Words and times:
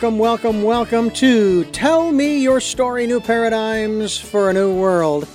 Welcome, 0.00 0.18
welcome, 0.18 0.62
welcome 0.62 1.10
to 1.10 1.64
Tell 1.72 2.10
Me 2.10 2.38
Your 2.38 2.58
Story 2.58 3.06
New 3.06 3.20
Paradigms 3.20 4.16
for 4.16 4.48
a 4.48 4.52
New 4.54 4.74
World. 4.74 5.28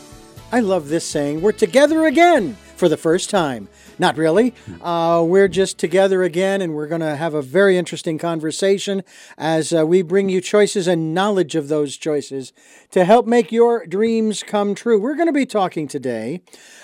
I 0.52 0.62
love 0.62 0.90
this 0.90 1.06
saying. 1.06 1.44
We're 1.44 1.52
together 1.52 2.08
again 2.08 2.56
for 2.76 2.90
the 2.90 2.98
first 2.98 3.30
time. 3.30 3.70
Not 4.00 4.18
really. 4.18 4.56
Uh, 4.82 5.24
we're 5.24 5.50
just 5.50 5.78
together 5.78 6.24
again, 6.24 6.64
and 6.64 6.74
we're 6.74 6.88
going 6.88 7.02
to 7.02 7.16
have 7.16 7.36
a 7.36 7.44
very 7.44 7.78
interesting 7.78 8.18
conversation 8.18 9.04
as 9.38 9.72
uh, 9.72 9.86
we 9.86 10.02
bring 10.02 10.30
you 10.30 10.42
choices 10.42 10.88
and 10.88 11.14
knowledge 11.14 11.54
of 11.54 11.68
those 11.68 11.96
choices 11.96 12.52
to 12.90 13.06
help 13.06 13.28
make 13.28 13.52
your 13.52 13.86
dreams 13.86 14.42
come 14.42 14.74
true. 14.74 15.00
We're 15.00 15.14
going 15.14 15.28
to 15.28 15.32
be 15.32 15.46
talking 15.46 15.88
today 15.88 16.42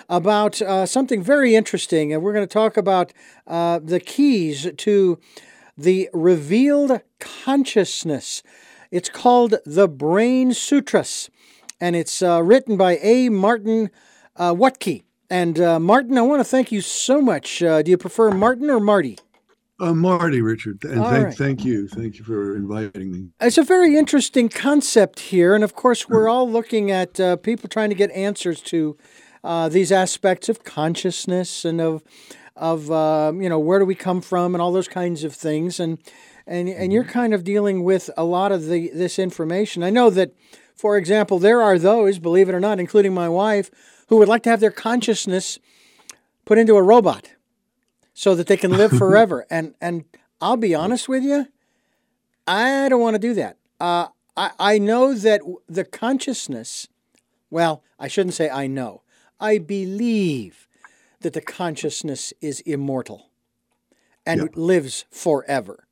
about 0.07 0.61
uh, 0.61 0.85
something 0.85 1.23
very 1.23 1.55
interesting, 1.55 2.13
and 2.13 2.21
we're 2.21 2.33
going 2.33 2.47
to 2.47 2.53
talk 2.53 2.77
about 2.77 3.11
uh, 3.47 3.79
the 3.79 3.99
keys 3.99 4.67
to 4.77 5.19
the 5.81 6.09
revealed 6.13 7.01
consciousness. 7.19 8.43
It's 8.91 9.09
called 9.09 9.55
the 9.65 9.87
Brain 9.87 10.53
Sutras, 10.53 11.29
and 11.79 11.95
it's 11.95 12.21
uh, 12.21 12.43
written 12.43 12.77
by 12.77 12.97
A. 13.01 13.29
Martin 13.29 13.89
uh, 14.35 14.53
Wuttke. 14.53 15.03
And 15.29 15.59
uh, 15.59 15.79
Martin, 15.79 16.17
I 16.17 16.21
want 16.21 16.41
to 16.41 16.43
thank 16.43 16.71
you 16.71 16.81
so 16.81 17.21
much. 17.21 17.63
Uh, 17.63 17.81
do 17.81 17.91
you 17.91 17.97
prefer 17.97 18.31
Martin 18.31 18.69
or 18.69 18.81
Marty? 18.81 19.17
Uh, 19.79 19.93
Marty, 19.93 20.41
Richard, 20.41 20.83
and 20.83 21.01
thank, 21.01 21.25
right. 21.25 21.33
thank 21.33 21.65
you. 21.65 21.87
Thank 21.87 22.19
you 22.19 22.23
for 22.23 22.55
inviting 22.55 23.11
me. 23.11 23.29
It's 23.39 23.57
a 23.57 23.63
very 23.63 23.97
interesting 23.97 24.47
concept 24.47 25.19
here. 25.19 25.55
And 25.55 25.63
of 25.63 25.73
course, 25.73 26.07
we're 26.07 26.29
all 26.29 26.47
looking 26.47 26.91
at 26.91 27.19
uh, 27.19 27.37
people 27.37 27.67
trying 27.67 27.89
to 27.89 27.95
get 27.95 28.11
answers 28.11 28.61
to 28.63 28.95
uh, 29.43 29.69
these 29.69 29.91
aspects 29.91 30.49
of 30.49 30.63
consciousness 30.63 31.65
and 31.65 31.81
of, 31.81 32.03
of 32.61 32.91
uh, 32.91 33.33
you 33.35 33.49
know, 33.49 33.59
where 33.59 33.79
do 33.79 33.85
we 33.85 33.95
come 33.95 34.21
from 34.21 34.53
and 34.53 34.61
all 34.61 34.71
those 34.71 34.87
kinds 34.87 35.23
of 35.23 35.33
things. 35.35 35.79
And, 35.79 35.97
and, 36.45 36.69
and 36.69 36.93
you're 36.93 37.03
mm-hmm. 37.03 37.11
kind 37.11 37.33
of 37.33 37.43
dealing 37.43 37.83
with 37.83 38.11
a 38.15 38.23
lot 38.23 38.51
of 38.51 38.67
the, 38.67 38.91
this 38.93 39.17
information. 39.17 39.81
I 39.81 39.89
know 39.89 40.11
that, 40.11 40.33
for 40.75 40.95
example, 40.95 41.39
there 41.39 41.61
are 41.61 41.79
those, 41.79 42.19
believe 42.19 42.47
it 42.47 42.55
or 42.55 42.59
not, 42.59 42.79
including 42.79 43.15
my 43.15 43.27
wife, 43.27 43.71
who 44.09 44.17
would 44.17 44.27
like 44.27 44.43
to 44.43 44.51
have 44.51 44.59
their 44.59 44.71
consciousness 44.71 45.57
put 46.45 46.59
into 46.59 46.75
a 46.75 46.83
robot 46.83 47.31
so 48.13 48.35
that 48.35 48.45
they 48.45 48.57
can 48.57 48.71
live 48.71 48.91
forever. 48.97 49.47
and 49.49 49.73
and 49.81 50.05
I'll 50.39 50.57
be 50.57 50.75
honest 50.75 51.07
with 51.07 51.23
you, 51.23 51.47
I 52.47 52.89
don't 52.89 53.01
want 53.01 53.15
to 53.15 53.19
do 53.19 53.33
that. 53.35 53.57
Uh, 53.79 54.07
I 54.37 54.51
I 54.59 54.77
know 54.77 55.13
that 55.13 55.41
the 55.67 55.83
consciousness. 55.83 56.87
Well, 57.49 57.83
I 57.99 58.07
shouldn't 58.07 58.35
say 58.35 58.49
I 58.49 58.67
know. 58.67 59.01
I 59.39 59.57
believe 59.57 60.67
that 61.21 61.33
the 61.33 61.41
consciousness 61.41 62.33
is 62.41 62.59
immortal 62.61 63.29
and 64.25 64.41
yep. 64.41 64.49
lives 64.55 65.05
forever. 65.11 65.87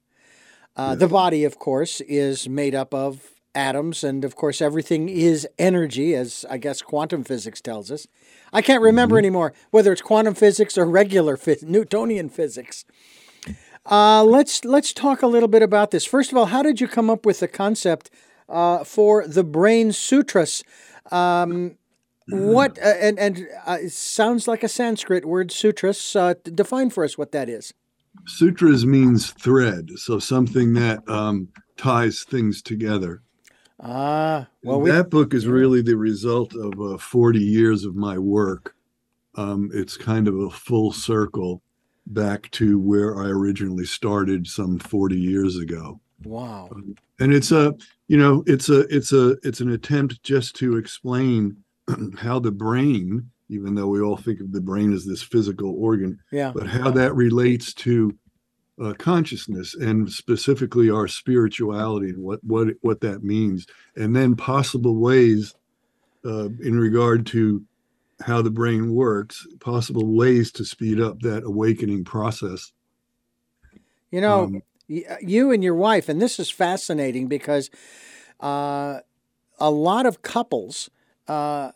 Uh, 0.76 0.96
The 0.96 1.08
body, 1.08 1.44
of 1.44 1.58
course, 1.58 2.02
is 2.02 2.48
made 2.48 2.76
up 2.76 2.94
of 2.94 3.40
atoms, 3.56 4.04
and 4.04 4.24
of 4.24 4.36
course, 4.36 4.62
everything 4.62 5.10
is 5.10 5.48
energy, 5.58 6.16
as 6.16 6.46
I 6.50 6.58
guess 6.58 6.82
quantum 6.82 7.24
physics 7.24 7.60
tells 7.62 7.92
us. 7.92 8.08
I 8.54 8.62
can't 8.62 8.82
remember 8.82 9.16
mm-hmm. 9.16 9.26
anymore 9.26 9.54
whether 9.72 9.92
it's 9.92 10.02
quantum 10.02 10.36
physics 10.36 10.78
or 10.78 10.86
regular 10.86 11.36
phys- 11.36 11.64
Newtonian 11.64 12.30
physics. 12.30 12.86
Uh, 13.86 14.24
let's 14.24 14.64
let's 14.64 14.94
talk 14.94 15.22
a 15.22 15.28
little 15.28 15.48
bit 15.48 15.64
about 15.64 15.92
this. 15.92 16.06
First 16.06 16.32
of 16.32 16.38
all, 16.38 16.46
how 16.46 16.62
did 16.62 16.80
you 16.80 16.88
come 16.88 17.10
up 17.10 17.26
with 17.26 17.40
the 17.40 17.48
concept 17.48 18.12
uh, 18.48 18.84
for 18.84 19.28
the 19.28 19.44
Brain 19.44 19.92
Sutras? 19.92 20.64
Um, 21.12 21.79
what 22.32 22.78
uh, 22.80 22.94
and 23.00 23.20
and 23.20 23.48
uh, 23.66 23.78
it 23.82 23.92
sounds 23.92 24.48
like 24.48 24.64
a 24.64 24.68
Sanskrit 24.68 25.26
word, 25.26 25.52
sutras. 25.52 26.16
Uh, 26.16 26.34
define 26.44 26.90
for 26.90 27.04
us 27.04 27.18
what 27.18 27.32
that 27.32 27.50
is. 27.50 27.74
Sutras 28.26 28.86
means 28.86 29.32
thread, 29.32 29.92
so 29.96 30.20
something 30.20 30.74
that 30.74 31.08
um, 31.08 31.50
ties 31.78 32.24
things 32.24 32.62
together. 32.62 33.22
Ah, 33.82 34.48
well, 34.64 34.82
we, 34.82 34.92
that 34.92 35.10
book 35.10 35.34
is 35.34 35.48
really 35.48 35.82
the 35.82 35.96
result 35.96 36.54
of 36.54 36.80
uh, 36.82 36.98
40 36.98 37.40
years 37.40 37.86
of 37.86 37.96
my 37.96 38.18
work. 38.18 38.76
Um, 39.36 39.70
it's 39.74 39.96
kind 39.96 40.28
of 40.28 40.36
a 40.36 40.50
full 40.50 40.92
circle 40.92 41.62
back 42.08 42.50
to 42.52 42.80
where 42.80 43.22
I 43.22 43.28
originally 43.28 43.86
started 43.86 44.48
some 44.48 44.80
40 44.80 45.16
years 45.16 45.56
ago. 45.58 46.02
Wow. 46.26 46.70
Um, 46.72 46.96
and 47.20 47.34
it's 47.34 47.52
a, 47.52 47.74
you 48.08 48.18
know, 48.18 48.44
it's 48.48 48.68
a, 48.68 48.82
it's 48.94 49.14
a, 49.14 49.38
it's 49.44 49.62
an 49.62 49.72
attempt 49.72 50.22
just 50.24 50.56
to 50.58 50.76
explain 50.76 51.56
how 52.20 52.40
the 52.40 52.52
brain, 52.52 53.30
even 53.50 53.76
though 53.76 53.88
we 53.88 54.02
all 54.02 54.18
think 54.18 54.40
of 54.40 54.52
the 54.52 54.62
brain 54.62 54.94
as 54.94 55.06
this 55.06 55.22
physical 55.22 55.76
organ, 55.78 56.20
yeah. 56.32 56.52
but 56.54 56.68
how 56.68 56.92
that 56.92 57.16
relates 57.16 57.74
to 57.74 58.18
uh, 58.82 58.94
consciousness 58.94 59.76
and 59.76 60.10
specifically 60.10 60.90
our 60.90 61.08
spirituality 61.08 62.10
and 62.10 62.24
what 62.24 62.40
what 62.44 62.68
what 62.82 63.02
that 63.02 63.24
means, 63.24 63.68
and 63.96 64.16
then 64.16 64.36
possible 64.36 64.96
ways 64.96 65.54
uh, 66.26 66.50
in 66.62 66.80
regard 66.80 67.26
to 67.26 67.64
how 68.22 68.42
the 68.42 68.52
brain 68.52 68.94
works, 68.94 69.48
possible 69.60 70.16
ways 70.16 70.52
to 70.52 70.66
speed 70.66 71.00
up 71.00 71.22
that 71.22 71.44
awakening 71.44 72.04
process. 72.04 72.72
You 74.12 74.22
know, 74.22 74.44
um, 74.44 74.64
you 74.88 75.52
and 75.52 75.64
your 75.64 75.76
wife, 75.76 76.10
and 76.10 76.22
this 76.22 76.40
is 76.40 76.50
fascinating 76.50 77.28
because 77.28 77.70
uh, 78.40 79.00
a 79.60 79.70
lot 79.70 80.06
of 80.06 80.22
couples. 80.22 80.90
Uh, 81.30 81.72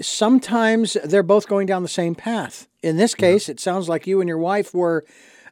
sometimes 0.00 0.96
they're 1.04 1.22
both 1.22 1.46
going 1.46 1.66
down 1.66 1.82
the 1.82 1.88
same 1.88 2.16
path. 2.16 2.66
In 2.82 2.96
this 2.96 3.14
case, 3.14 3.46
yeah. 3.46 3.52
it 3.52 3.60
sounds 3.60 3.88
like 3.88 4.08
you 4.08 4.20
and 4.20 4.28
your 4.28 4.38
wife 4.38 4.74
were 4.74 5.04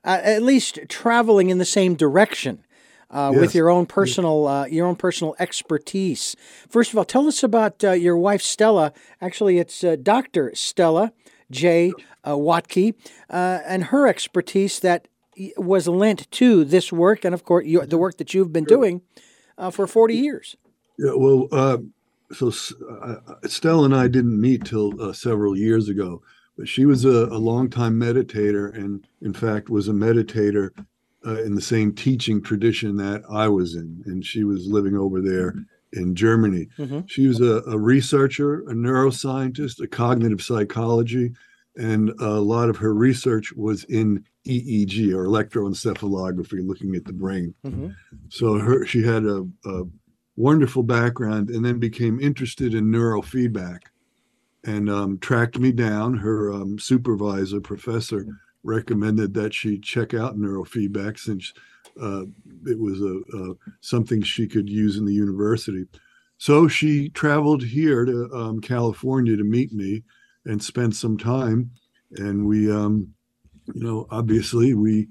uh, 0.04 0.18
at 0.20 0.42
least 0.42 0.80
traveling 0.88 1.48
in 1.48 1.58
the 1.58 1.64
same 1.64 1.94
direction. 1.94 2.62
Uh, 3.08 3.30
yes. 3.32 3.40
with 3.40 3.54
your 3.54 3.70
own 3.70 3.86
personal 3.86 4.48
uh, 4.48 4.66
your 4.66 4.84
own 4.84 4.96
personal 4.96 5.36
expertise. 5.38 6.34
First 6.68 6.90
of 6.90 6.98
all, 6.98 7.04
tell 7.04 7.28
us 7.28 7.44
about 7.44 7.84
uh, 7.84 7.92
your 7.92 8.16
wife 8.16 8.42
Stella. 8.42 8.92
Actually, 9.20 9.60
it's 9.60 9.84
uh, 9.84 9.94
Doctor 9.94 10.50
Stella 10.56 11.12
J. 11.48 11.92
Uh, 12.24 12.32
Wuttke 12.32 12.96
and 13.30 13.84
her 13.84 14.08
expertise 14.08 14.80
that 14.80 15.06
was 15.56 15.86
lent 15.86 16.28
to 16.32 16.64
this 16.64 16.92
work, 16.92 17.24
and 17.24 17.32
of 17.32 17.44
course 17.44 17.64
you, 17.64 17.86
the 17.86 17.96
work 17.96 18.16
that 18.16 18.34
you've 18.34 18.52
been 18.52 18.64
doing 18.64 19.02
for 19.70 19.86
forty 19.86 20.16
years. 20.16 20.56
Yeah, 20.98 21.12
well, 21.14 21.86
so 22.32 22.50
Stella 22.50 23.84
and 23.84 23.94
I 23.94 24.08
didn't 24.08 24.40
meet 24.40 24.64
till 24.64 25.14
several 25.14 25.56
years 25.56 25.88
ago. 25.88 26.22
But 26.56 26.68
she 26.68 26.86
was 26.86 27.04
a, 27.04 27.26
a 27.26 27.38
longtime 27.38 28.00
meditator, 28.00 28.74
and 28.74 29.06
in 29.20 29.34
fact 29.34 29.68
was 29.68 29.88
a 29.88 29.92
meditator 29.92 30.70
uh, 31.26 31.42
in 31.42 31.54
the 31.54 31.60
same 31.60 31.92
teaching 31.92 32.40
tradition 32.40 32.96
that 32.96 33.22
I 33.30 33.48
was 33.48 33.74
in. 33.74 34.02
And 34.06 34.24
she 34.24 34.44
was 34.44 34.66
living 34.66 34.96
over 34.96 35.20
there 35.20 35.54
in 35.92 36.14
Germany. 36.14 36.68
Mm-hmm. 36.78 37.00
She 37.06 37.26
was 37.26 37.40
a, 37.40 37.62
a, 37.66 37.78
researcher, 37.78 38.60
a 38.60 38.74
neuroscientist, 38.74 39.82
a 39.82 39.86
cognitive 39.86 40.42
psychology, 40.42 41.32
and 41.76 42.10
a 42.20 42.40
lot 42.40 42.70
of 42.70 42.76
her 42.78 42.94
research 42.94 43.52
was 43.52 43.84
in 43.84 44.24
EEG 44.46 45.12
or 45.12 45.26
electroencephalography, 45.26 46.66
looking 46.66 46.94
at 46.94 47.04
the 47.04 47.12
brain. 47.12 47.54
Mm-hmm. 47.64 47.88
So 48.28 48.58
her 48.58 48.86
she 48.86 49.02
had 49.02 49.24
a, 49.24 49.46
a 49.64 49.82
wonderful 50.36 50.82
background, 50.82 51.50
and 51.50 51.64
then 51.64 51.78
became 51.78 52.20
interested 52.20 52.74
in 52.74 52.86
neurofeedback 52.86 53.80
and 54.64 54.90
um, 54.90 55.18
tracked 55.18 55.58
me 55.58 55.72
down. 55.72 56.14
Her 56.16 56.52
um, 56.52 56.78
supervisor, 56.78 57.60
professor, 57.60 58.26
recommended 58.62 59.32
that 59.34 59.54
she 59.54 59.78
check 59.78 60.12
out 60.12 60.36
neurofeedback 60.36 61.18
since 61.18 61.52
uh, 62.00 62.24
it 62.66 62.78
was 62.78 63.00
a, 63.00 63.20
a, 63.36 63.54
something 63.80 64.22
she 64.22 64.46
could 64.46 64.68
use 64.68 64.98
in 64.98 65.04
the 65.04 65.14
university. 65.14 65.86
So 66.38 66.68
she 66.68 67.08
traveled 67.10 67.62
here 67.62 68.04
to 68.04 68.30
um, 68.34 68.60
California 68.60 69.36
to 69.36 69.44
meet 69.44 69.72
me 69.72 70.02
and 70.44 70.62
spent 70.62 70.94
some 70.94 71.16
time. 71.16 71.70
And 72.16 72.46
we, 72.46 72.70
um, 72.70 73.08
you 73.72 73.82
know, 73.82 74.06
obviously 74.10 74.74
we 74.74 75.08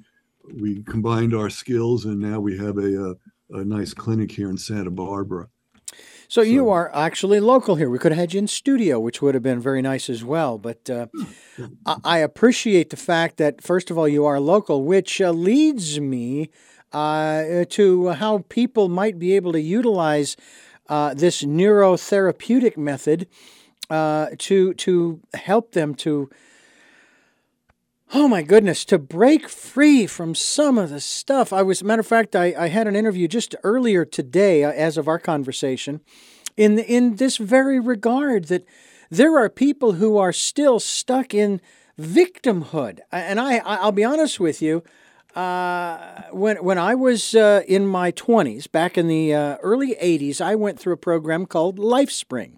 we 0.53 0.83
combined 0.83 1.33
our 1.33 1.49
skills, 1.49 2.05
and 2.05 2.19
now 2.19 2.39
we 2.39 2.55
have 2.57 2.77
a, 2.77 3.09
a, 3.09 3.15
a 3.49 3.63
nice 3.63 3.93
clinic 3.93 4.31
here 4.31 4.49
in 4.49 4.57
Santa 4.57 4.91
Barbara. 4.91 5.47
So, 6.27 6.41
so, 6.41 6.41
you 6.41 6.69
are 6.69 6.93
actually 6.95 7.39
local 7.39 7.75
here. 7.75 7.89
We 7.89 7.99
could 7.99 8.11
have 8.11 8.19
had 8.19 8.33
you 8.33 8.39
in 8.39 8.47
studio, 8.47 8.99
which 8.99 9.21
would 9.21 9.35
have 9.35 9.43
been 9.43 9.59
very 9.59 9.81
nice 9.81 10.09
as 10.09 10.23
well. 10.23 10.57
But 10.57 10.89
uh, 10.89 11.07
I, 11.85 11.97
I, 12.03 12.17
appreciate 12.17 12.89
the 12.89 12.97
fact 12.97 13.37
that, 13.37 13.61
first 13.61 13.91
of 13.91 13.97
all, 13.97 14.07
you 14.07 14.25
are 14.25 14.39
local, 14.39 14.83
which 14.83 15.21
uh, 15.21 15.29
leads 15.29 15.99
me 15.99 16.49
uh, 16.91 17.65
to 17.69 18.09
how 18.09 18.39
people 18.49 18.89
might 18.89 19.19
be 19.19 19.33
able 19.35 19.51
to 19.51 19.61
utilize 19.61 20.35
uh, 20.89 21.13
this 21.13 21.43
neurotherapeutic 21.43 22.75
method 22.75 23.27
uh, 23.89 24.27
to 24.39 24.73
to 24.73 25.19
help 25.33 25.73
them 25.73 25.93
to 25.95 26.29
oh 28.15 28.29
my 28.29 28.41
goodness, 28.41 28.85
to 28.85 28.97
break 28.97 29.49
free 29.49 30.07
from 30.07 30.33
some 30.33 30.77
of 30.77 30.89
the 30.89 31.01
stuff. 31.01 31.51
I 31.51 31.61
was, 31.61 31.83
matter 31.83 31.99
of 31.99 32.07
fact, 32.07 32.33
I, 32.33 32.55
I 32.57 32.67
had 32.69 32.87
an 32.87 32.95
interview 32.95 33.27
just 33.27 33.55
earlier 33.61 34.05
today, 34.05 34.63
uh, 34.63 34.71
as 34.71 34.97
of 34.97 35.09
our 35.09 35.19
conversation, 35.19 35.99
in 36.55 36.79
in 36.79 37.17
this 37.17 37.35
very 37.35 37.79
regard 37.79 38.45
that 38.45 38.63
there 39.09 39.37
are 39.37 39.49
people 39.49 39.93
who 39.93 40.17
are 40.17 40.31
still 40.33 40.79
stuck 40.79 41.33
in 41.33 41.59
victimhood, 41.99 42.99
and 43.11 43.37
I 43.39 43.57
I'll 43.57 43.91
be 43.91 44.05
honest 44.05 44.39
with 44.39 44.61
you. 44.61 44.81
uh, 45.35 46.21
when 46.31 46.57
when 46.63 46.77
I 46.77 46.95
was 46.95 47.35
uh, 47.35 47.61
in 47.67 47.85
my 47.85 48.11
twenties, 48.11 48.67
back 48.67 48.97
in 48.97 49.07
the 49.07 49.33
uh, 49.33 49.57
early 49.61 49.95
'80s, 50.01 50.39
I 50.39 50.55
went 50.55 50.79
through 50.79 50.93
a 50.93 50.97
program 50.97 51.45
called 51.45 51.77
LifeSpring. 51.77 52.57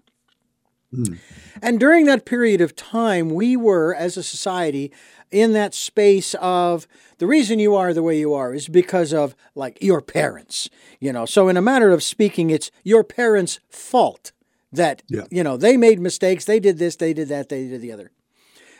Mm. 0.94 1.18
And 1.60 1.80
during 1.80 2.06
that 2.06 2.24
period 2.24 2.60
of 2.60 2.74
time, 2.74 3.30
we 3.30 3.56
were, 3.56 3.94
as 3.94 4.16
a 4.16 4.22
society, 4.22 4.90
in 5.30 5.52
that 5.52 5.74
space 5.74 6.34
of 6.40 6.86
the 7.18 7.26
reason 7.26 7.58
you 7.58 7.74
are 7.74 7.92
the 7.92 8.02
way 8.02 8.18
you 8.18 8.34
are 8.34 8.54
is 8.54 8.68
because 8.68 9.12
of 9.12 9.34
like 9.54 9.78
your 9.82 10.00
parents, 10.00 10.68
you 11.00 11.12
know. 11.12 11.26
So, 11.26 11.48
in 11.48 11.56
a 11.56 11.62
matter 11.62 11.90
of 11.90 12.02
speaking, 12.02 12.50
it's 12.50 12.70
your 12.84 13.04
parents' 13.04 13.60
fault 13.68 14.32
that, 14.72 15.02
yeah. 15.08 15.24
you 15.30 15.42
know, 15.42 15.56
they 15.56 15.76
made 15.76 16.00
mistakes, 16.00 16.44
they 16.44 16.60
did 16.60 16.78
this, 16.78 16.96
they 16.96 17.12
did 17.12 17.28
that, 17.28 17.48
they 17.48 17.66
did 17.68 17.80
the 17.80 17.92
other. 17.92 18.10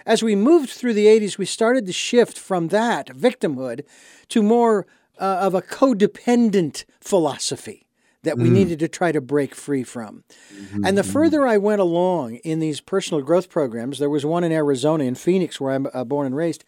As 0.06 0.22
we 0.22 0.34
moved 0.34 0.70
through 0.70 0.94
the 0.94 1.06
80s, 1.06 1.36
we 1.36 1.44
started 1.44 1.86
to 1.86 1.92
shift 1.92 2.38
from 2.38 2.68
that 2.68 3.08
victimhood 3.08 3.84
to 4.28 4.42
more 4.42 4.86
uh, 5.18 5.40
of 5.42 5.54
a 5.54 5.62
codependent 5.62 6.84
philosophy 7.00 7.87
that 8.22 8.38
we 8.38 8.48
mm. 8.48 8.52
needed 8.52 8.78
to 8.80 8.88
try 8.88 9.12
to 9.12 9.20
break 9.20 9.54
free 9.54 9.84
from. 9.84 10.24
Mm-hmm. 10.52 10.84
And 10.84 10.98
the 10.98 11.04
further 11.04 11.46
I 11.46 11.56
went 11.56 11.80
along 11.80 12.36
in 12.36 12.58
these 12.58 12.80
personal 12.80 13.22
growth 13.22 13.48
programs, 13.48 13.98
there 13.98 14.10
was 14.10 14.26
one 14.26 14.44
in 14.44 14.52
Arizona, 14.52 15.04
in 15.04 15.14
Phoenix, 15.14 15.60
where 15.60 15.72
I'm 15.72 15.86
uh, 15.94 16.04
born 16.04 16.26
and 16.26 16.36
raised, 16.36 16.64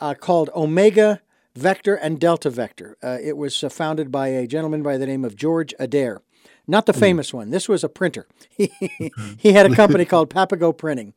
uh, 0.00 0.14
called 0.14 0.50
Omega 0.56 1.20
Vector 1.54 1.94
and 1.94 2.18
Delta 2.18 2.50
Vector. 2.50 2.96
Uh, 3.02 3.18
it 3.22 3.36
was 3.36 3.62
uh, 3.62 3.68
founded 3.68 4.10
by 4.10 4.28
a 4.28 4.46
gentleman 4.46 4.82
by 4.82 4.96
the 4.96 5.06
name 5.06 5.24
of 5.24 5.36
George 5.36 5.74
Adair. 5.78 6.22
Not 6.66 6.86
the 6.86 6.92
mm. 6.92 7.00
famous 7.00 7.34
one. 7.34 7.50
This 7.50 7.68
was 7.68 7.84
a 7.84 7.88
printer. 7.90 8.26
he 8.56 9.52
had 9.52 9.70
a 9.70 9.74
company 9.76 10.06
called 10.06 10.30
Papago 10.30 10.72
Printing. 10.72 11.12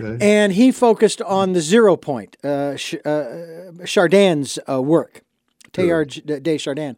Okay. 0.00 0.18
And 0.20 0.52
he 0.52 0.70
focused 0.70 1.22
on 1.22 1.54
the 1.54 1.60
zero 1.60 1.96
point, 1.96 2.36
uh, 2.44 2.76
Chardin's 3.86 4.58
work, 4.68 5.22
Teilhard 5.72 6.42
de 6.42 6.58
Chardin. 6.58 6.96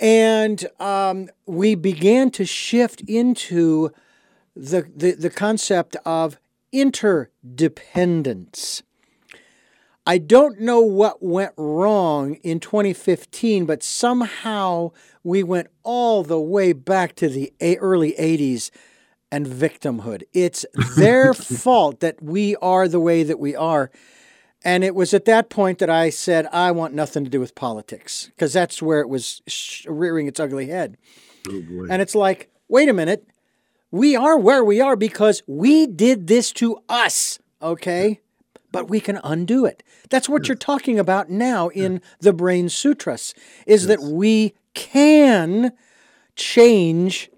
And 0.00 0.66
um, 0.80 1.28
we 1.46 1.74
began 1.74 2.30
to 2.32 2.46
shift 2.46 3.02
into 3.02 3.92
the, 4.56 4.90
the, 4.96 5.12
the 5.12 5.30
concept 5.30 5.96
of 6.04 6.38
interdependence. 6.72 8.82
I 10.06 10.18
don't 10.18 10.60
know 10.60 10.80
what 10.80 11.22
went 11.22 11.52
wrong 11.56 12.34
in 12.36 12.58
2015, 12.58 13.66
but 13.66 13.82
somehow 13.82 14.92
we 15.22 15.42
went 15.42 15.68
all 15.82 16.22
the 16.22 16.40
way 16.40 16.72
back 16.72 17.14
to 17.16 17.28
the 17.28 17.52
early 17.60 18.14
80s 18.18 18.70
and 19.30 19.46
victimhood. 19.46 20.22
It's 20.32 20.64
their 20.96 21.34
fault 21.34 22.00
that 22.00 22.22
we 22.22 22.56
are 22.56 22.88
the 22.88 23.00
way 23.00 23.22
that 23.22 23.38
we 23.38 23.54
are. 23.54 23.90
And 24.62 24.84
it 24.84 24.94
was 24.94 25.14
at 25.14 25.24
that 25.24 25.48
point 25.48 25.78
that 25.78 25.88
I 25.88 26.10
said, 26.10 26.46
I 26.52 26.70
want 26.70 26.92
nothing 26.92 27.24
to 27.24 27.30
do 27.30 27.40
with 27.40 27.54
politics 27.54 28.26
because 28.26 28.52
that's 28.52 28.82
where 28.82 29.00
it 29.00 29.08
was 29.08 29.40
sh- 29.46 29.86
rearing 29.88 30.26
its 30.26 30.38
ugly 30.38 30.66
head. 30.66 30.98
Oh 31.48 31.86
and 31.88 32.02
it's 32.02 32.14
like, 32.14 32.50
wait 32.68 32.88
a 32.88 32.92
minute. 32.92 33.26
We 33.90 34.14
are 34.14 34.38
where 34.38 34.62
we 34.64 34.80
are 34.80 34.96
because 34.96 35.42
we 35.46 35.86
did 35.86 36.26
this 36.26 36.52
to 36.52 36.78
us, 36.88 37.38
okay? 37.60 38.20
But 38.70 38.88
we 38.88 39.00
can 39.00 39.18
undo 39.24 39.64
it. 39.64 39.82
That's 40.10 40.28
what 40.28 40.42
yes. 40.42 40.48
you're 40.48 40.56
talking 40.56 40.98
about 40.98 41.30
now 41.30 41.68
in 41.68 41.94
yes. 41.94 42.02
the 42.20 42.32
Brain 42.32 42.68
Sutras, 42.68 43.34
is 43.66 43.86
yes. 43.86 43.88
that 43.88 44.00
we 44.00 44.54
can 44.74 45.72
change 46.36 47.30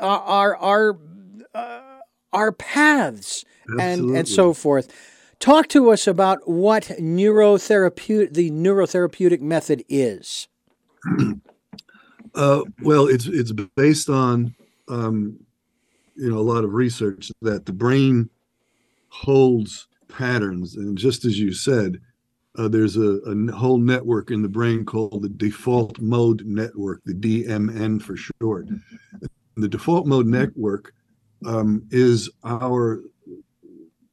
our 0.00 0.20
our 0.20 0.56
our, 0.56 0.98
uh, 1.54 1.80
our 2.32 2.52
paths 2.52 3.44
and 3.78 4.16
and 4.16 4.28
so 4.28 4.52
forth. 4.52 4.92
Talk 5.40 5.68
to 5.68 5.90
us 5.90 6.06
about 6.06 6.46
what 6.46 6.84
neurotherapeutic, 7.00 8.34
the 8.34 8.50
neurotherapeutic 8.50 9.40
method 9.40 9.82
is. 9.88 10.48
Uh, 12.34 12.62
well, 12.82 13.08
it's 13.08 13.26
it's 13.26 13.50
based 13.74 14.08
on 14.08 14.54
um, 14.88 15.36
you 16.14 16.30
know 16.30 16.38
a 16.38 16.40
lot 16.40 16.62
of 16.62 16.74
research 16.74 17.32
that 17.42 17.66
the 17.66 17.72
brain 17.72 18.30
holds 19.08 19.88
patterns, 20.08 20.76
and 20.76 20.96
just 20.96 21.24
as 21.24 21.40
you 21.40 21.52
said, 21.52 22.00
uh, 22.56 22.68
there's 22.68 22.96
a, 22.96 23.18
a, 23.26 23.52
whole 23.52 23.78
network 23.78 24.30
in 24.30 24.42
the 24.42 24.48
brain 24.48 24.84
called 24.84 25.22
the 25.22 25.28
default 25.28 25.98
mode 26.00 26.44
network, 26.44 27.00
the 27.04 27.14
DMN 27.14 28.00
for 28.00 28.14
short. 28.16 28.68
The 29.56 29.68
default 29.68 30.06
mode 30.06 30.26
network 30.26 30.92
um, 31.44 31.82
is 31.90 32.30
our 32.44 33.00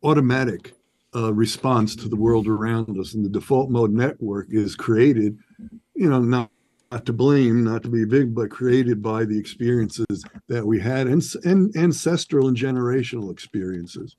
automatic 0.04 0.74
uh, 1.16 1.34
response 1.34 1.96
to 1.96 2.10
the 2.10 2.16
world 2.16 2.48
around 2.48 3.00
us. 3.00 3.14
And 3.14 3.24
the 3.24 3.30
default 3.30 3.70
mode 3.70 3.92
network 3.92 4.48
is 4.50 4.76
created, 4.76 5.38
you 5.96 6.10
know, 6.10 6.20
not, 6.20 6.52
not 6.92 7.06
to 7.06 7.14
blame, 7.14 7.64
not 7.64 7.84
to 7.84 7.90
be 7.90 8.06
big, 8.06 8.34
but 8.34 8.50
created 8.50 9.02
by 9.02 9.26
the 9.26 9.38
experiences 9.38 10.24
that 10.48 10.66
we 10.66 10.80
had 10.80 11.08
and, 11.08 11.24
and 11.44 11.76
ancestral 11.76 12.48
and 12.48 12.58
generational 12.58 13.32
experiences. 13.32 14.16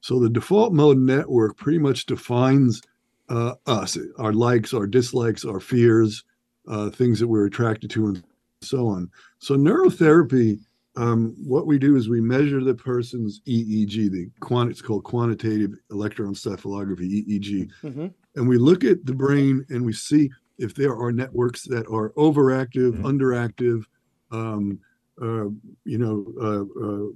So 0.00 0.20
the 0.20 0.30
default 0.30 0.72
mode 0.72 0.98
network 0.98 1.56
pretty 1.56 1.78
much 1.78 2.06
defines 2.06 2.82
uh, 3.28 3.54
us, 3.66 3.98
our 4.18 4.32
likes, 4.32 4.72
our 4.72 4.86
dislikes, 4.86 5.44
our 5.44 5.60
fears, 5.60 6.24
uh, 6.66 6.90
things 6.90 7.18
that 7.20 7.28
we're 7.28 7.46
attracted 7.46 7.90
to, 7.90 8.06
and 8.06 8.24
so 8.62 8.86
on. 8.88 9.10
So 9.38 9.56
neurotherapy 9.56 10.60
um, 10.96 11.34
what 11.38 11.66
we 11.66 11.78
do 11.78 11.96
is 11.96 12.08
we 12.08 12.20
measure 12.20 12.62
the 12.62 12.74
person's 12.74 13.40
EEG, 13.46 14.10
the 14.10 14.30
quant- 14.40 14.70
it's 14.70 14.82
called 14.82 15.04
quantitative 15.04 15.74
electroencephalography, 15.90 17.26
EEG, 17.26 17.70
mm-hmm. 17.82 18.06
and 18.36 18.48
we 18.48 18.58
look 18.58 18.84
at 18.84 19.04
the 19.06 19.14
brain 19.14 19.64
and 19.68 19.84
we 19.84 19.92
see 19.92 20.30
if 20.58 20.74
there 20.74 20.96
are 20.96 21.12
networks 21.12 21.62
that 21.64 21.86
are 21.86 22.10
overactive, 22.10 22.94
mm-hmm. 22.94 23.06
underactive. 23.06 23.84
Um, 24.30 24.80
uh, 25.22 25.48
you 25.84 25.98
know, 25.98 26.26
uh, 26.40 26.84
uh, 26.84 27.12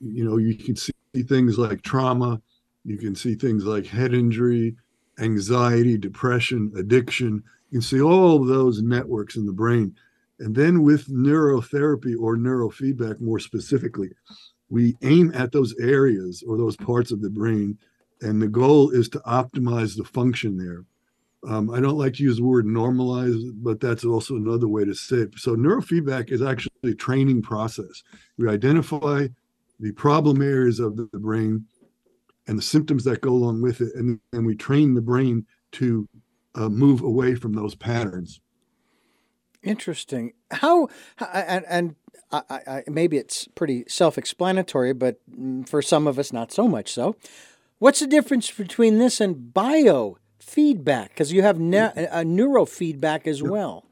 you 0.00 0.24
know, 0.24 0.36
you 0.36 0.54
can 0.54 0.76
see 0.76 0.92
things 1.28 1.58
like 1.58 1.82
trauma, 1.82 2.40
you 2.84 2.96
can 2.96 3.14
see 3.14 3.34
things 3.34 3.64
like 3.64 3.86
head 3.86 4.14
injury, 4.14 4.76
anxiety, 5.18 5.98
depression, 5.98 6.72
addiction. 6.76 7.42
You 7.70 7.80
can 7.80 7.82
see 7.82 8.00
all 8.00 8.40
of 8.40 8.48
those 8.48 8.82
networks 8.82 9.36
in 9.36 9.46
the 9.46 9.52
brain 9.52 9.94
and 10.38 10.54
then 10.54 10.82
with 10.82 11.08
neurotherapy 11.08 12.14
or 12.18 12.36
neurofeedback 12.36 13.20
more 13.20 13.38
specifically, 13.38 14.10
we 14.68 14.96
aim 15.02 15.32
at 15.34 15.52
those 15.52 15.74
areas 15.80 16.42
or 16.46 16.56
those 16.56 16.76
parts 16.76 17.10
of 17.10 17.22
the 17.22 17.30
brain. 17.30 17.78
And 18.20 18.40
the 18.40 18.48
goal 18.48 18.90
is 18.90 19.08
to 19.10 19.18
optimize 19.20 19.96
the 19.96 20.04
function 20.04 20.56
there. 20.56 20.84
Um, 21.48 21.70
I 21.70 21.80
don't 21.80 21.98
like 21.98 22.14
to 22.14 22.22
use 22.22 22.38
the 22.38 22.44
word 22.44 22.66
normalize, 22.66 23.38
but 23.62 23.80
that's 23.80 24.04
also 24.04 24.36
another 24.36 24.68
way 24.68 24.84
to 24.84 24.94
say 24.94 25.18
it. 25.18 25.38
So 25.38 25.54
neurofeedback 25.54 26.32
is 26.32 26.42
actually 26.42 26.72
a 26.84 26.94
training 26.94 27.42
process. 27.42 28.02
We 28.36 28.48
identify 28.48 29.28
the 29.78 29.92
problem 29.92 30.42
areas 30.42 30.80
of 30.80 30.96
the 30.96 31.06
brain 31.12 31.66
and 32.48 32.58
the 32.58 32.62
symptoms 32.62 33.04
that 33.04 33.20
go 33.20 33.30
along 33.30 33.60
with 33.60 33.80
it, 33.80 33.94
and 33.94 34.18
then 34.32 34.44
we 34.44 34.56
train 34.56 34.94
the 34.94 35.00
brain 35.00 35.46
to 35.72 36.08
uh, 36.54 36.68
move 36.68 37.02
away 37.02 37.34
from 37.34 37.52
those 37.52 37.74
patterns. 37.74 38.40
Interesting. 39.66 40.32
How 40.50 40.88
and 41.20 41.64
and 41.68 41.96
I, 42.32 42.42
I, 42.50 42.82
maybe 42.88 43.18
it's 43.18 43.46
pretty 43.54 43.84
self-explanatory, 43.88 44.92
but 44.94 45.20
mm, 45.30 45.68
for 45.68 45.82
some 45.82 46.06
of 46.06 46.18
us, 46.18 46.32
not 46.32 46.52
so 46.52 46.66
much 46.66 46.92
so. 46.92 47.16
What's 47.78 48.00
the 48.00 48.06
difference 48.06 48.50
between 48.50 48.98
this 48.98 49.20
and 49.20 49.52
biofeedback? 49.52 51.08
Because 51.10 51.32
you 51.32 51.42
have 51.42 51.60
ne- 51.60 51.92
a 51.94 52.24
neurofeedback 52.24 53.26
as 53.26 53.42
well. 53.42 53.84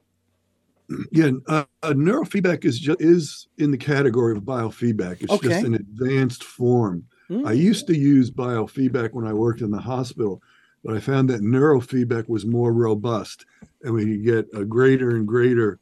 Yeah, 1.12 1.30
uh, 1.48 1.64
neurofeedback 1.82 2.64
is 2.64 2.78
just, 2.78 3.00
is 3.00 3.48
in 3.58 3.70
the 3.70 3.78
category 3.78 4.36
of 4.36 4.42
biofeedback. 4.42 5.22
It's 5.22 5.32
okay. 5.32 5.48
just 5.48 5.64
an 5.64 5.74
advanced 5.74 6.44
form. 6.44 7.04
Mm-hmm. 7.30 7.46
I 7.46 7.52
used 7.52 7.86
to 7.86 7.96
use 7.96 8.30
biofeedback 8.30 9.12
when 9.12 9.26
I 9.26 9.32
worked 9.32 9.60
in 9.60 9.70
the 9.70 9.80
hospital, 9.80 10.42
but 10.84 10.94
I 10.94 11.00
found 11.00 11.30
that 11.30 11.40
neurofeedback 11.40 12.28
was 12.28 12.44
more 12.44 12.72
robust 12.72 13.46
and 13.82 13.94
we 13.94 14.04
could 14.04 14.24
get 14.24 14.58
a 14.58 14.64
greater 14.64 15.16
and 15.16 15.26
greater 15.26 15.78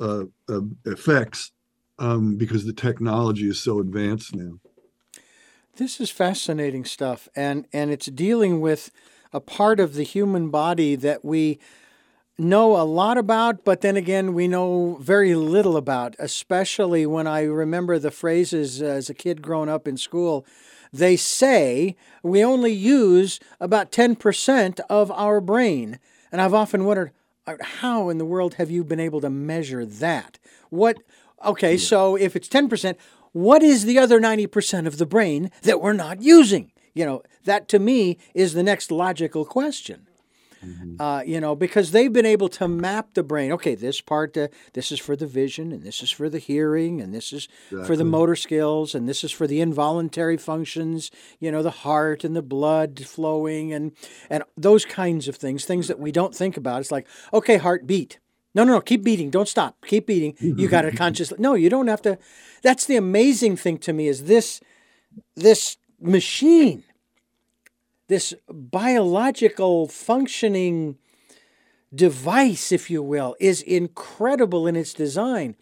uh, 0.00 0.24
uh, 0.48 0.60
effects 0.84 1.52
um, 1.98 2.36
because 2.36 2.64
the 2.64 2.72
technology 2.72 3.48
is 3.48 3.60
so 3.60 3.80
advanced 3.80 4.34
now. 4.34 4.58
This 5.76 6.00
is 6.00 6.10
fascinating 6.10 6.86
stuff, 6.86 7.28
and 7.36 7.66
and 7.72 7.90
it's 7.90 8.06
dealing 8.06 8.62
with 8.62 8.90
a 9.32 9.40
part 9.40 9.78
of 9.78 9.94
the 9.94 10.04
human 10.04 10.48
body 10.48 10.96
that 10.96 11.22
we 11.22 11.58
know 12.38 12.80
a 12.80 12.84
lot 12.84 13.18
about, 13.18 13.64
but 13.64 13.80
then 13.80 13.96
again, 13.96 14.34
we 14.34 14.48
know 14.48 14.96
very 15.00 15.34
little 15.34 15.76
about, 15.76 16.14
especially 16.18 17.06
when 17.06 17.26
I 17.26 17.42
remember 17.42 17.98
the 17.98 18.10
phrases 18.10 18.82
as 18.82 19.08
a 19.08 19.14
kid 19.14 19.42
growing 19.42 19.68
up 19.68 19.88
in 19.88 19.96
school. 19.96 20.46
They 20.92 21.16
say 21.16 21.96
we 22.22 22.44
only 22.44 22.72
use 22.72 23.40
about 23.60 23.92
10% 23.92 24.80
of 24.88 25.10
our 25.10 25.40
brain. 25.40 25.98
And 26.32 26.40
I've 26.40 26.54
often 26.54 26.84
wondered, 26.84 27.12
uh, 27.46 27.56
how 27.60 28.08
in 28.08 28.18
the 28.18 28.24
world 28.24 28.54
have 28.54 28.70
you 28.70 28.84
been 28.84 29.00
able 29.00 29.20
to 29.20 29.30
measure 29.30 29.84
that? 29.84 30.38
What, 30.70 30.98
okay, 31.44 31.76
so 31.76 32.16
if 32.16 32.34
it's 32.34 32.48
10%, 32.48 32.96
what 33.32 33.62
is 33.62 33.84
the 33.84 33.98
other 33.98 34.20
90% 34.20 34.86
of 34.86 34.98
the 34.98 35.06
brain 35.06 35.50
that 35.62 35.80
we're 35.80 35.92
not 35.92 36.22
using? 36.22 36.72
You 36.94 37.04
know, 37.04 37.22
that 37.44 37.68
to 37.68 37.78
me 37.78 38.18
is 38.34 38.54
the 38.54 38.62
next 38.62 38.90
logical 38.90 39.44
question. 39.44 40.05
Mm-hmm. 40.64 41.00
Uh, 41.00 41.22
you 41.22 41.40
know, 41.40 41.54
because 41.54 41.90
they've 41.90 42.12
been 42.12 42.26
able 42.26 42.48
to 42.50 42.68
map 42.68 43.14
the 43.14 43.22
brain. 43.22 43.52
Okay, 43.52 43.74
this 43.74 44.00
part, 44.00 44.36
uh, 44.36 44.48
this 44.72 44.90
is 44.90 44.98
for 44.98 45.16
the 45.16 45.26
vision, 45.26 45.72
and 45.72 45.82
this 45.82 46.02
is 46.02 46.10
for 46.10 46.28
the 46.28 46.38
hearing, 46.38 47.00
and 47.00 47.14
this 47.14 47.32
is 47.32 47.48
exactly. 47.66 47.86
for 47.86 47.96
the 47.96 48.04
motor 48.04 48.36
skills, 48.36 48.94
and 48.94 49.08
this 49.08 49.22
is 49.22 49.32
for 49.32 49.46
the 49.46 49.60
involuntary 49.60 50.36
functions. 50.36 51.10
You 51.40 51.52
know, 51.52 51.62
the 51.62 51.70
heart 51.70 52.24
and 52.24 52.34
the 52.34 52.42
blood 52.42 53.04
flowing, 53.04 53.72
and 53.72 53.92
and 54.30 54.44
those 54.56 54.84
kinds 54.84 55.28
of 55.28 55.36
things. 55.36 55.64
Things 55.64 55.88
that 55.88 55.98
we 55.98 56.12
don't 56.12 56.34
think 56.34 56.56
about. 56.56 56.80
It's 56.80 56.92
like, 56.92 57.06
okay, 57.32 57.58
heart 57.58 57.86
beat. 57.86 58.18
No, 58.54 58.64
no, 58.64 58.72
no, 58.72 58.80
keep 58.80 59.04
beating. 59.04 59.28
Don't 59.28 59.48
stop. 59.48 59.76
Keep 59.86 60.06
beating. 60.06 60.34
You 60.40 60.66
got 60.66 60.82
to 60.82 60.90
consciously. 60.96 61.36
No, 61.38 61.52
you 61.54 61.68
don't 61.68 61.88
have 61.88 62.00
to. 62.02 62.18
That's 62.62 62.86
the 62.86 62.96
amazing 62.96 63.56
thing 63.56 63.76
to 63.78 63.92
me 63.92 64.08
is 64.08 64.24
this 64.24 64.60
this 65.34 65.76
machine 66.00 66.82
this 68.08 68.34
biological 68.48 69.88
functioning 69.88 70.96
device, 71.94 72.72
if 72.72 72.90
you 72.90 73.02
will, 73.02 73.36
is 73.40 73.62
incredible 73.62 74.66
in 74.66 74.76
its 74.76 74.92
design. 74.92 75.56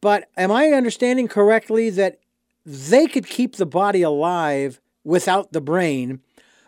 But 0.00 0.28
am 0.36 0.50
I 0.50 0.68
understanding 0.68 1.28
correctly 1.28 1.90
that 1.90 2.18
they 2.64 3.06
could 3.06 3.26
keep 3.26 3.56
the 3.56 3.66
body 3.66 4.02
alive 4.02 4.80
without 5.04 5.52
the 5.52 5.60
brain, 5.60 6.20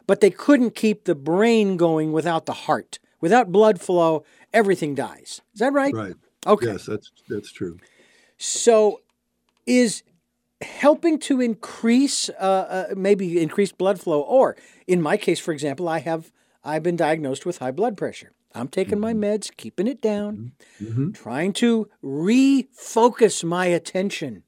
but 0.06 0.20
they 0.20 0.30
couldn't 0.30 0.74
keep 0.74 1.04
the 1.04 1.14
brain 1.14 1.76
going 1.76 2.12
without 2.12 2.46
the 2.46 2.52
heart? 2.52 2.98
Without 3.20 3.52
blood 3.52 3.80
flow, 3.80 4.24
everything 4.52 4.94
dies. 4.94 5.40
Is 5.54 5.60
that 5.60 5.72
right? 5.72 5.94
Right. 5.94 6.14
Okay. 6.46 6.66
Yes, 6.66 6.86
that's 6.86 7.10
that's 7.28 7.50
true. 7.50 7.78
So, 8.36 9.00
is 9.66 10.02
helping 10.64 11.18
to 11.18 11.40
increase 11.40 12.28
uh, 12.30 12.86
uh, 12.90 12.94
maybe 12.96 13.40
increase 13.40 13.72
blood 13.72 14.00
flow 14.00 14.20
or 14.20 14.56
in 14.86 15.00
my 15.00 15.16
case 15.16 15.38
for 15.38 15.52
example 15.52 15.88
i 15.88 15.98
have 15.98 16.32
i've 16.64 16.82
been 16.82 16.96
diagnosed 16.96 17.46
with 17.46 17.58
high 17.58 17.70
blood 17.70 17.96
pressure 17.96 18.32
i'm 18.54 18.68
taking 18.68 18.98
mm-hmm. 18.98 19.20
my 19.20 19.28
meds 19.28 19.54
keeping 19.56 19.86
it 19.86 20.00
down 20.00 20.52
mm-hmm. 20.82 21.12
trying 21.12 21.52
to 21.52 21.88
refocus 22.02 23.44
my 23.44 23.66
attention 23.66 24.42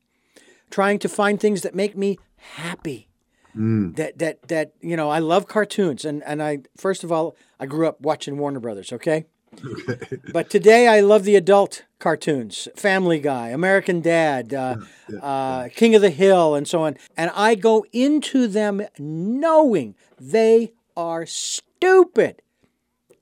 trying 0.70 0.99
to 0.99 1.08
find 1.08 1.40
things 1.40 1.62
that 1.62 1.75
make 1.75 1.96
me 1.96 2.18
happy 2.37 3.08
mm. 3.56 3.94
that 3.96 4.18
that 4.18 4.49
that 4.49 4.73
you 4.80 4.96
know 4.96 5.11
i 5.11 5.18
love 5.18 5.46
cartoons 5.46 6.04
and 6.04 6.23
and 6.25 6.42
i 6.42 6.58
first 6.76 7.04
of 7.04 7.12
all 7.12 7.37
i 7.61 7.66
grew 7.66 7.87
up 7.87 8.00
watching 8.00 8.38
warner 8.38 8.61
brothers 8.61 8.92
okay 8.92 9.25
Okay. 9.64 10.18
but 10.32 10.50
today 10.50 10.88
I 10.88 11.00
love 11.00 11.25
the 11.25 11.36
adult 11.36 11.84
cartoons 11.98 12.68
Family 12.76 13.18
Guy, 13.18 13.48
American 13.48 14.00
Dad, 14.00 14.52
uh, 14.52 14.76
yeah, 14.78 14.84
yeah, 15.08 15.18
uh, 15.18 15.62
yeah. 15.62 15.68
King 15.68 15.94
of 15.94 16.02
the 16.02 16.10
Hill, 16.10 16.54
and 16.54 16.68
so 16.68 16.82
on. 16.82 16.96
And 17.16 17.30
I 17.34 17.54
go 17.54 17.84
into 17.92 18.46
them 18.46 18.82
knowing 18.98 19.94
they 20.20 20.72
are 20.96 21.26
stupid, 21.26 22.42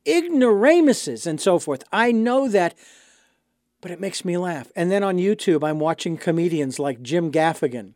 ignoramuses, 0.04 1.26
and 1.26 1.40
so 1.40 1.58
forth. 1.58 1.84
I 1.92 2.12
know 2.12 2.48
that, 2.48 2.74
but 3.80 3.90
it 3.90 4.00
makes 4.00 4.24
me 4.24 4.36
laugh. 4.36 4.70
And 4.76 4.90
then 4.90 5.02
on 5.02 5.16
YouTube, 5.16 5.66
I'm 5.66 5.80
watching 5.80 6.16
comedians 6.16 6.78
like 6.78 7.02
Jim 7.02 7.30
Gaffigan 7.30 7.94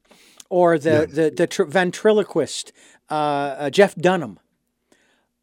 or 0.48 0.78
the, 0.78 1.08
the, 1.10 1.30
the, 1.30 1.46
tr- 1.46 1.64
ventriloquist 1.64 2.72
uh, 3.10 3.14
uh 3.14 3.70
Jeff 3.70 3.94
Dunham 3.94 4.38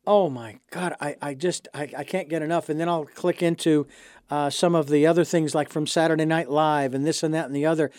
oh 0.07 0.29
my 0.29 0.59
god 0.71 0.95
i, 0.99 1.15
I 1.21 1.33
just 1.33 1.67
I, 1.73 1.89
I 1.97 2.03
can't 2.03 2.29
get 2.29 2.41
enough. 2.41 2.69
And 2.69 2.79
then 2.79 2.89
i'll 2.89 3.05
click 3.05 3.41
into 3.43 3.87
uh, 4.29 4.49
some 4.49 4.73
of 4.73 4.89
the 4.89 5.05
other 5.05 5.23
things 5.23 5.53
like 5.53 5.69
from 5.69 5.87
saturday 5.87 6.25
night 6.25 6.49
live 6.49 6.93
and 6.93 7.05
this 7.05 7.23
and 7.23 7.33
that 7.33 7.45
and 7.45 7.55
the 7.55 7.65
other. 7.65 7.91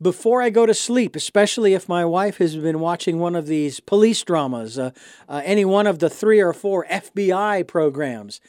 Before 0.00 0.40
i 0.40 0.50
go 0.50 0.66
to 0.66 0.74
sleep 0.74 1.16
especially 1.16 1.74
if 1.74 1.88
my 1.88 2.04
wife 2.04 2.38
has 2.38 2.56
been 2.56 2.80
watching 2.80 3.18
one 3.18 3.34
of 3.34 3.46
these 3.46 3.80
police 3.80 4.22
dramas 4.22 4.78
uh, 4.78 4.90
uh, 5.28 5.42
any 5.44 5.64
one 5.64 5.86
of 5.86 5.98
the 5.98 6.10
three 6.10 6.40
or 6.40 6.52
four 6.52 6.86
fbi 6.86 7.66
programs 7.66 8.40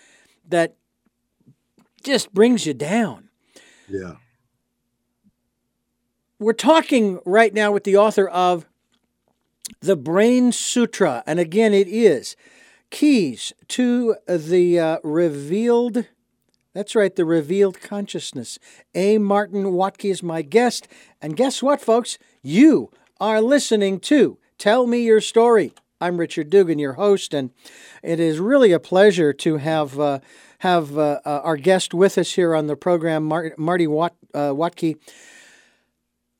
that 0.47 0.75
just 2.03 2.33
brings 2.33 2.65
you 2.65 2.73
down. 2.73 3.29
Yeah. 3.87 4.15
We're 6.39 6.53
talking 6.53 7.19
right 7.25 7.53
now 7.53 7.71
with 7.71 7.83
the 7.83 7.97
author 7.97 8.27
of 8.27 8.65
the 9.81 9.95
brain 9.95 10.51
sutra 10.51 11.23
and 11.27 11.39
again 11.39 11.73
it 11.73 11.87
is 11.87 12.35
keys 12.89 13.53
to 13.69 14.15
the 14.27 14.79
uh, 14.79 14.97
revealed. 15.03 16.05
That's 16.73 16.95
right, 16.95 17.15
the 17.15 17.25
revealed 17.25 17.81
consciousness. 17.81 18.59
A. 18.93 19.17
Martin 19.17 19.65
Wuttke 19.65 20.09
is 20.09 20.23
my 20.23 20.41
guest. 20.41 20.87
And 21.21 21.35
guess 21.35 21.63
what, 21.63 21.81
folks? 21.81 22.17
You 22.41 22.91
are 23.19 23.41
listening 23.41 23.99
to 24.01 24.37
Tell 24.57 24.87
Me 24.87 25.03
Your 25.03 25.21
Story. 25.21 25.73
I'm 26.01 26.17
Richard 26.17 26.49
Dugan, 26.49 26.79
your 26.79 26.93
host, 26.93 27.33
and 27.33 27.51
it 28.01 28.19
is 28.19 28.39
really 28.39 28.71
a 28.71 28.79
pleasure 28.79 29.33
to 29.33 29.57
have 29.57 29.99
uh, 29.99 30.19
have 30.59 30.97
uh, 30.97 31.19
uh 31.25 31.41
our 31.43 31.57
guest 31.57 31.93
with 31.93 32.17
us 32.17 32.33
here 32.33 32.55
on 32.55 32.67
the 32.67 32.77
program, 32.77 33.25
Marty 33.57 33.87
Wat- 33.87 34.15
uh, 34.33 34.51
Wuttke. 34.51 34.97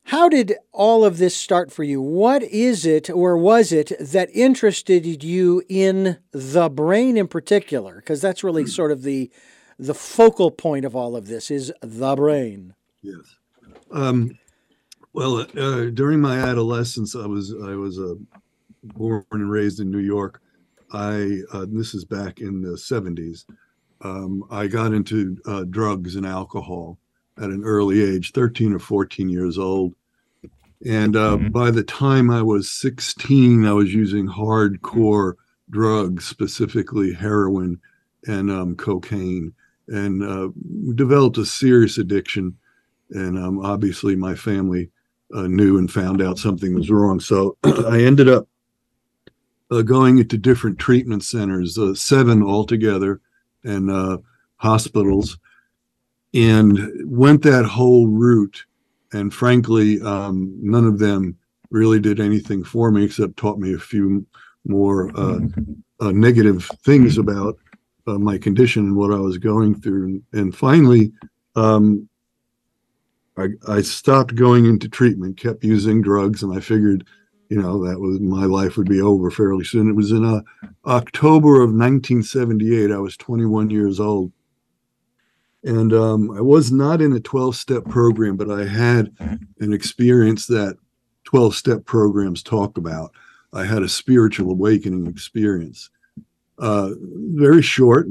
How 0.10 0.28
did 0.28 0.56
all 0.72 1.06
of 1.06 1.20
this 1.20 1.38
start 1.38 1.72
for 1.72 1.84
you? 1.84 2.02
What 2.02 2.42
is 2.42 2.84
it, 2.84 3.12
or 3.12 3.38
was 3.38 3.72
it, 3.72 3.92
that 4.00 4.32
interested 4.34 5.24
you 5.24 5.62
in 5.70 6.18
the 6.32 6.68
brain 6.68 7.16
in 7.16 7.28
particular? 7.28 7.98
Because 7.98 8.20
that's 8.20 8.44
really 8.44 8.64
hmm. 8.64 8.70
sort 8.70 8.92
of 8.92 9.04
the 9.04 9.30
the 9.78 9.94
focal 9.94 10.50
point 10.50 10.84
of 10.84 10.96
all 10.96 11.16
of 11.16 11.28
this 11.28 11.52
is 11.52 11.72
the 11.84 12.16
brain. 12.16 12.74
Yes. 13.04 13.38
Um, 13.92 14.36
well, 15.14 15.46
uh, 15.56 15.92
during 15.92 16.22
my 16.22 16.40
adolescence, 16.40 17.16
I 17.16 17.28
was 17.28 17.54
I 17.54 17.76
was 17.76 18.00
uh, 18.00 18.16
born 18.82 19.24
and 19.32 19.52
raised 19.52 19.80
in 19.80 19.92
New 19.92 20.00
York. 20.00 20.42
I 20.92 21.42
uh, 21.54 21.68
this 21.70 21.94
is 21.94 22.04
back 22.04 22.40
in 22.40 22.64
the 22.64 22.70
'70s. 22.70 23.46
Um, 24.02 24.44
I 24.50 24.66
got 24.66 24.92
into 24.92 25.38
uh, 25.46 25.66
drugs 25.66 26.16
and 26.16 26.26
alcohol 26.26 26.98
at 27.38 27.52
an 27.52 27.64
early 27.64 28.02
age, 28.02 28.32
13 28.32 28.74
or 28.74 28.80
14 28.80 29.30
years 29.30 29.58
old. 29.60 29.94
And 30.86 31.16
uh, 31.16 31.38
mm-hmm. 31.38 31.50
by 31.50 31.72
the 31.72 31.84
time 31.84 32.32
I 32.32 32.42
was 32.42 32.72
16, 32.72 33.66
I 33.66 33.74
was 33.74 33.94
using 33.94 34.28
hardcore 34.28 35.34
drugs, 35.70 36.26
specifically 36.26 37.14
heroin 37.14 37.80
and 38.26 38.50
um, 38.50 38.76
cocaine, 38.76 39.54
and 39.88 40.24
uh, 40.24 40.50
developed 40.96 41.38
a 41.38 41.46
serious 41.46 41.98
addiction. 41.98 42.58
And 43.12 43.38
um, 43.38 43.60
obviously, 43.60 44.16
my 44.16 44.36
family 44.36 44.90
uh, 45.34 45.48
knew 45.48 45.78
and 45.78 45.92
found 45.92 46.22
out 46.22 46.40
something 46.40 46.74
was 46.74 46.90
wrong. 46.90 47.20
So 47.20 47.58
I 47.64 48.02
ended 48.02 48.30
up 48.30 48.48
uh, 49.72 49.82
going 49.82 50.18
into 50.18 50.38
different 50.38 50.80
treatment 50.80 51.24
centers, 51.24 51.78
uh, 51.78 51.94
seven 51.94 52.42
altogether, 52.42 53.22
and 53.64 53.92
uh, 53.92 54.18
hospitals, 54.58 55.38
and 56.34 56.80
went 57.06 57.44
that 57.44 57.66
whole 57.66 58.08
route 58.08 58.66
and 59.14 59.34
frankly, 59.34 60.02
um, 60.02 60.56
none 60.62 60.86
of 60.86 61.00
them 61.00 61.38
really 61.72 62.00
did 62.00 62.20
anything 62.20 62.64
for 62.64 62.92
me 62.92 63.04
except 63.04 63.38
taught 63.38 63.60
me 63.60 63.74
a 63.74 63.80
few 63.80 64.26
more 64.66 65.12
uh, 65.16 65.40
uh, 66.00 66.12
negative 66.12 66.70
things 66.84 67.18
about 67.18 67.58
uh, 68.08 68.18
my 68.18 68.38
condition 68.38 68.86
and 68.86 68.96
what 68.96 69.14
I 69.14 69.18
was 69.18 69.38
going 69.38 69.80
through. 69.80 70.06
And, 70.06 70.24
and 70.34 70.56
finally, 70.56 71.12
um, 71.56 72.08
I, 73.38 73.48
I, 73.68 73.82
stopped 73.82 74.36
going 74.36 74.66
into 74.66 74.90
treatment, 74.90 75.38
kept 75.38 75.64
using 75.64 76.02
drugs, 76.02 76.44
and 76.44 76.56
I 76.56 76.60
figured, 76.60 77.06
you 77.50 77.62
know, 77.62 77.84
that 77.86 78.00
was 78.00 78.20
my 78.20 78.46
life 78.46 78.78
would 78.78 78.90
be 78.90 79.02
over 79.02 79.32
fairly 79.32 79.64
soon. 79.64 79.90
It 79.90 79.96
was 79.96 80.12
in 80.12 80.26
uh, 80.26 80.42
October 80.86 81.56
of 81.56 81.70
1978. 81.70 82.92
I 82.92 82.98
was 82.98 83.16
21 83.18 83.70
years 83.70 84.00
old 84.00 84.32
and 85.64 85.94
um, 85.94 86.32
I 86.32 86.42
was 86.42 86.72
not 86.72 87.02
in 87.02 87.14
a 87.14 87.20
12 87.20 87.56
step 87.56 87.86
program, 87.86 88.38
but 88.38 88.50
I 88.50 88.66
had 88.66 89.14
an 89.60 89.74
experience 89.74 90.48
that 90.48 90.78
12 91.26 91.56
step 91.56 91.86
programs 91.86 92.42
talk 92.42 92.78
about. 92.78 93.12
I 93.54 93.66
had 93.66 93.84
a 93.84 93.90
spiritual 93.90 94.52
awakening 94.52 95.08
experience. 95.08 95.90
Uh, 96.60 96.92
very 97.36 97.62
short, 97.62 98.08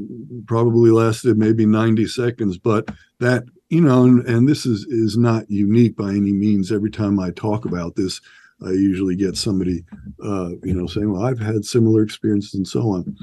probably 0.47 0.91
lasted 0.91 1.37
maybe 1.37 1.67
90 1.67 2.07
seconds, 2.07 2.57
but 2.57 2.89
that, 3.21 3.45
you 3.69 3.81
know, 3.81 4.05
and, 4.05 4.27
and 4.27 4.49
this 4.49 4.65
is, 4.65 4.85
is 4.87 5.19
not 5.19 5.51
unique 5.51 5.97
by 5.97 6.11
any 6.11 6.33
means. 6.33 6.73
Every 6.73 6.91
time 6.91 7.21
I 7.21 7.31
talk 7.31 7.67
about 7.67 7.95
this, 7.95 8.21
I 8.65 8.71
usually 8.71 9.15
get 9.15 9.37
somebody, 9.37 9.85
uh, 10.23 10.51
you 10.65 10.75
know, 10.75 10.87
saying, 10.87 11.13
"Well, 11.13 11.23
I've 11.23 11.39
had 11.39 11.65
similar 11.65 12.03
experiences," 12.03 12.55
and 12.55 12.67
so 12.67 12.81
on. 12.91 13.17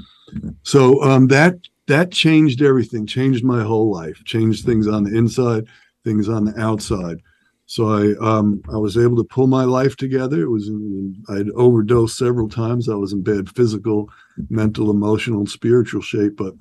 So 0.62 1.02
um, 1.02 1.26
that 1.28 1.58
that 1.86 2.10
changed 2.10 2.62
everything, 2.62 3.06
changed 3.06 3.44
my 3.44 3.62
whole 3.62 3.90
life, 3.90 4.22
changed 4.24 4.64
things 4.64 4.88
on 4.88 5.04
the 5.04 5.16
inside, 5.16 5.66
things 6.04 6.28
on 6.28 6.44
the 6.44 6.58
outside. 6.60 7.18
So 7.66 7.88
I 7.88 8.14
um, 8.24 8.62
I 8.72 8.76
was 8.76 8.96
able 8.96 9.16
to 9.16 9.24
pull 9.24 9.48
my 9.48 9.64
life 9.64 9.96
together. 9.96 10.40
It 10.40 10.50
was 10.50 10.70
I'd 11.28 11.50
overdosed 11.50 12.16
several 12.16 12.48
times. 12.48 12.88
I 12.88 12.94
was 12.94 13.12
in 13.12 13.22
bad 13.22 13.48
physical, 13.50 14.08
mental, 14.48 14.90
emotional, 14.90 15.40
and 15.40 15.50
spiritual 15.50 16.00
shape. 16.00 16.36
But 16.36 16.54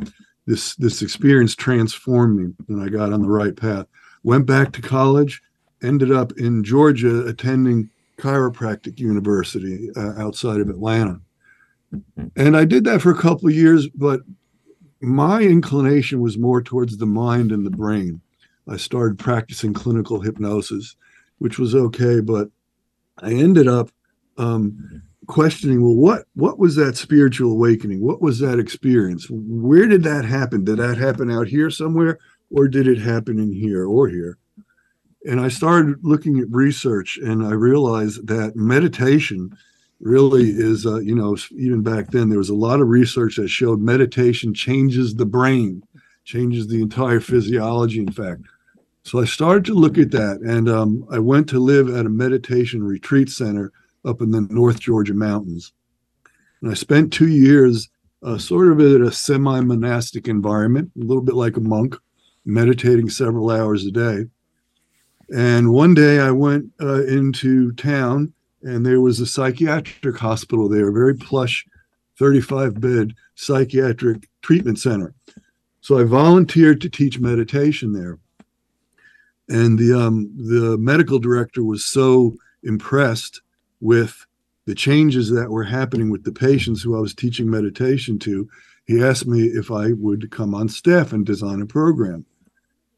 this 0.47 0.75
this 0.75 1.01
experience 1.03 1.55
transformed 1.55 2.39
me, 2.39 2.53
and 2.69 2.81
I 2.81 2.89
got 2.89 3.13
on 3.13 3.21
the 3.21 3.29
right 3.29 3.55
path. 3.55 3.85
Went 4.23 4.47
back 4.47 4.71
to 4.73 4.81
college, 4.81 5.43
ended 5.83 6.11
up 6.11 6.31
in 6.37 6.63
Georgia 6.63 7.25
attending 7.27 7.89
chiropractic 8.17 8.99
university 8.99 9.89
uh, 9.95 10.13
outside 10.17 10.59
of 10.59 10.69
Atlanta, 10.69 11.19
and 12.35 12.57
I 12.57 12.65
did 12.65 12.83
that 12.85 13.01
for 13.01 13.11
a 13.11 13.21
couple 13.21 13.47
of 13.47 13.53
years. 13.53 13.87
But 13.89 14.21
my 15.01 15.41
inclination 15.41 16.21
was 16.21 16.37
more 16.37 16.61
towards 16.61 16.97
the 16.97 17.05
mind 17.05 17.51
and 17.51 17.65
the 17.65 17.71
brain. 17.71 18.21
I 18.67 18.77
started 18.77 19.19
practicing 19.19 19.73
clinical 19.73 20.21
hypnosis, 20.21 20.95
which 21.37 21.59
was 21.59 21.75
okay, 21.75 22.19
but 22.19 22.49
I 23.19 23.33
ended 23.33 23.67
up 23.67 23.91
um, 24.37 25.03
questioning 25.27 25.81
well 25.81 25.95
what 25.95 26.25
what 26.33 26.59
was 26.59 26.75
that 26.75 26.97
spiritual 26.97 27.51
awakening? 27.51 28.01
What 28.01 28.21
was 28.21 28.39
that 28.39 28.59
experience? 28.59 29.27
Where 29.29 29.87
did 29.87 30.03
that 30.03 30.25
happen? 30.25 30.63
Did 30.63 30.77
that 30.77 30.97
happen 30.97 31.31
out 31.31 31.47
here 31.47 31.69
somewhere 31.69 32.19
or 32.51 32.67
did 32.67 32.87
it 32.87 32.99
happen 32.99 33.39
in 33.39 33.51
here 33.51 33.85
or 33.85 34.07
here? 34.07 34.37
And 35.27 35.39
i 35.39 35.47
started 35.47 35.97
looking 36.03 36.39
at 36.39 36.49
research 36.51 37.17
and 37.17 37.45
i 37.45 37.51
realized 37.51 38.27
that 38.27 38.55
meditation 38.55 39.57
really 39.99 40.49
is 40.49 40.85
uh, 40.85 40.99
you 40.99 41.15
know 41.15 41.37
even 41.51 41.81
back 41.81 42.11
then 42.11 42.29
there 42.29 42.37
was 42.37 42.49
a 42.49 42.55
lot 42.55 42.81
of 42.81 42.87
research 42.87 43.37
that 43.37 43.47
showed 43.47 43.79
meditation 43.79 44.53
changes 44.53 45.15
the 45.15 45.25
brain 45.25 45.81
changes 46.25 46.67
the 46.67 46.81
entire 46.81 47.19
physiology 47.19 47.99
in 47.99 48.11
fact 48.11 48.41
so 49.03 49.21
i 49.21 49.25
started 49.25 49.63
to 49.63 49.73
look 49.73 49.97
at 49.97 50.11
that 50.11 50.39
and 50.41 50.67
um, 50.67 51.07
i 51.11 51.17
went 51.17 51.47
to 51.47 51.59
live 51.59 51.87
at 51.89 52.05
a 52.05 52.09
meditation 52.09 52.83
retreat 52.83 53.29
center 53.29 53.71
up 54.05 54.21
in 54.21 54.31
the 54.31 54.41
North 54.41 54.79
Georgia 54.79 55.13
mountains. 55.13 55.73
And 56.61 56.71
I 56.71 56.75
spent 56.75 57.11
two 57.11 57.27
years 57.27 57.89
uh, 58.23 58.37
sort 58.37 58.71
of 58.71 58.79
in 58.79 59.03
a 59.03 59.11
semi 59.11 59.59
monastic 59.61 60.27
environment, 60.27 60.91
a 60.95 61.03
little 61.03 61.23
bit 61.23 61.35
like 61.35 61.57
a 61.57 61.61
monk, 61.61 61.95
meditating 62.45 63.09
several 63.09 63.51
hours 63.51 63.85
a 63.85 63.91
day. 63.91 64.25
And 65.35 65.73
one 65.73 65.93
day 65.93 66.19
I 66.19 66.31
went 66.31 66.71
uh, 66.79 67.03
into 67.05 67.71
town 67.73 68.33
and 68.65 68.83
there 68.85 68.99
was 68.99 69.19
a 69.19 69.27
psychiatric 69.27 70.17
hospital 70.17 70.67
there, 70.67 70.89
a 70.89 70.93
very 70.93 71.15
plush 71.15 71.65
35 72.17 72.81
bed 72.81 73.13
psychiatric 73.35 74.27
treatment 74.41 74.79
center. 74.79 75.13
So 75.81 75.99
I 75.99 76.03
volunteered 76.03 76.81
to 76.81 76.89
teach 76.89 77.19
meditation 77.19 77.93
there. 77.93 78.17
And 79.47 79.77
the, 79.77 79.93
um, 79.93 80.33
the 80.35 80.77
medical 80.79 81.19
director 81.19 81.63
was 81.63 81.85
so 81.85 82.35
impressed 82.63 83.41
with 83.81 84.25
the 84.65 84.73
changes 84.73 85.29
that 85.29 85.51
were 85.51 85.63
happening 85.63 86.09
with 86.09 86.23
the 86.23 86.31
patients 86.31 86.81
who 86.81 86.97
I 86.97 86.99
was 86.99 87.13
teaching 87.13 87.47
meditation 87.47 88.17
to, 88.19 88.49
he 88.85 89.03
asked 89.03 89.27
me 89.27 89.43
if 89.43 89.69
I 89.69 89.91
would 89.91 90.31
come 90.31 90.55
on 90.55 90.69
staff 90.69 91.13
and 91.13 91.23
design 91.23 91.61
a 91.61 91.67
program. 91.67 92.25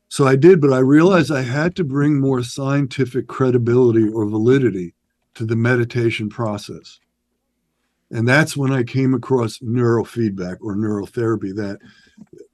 So 0.07 0.25
I 0.25 0.37
did, 0.37 0.61
but 0.61 0.71
I 0.71 0.79
realized 0.79 1.29
I 1.29 1.41
had 1.41 1.75
to 1.75 1.83
bring 1.83 2.21
more 2.21 2.41
scientific 2.41 3.27
credibility 3.27 4.07
or 4.07 4.25
validity 4.25 4.93
to 5.37 5.45
the 5.45 5.55
meditation 5.55 6.29
process. 6.29 6.99
And 8.09 8.27
that's 8.27 8.57
when 8.57 8.71
I 8.71 8.83
came 8.83 9.13
across 9.13 9.59
neurofeedback 9.59 10.57
or 10.61 10.75
neurotherapy 10.75 11.55
that 11.55 11.79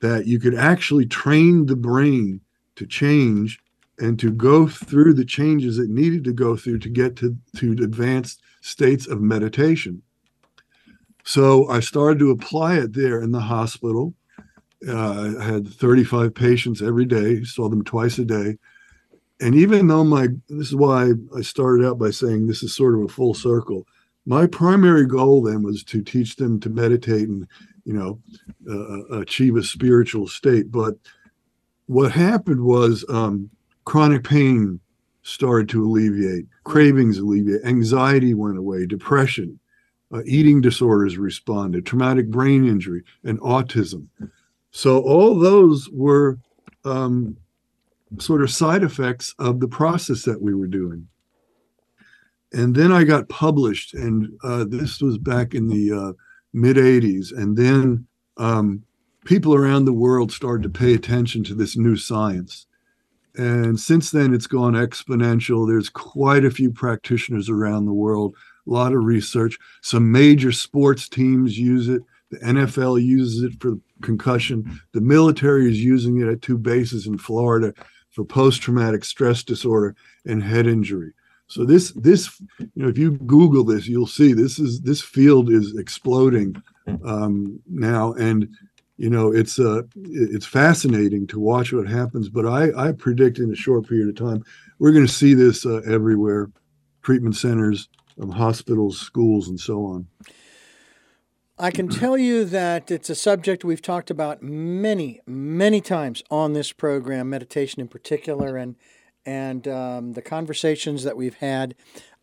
that 0.01 0.27
you 0.27 0.39
could 0.39 0.55
actually 0.55 1.05
train 1.05 1.65
the 1.65 1.75
brain 1.75 2.41
to 2.75 2.85
change 2.85 3.59
and 3.99 4.19
to 4.19 4.31
go 4.31 4.67
through 4.67 5.13
the 5.13 5.23
changes 5.23 5.79
it 5.79 5.89
needed 5.89 6.25
to 6.25 6.33
go 6.33 6.57
through 6.57 6.79
to 6.79 6.89
get 6.89 7.15
to, 7.17 7.37
to 7.55 7.71
advanced 7.71 8.41
states 8.61 9.07
of 9.07 9.21
meditation. 9.21 10.01
So 11.23 11.69
I 11.69 11.79
started 11.79 12.19
to 12.19 12.31
apply 12.31 12.79
it 12.79 12.93
there 12.93 13.21
in 13.21 13.31
the 13.31 13.39
hospital. 13.39 14.13
Uh, 14.85 15.35
I 15.39 15.43
had 15.43 15.67
35 15.69 16.33
patients 16.35 16.81
every 16.81 17.05
day, 17.05 17.43
saw 17.43 17.69
them 17.69 17.85
twice 17.85 18.19
a 18.19 18.25
day. 18.25 18.57
And 19.43 19.55
even 19.55 19.87
though 19.87 20.05
my, 20.05 20.29
this 20.47 20.69
is 20.69 20.75
why 20.75 21.11
I 21.37 21.41
started 21.41 21.85
out 21.85 21.99
by 21.99 22.11
saying 22.11 22.47
this 22.47 22.63
is 22.63 22.73
sort 22.73 22.95
of 22.95 23.01
a 23.01 23.09
full 23.09 23.33
circle. 23.33 23.85
My 24.25 24.47
primary 24.47 25.05
goal 25.05 25.41
then 25.41 25.63
was 25.63 25.83
to 25.83 26.01
teach 26.01 26.37
them 26.37 26.61
to 26.61 26.69
meditate 26.69 27.27
and, 27.27 27.45
you 27.83 27.91
know, 27.91 28.19
uh, 28.69 29.19
achieve 29.19 29.57
a 29.57 29.63
spiritual 29.63 30.29
state. 30.29 30.71
But 30.71 30.93
what 31.87 32.13
happened 32.13 32.63
was 32.63 33.03
um, 33.09 33.49
chronic 33.83 34.23
pain 34.23 34.79
started 35.23 35.67
to 35.69 35.83
alleviate, 35.83 36.45
cravings 36.63 37.17
alleviate, 37.17 37.65
anxiety 37.65 38.33
went 38.33 38.57
away, 38.57 38.85
depression, 38.85 39.59
uh, 40.13 40.21
eating 40.25 40.61
disorders 40.61 41.17
responded, 41.17 41.85
traumatic 41.85 42.29
brain 42.29 42.65
injury, 42.65 43.03
and 43.25 43.41
autism. 43.41 44.07
So 44.71 45.01
all 45.01 45.37
those 45.37 45.89
were 45.89 46.39
um, 46.85 47.35
sort 48.19 48.41
of 48.41 48.51
side 48.51 48.83
effects 48.83 49.33
of 49.39 49.59
the 49.59 49.67
process 49.67 50.23
that 50.23 50.41
we 50.41 50.53
were 50.53 50.67
doing. 50.67 51.07
And 52.53 52.75
then 52.75 52.91
I 52.91 53.03
got 53.03 53.29
published, 53.29 53.95
and 53.95 54.31
uh, 54.43 54.65
this 54.67 55.01
was 55.01 55.17
back 55.17 55.55
in 55.55 55.67
the 55.67 55.91
uh, 55.91 56.13
mid 56.53 56.77
80s. 56.77 57.35
And 57.35 57.57
then 57.57 58.07
um, 58.37 58.83
people 59.25 59.55
around 59.55 59.85
the 59.85 59.93
world 59.93 60.31
started 60.31 60.63
to 60.63 60.79
pay 60.79 60.93
attention 60.93 61.43
to 61.45 61.55
this 61.55 61.75
new 61.75 61.95
science. 61.95 62.67
And 63.35 63.79
since 63.79 64.11
then, 64.11 64.33
it's 64.33 64.45
gone 64.45 64.73
exponential. 64.73 65.67
There's 65.67 65.89
quite 65.89 66.45
a 66.45 66.51
few 66.51 66.71
practitioners 66.71 67.49
around 67.49 67.85
the 67.85 67.93
world, 67.93 68.35
a 68.67 68.69
lot 68.69 68.93
of 68.93 69.03
research. 69.03 69.57
Some 69.81 70.11
major 70.11 70.51
sports 70.51 71.09
teams 71.09 71.57
use 71.57 71.89
it. 71.89 72.03
The 72.29 72.37
NFL 72.39 73.03
uses 73.03 73.41
it 73.43 73.59
for 73.59 73.79
concussion. 74.03 74.79
The 74.93 75.01
military 75.01 75.69
is 75.69 75.83
using 75.83 76.21
it 76.21 76.27
at 76.27 76.43
two 76.43 76.59
bases 76.59 77.07
in 77.07 77.17
Florida 77.17 77.73
for 78.13 78.23
post-traumatic 78.23 79.03
stress 79.03 79.43
disorder 79.43 79.95
and 80.25 80.41
head 80.41 80.67
injury. 80.67 81.11
So 81.47 81.65
this 81.65 81.91
this 81.91 82.39
you 82.59 82.69
know 82.75 82.87
if 82.87 82.97
you 82.97 83.11
Google 83.11 83.63
this, 83.63 83.87
you'll 83.87 84.07
see 84.07 84.33
this 84.33 84.59
is 84.59 84.81
this 84.81 85.01
field 85.01 85.49
is 85.49 85.75
exploding 85.77 86.61
um, 87.03 87.59
now, 87.67 88.13
and 88.13 88.47
you 88.97 89.09
know 89.09 89.31
it's 89.31 89.59
uh 89.59 89.81
it's 89.95 90.45
fascinating 90.45 91.27
to 91.27 91.39
watch 91.39 91.73
what 91.73 91.87
happens 91.87 92.29
but 92.29 92.45
i 92.45 92.69
i 92.77 92.91
predict 92.91 93.39
in 93.39 93.51
a 93.51 93.55
short 93.55 93.89
period 93.89 94.07
of 94.07 94.15
time 94.15 94.43
we're 94.77 94.91
going 94.91 95.05
to 95.05 95.11
see 95.11 95.33
this 95.33 95.65
uh, 95.65 95.81
everywhere. 95.87 96.51
Treatment 97.01 97.35
centers 97.35 97.89
um, 98.21 98.29
hospitals 98.29 98.99
schools 98.99 99.49
and 99.49 99.59
so 99.59 99.85
on 99.85 100.07
I 101.57 101.71
can 101.71 101.87
tell 101.99 102.17
you 102.17 102.45
that 102.45 102.91
it's 102.91 103.09
a 103.09 103.15
subject 103.15 103.63
we've 103.63 103.81
talked 103.81 104.09
about 104.09 104.41
many, 104.41 105.21
many 105.25 105.81
times 105.81 106.23
on 106.29 106.53
this 106.53 106.71
program, 106.71 107.29
meditation 107.29 107.81
in 107.81 107.87
particular, 107.87 108.57
and 108.57 108.75
and 109.25 109.67
um, 109.69 110.13
the 110.13 110.21
conversations 110.21 111.03
that 111.03 111.15
we've 111.15 111.37
had 111.37 111.75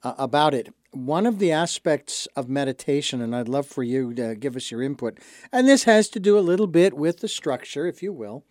uh, 0.02 0.14
about 0.18 0.52
it 0.52 0.68
one 0.92 1.26
of 1.26 1.38
the 1.38 1.52
aspects 1.52 2.26
of 2.34 2.48
meditation, 2.48 3.20
and 3.20 3.34
I'd 3.34 3.48
love 3.48 3.66
for 3.66 3.82
you 3.82 4.12
to 4.14 4.34
give 4.34 4.56
us 4.56 4.70
your 4.70 4.82
input, 4.82 5.18
and 5.52 5.68
this 5.68 5.84
has 5.84 6.08
to 6.10 6.20
do 6.20 6.38
a 6.38 6.40
little 6.40 6.66
bit 6.66 6.94
with 6.94 7.20
the 7.20 7.28
structure, 7.28 7.86
if 7.86 8.02
you 8.02 8.12
will. 8.12 8.44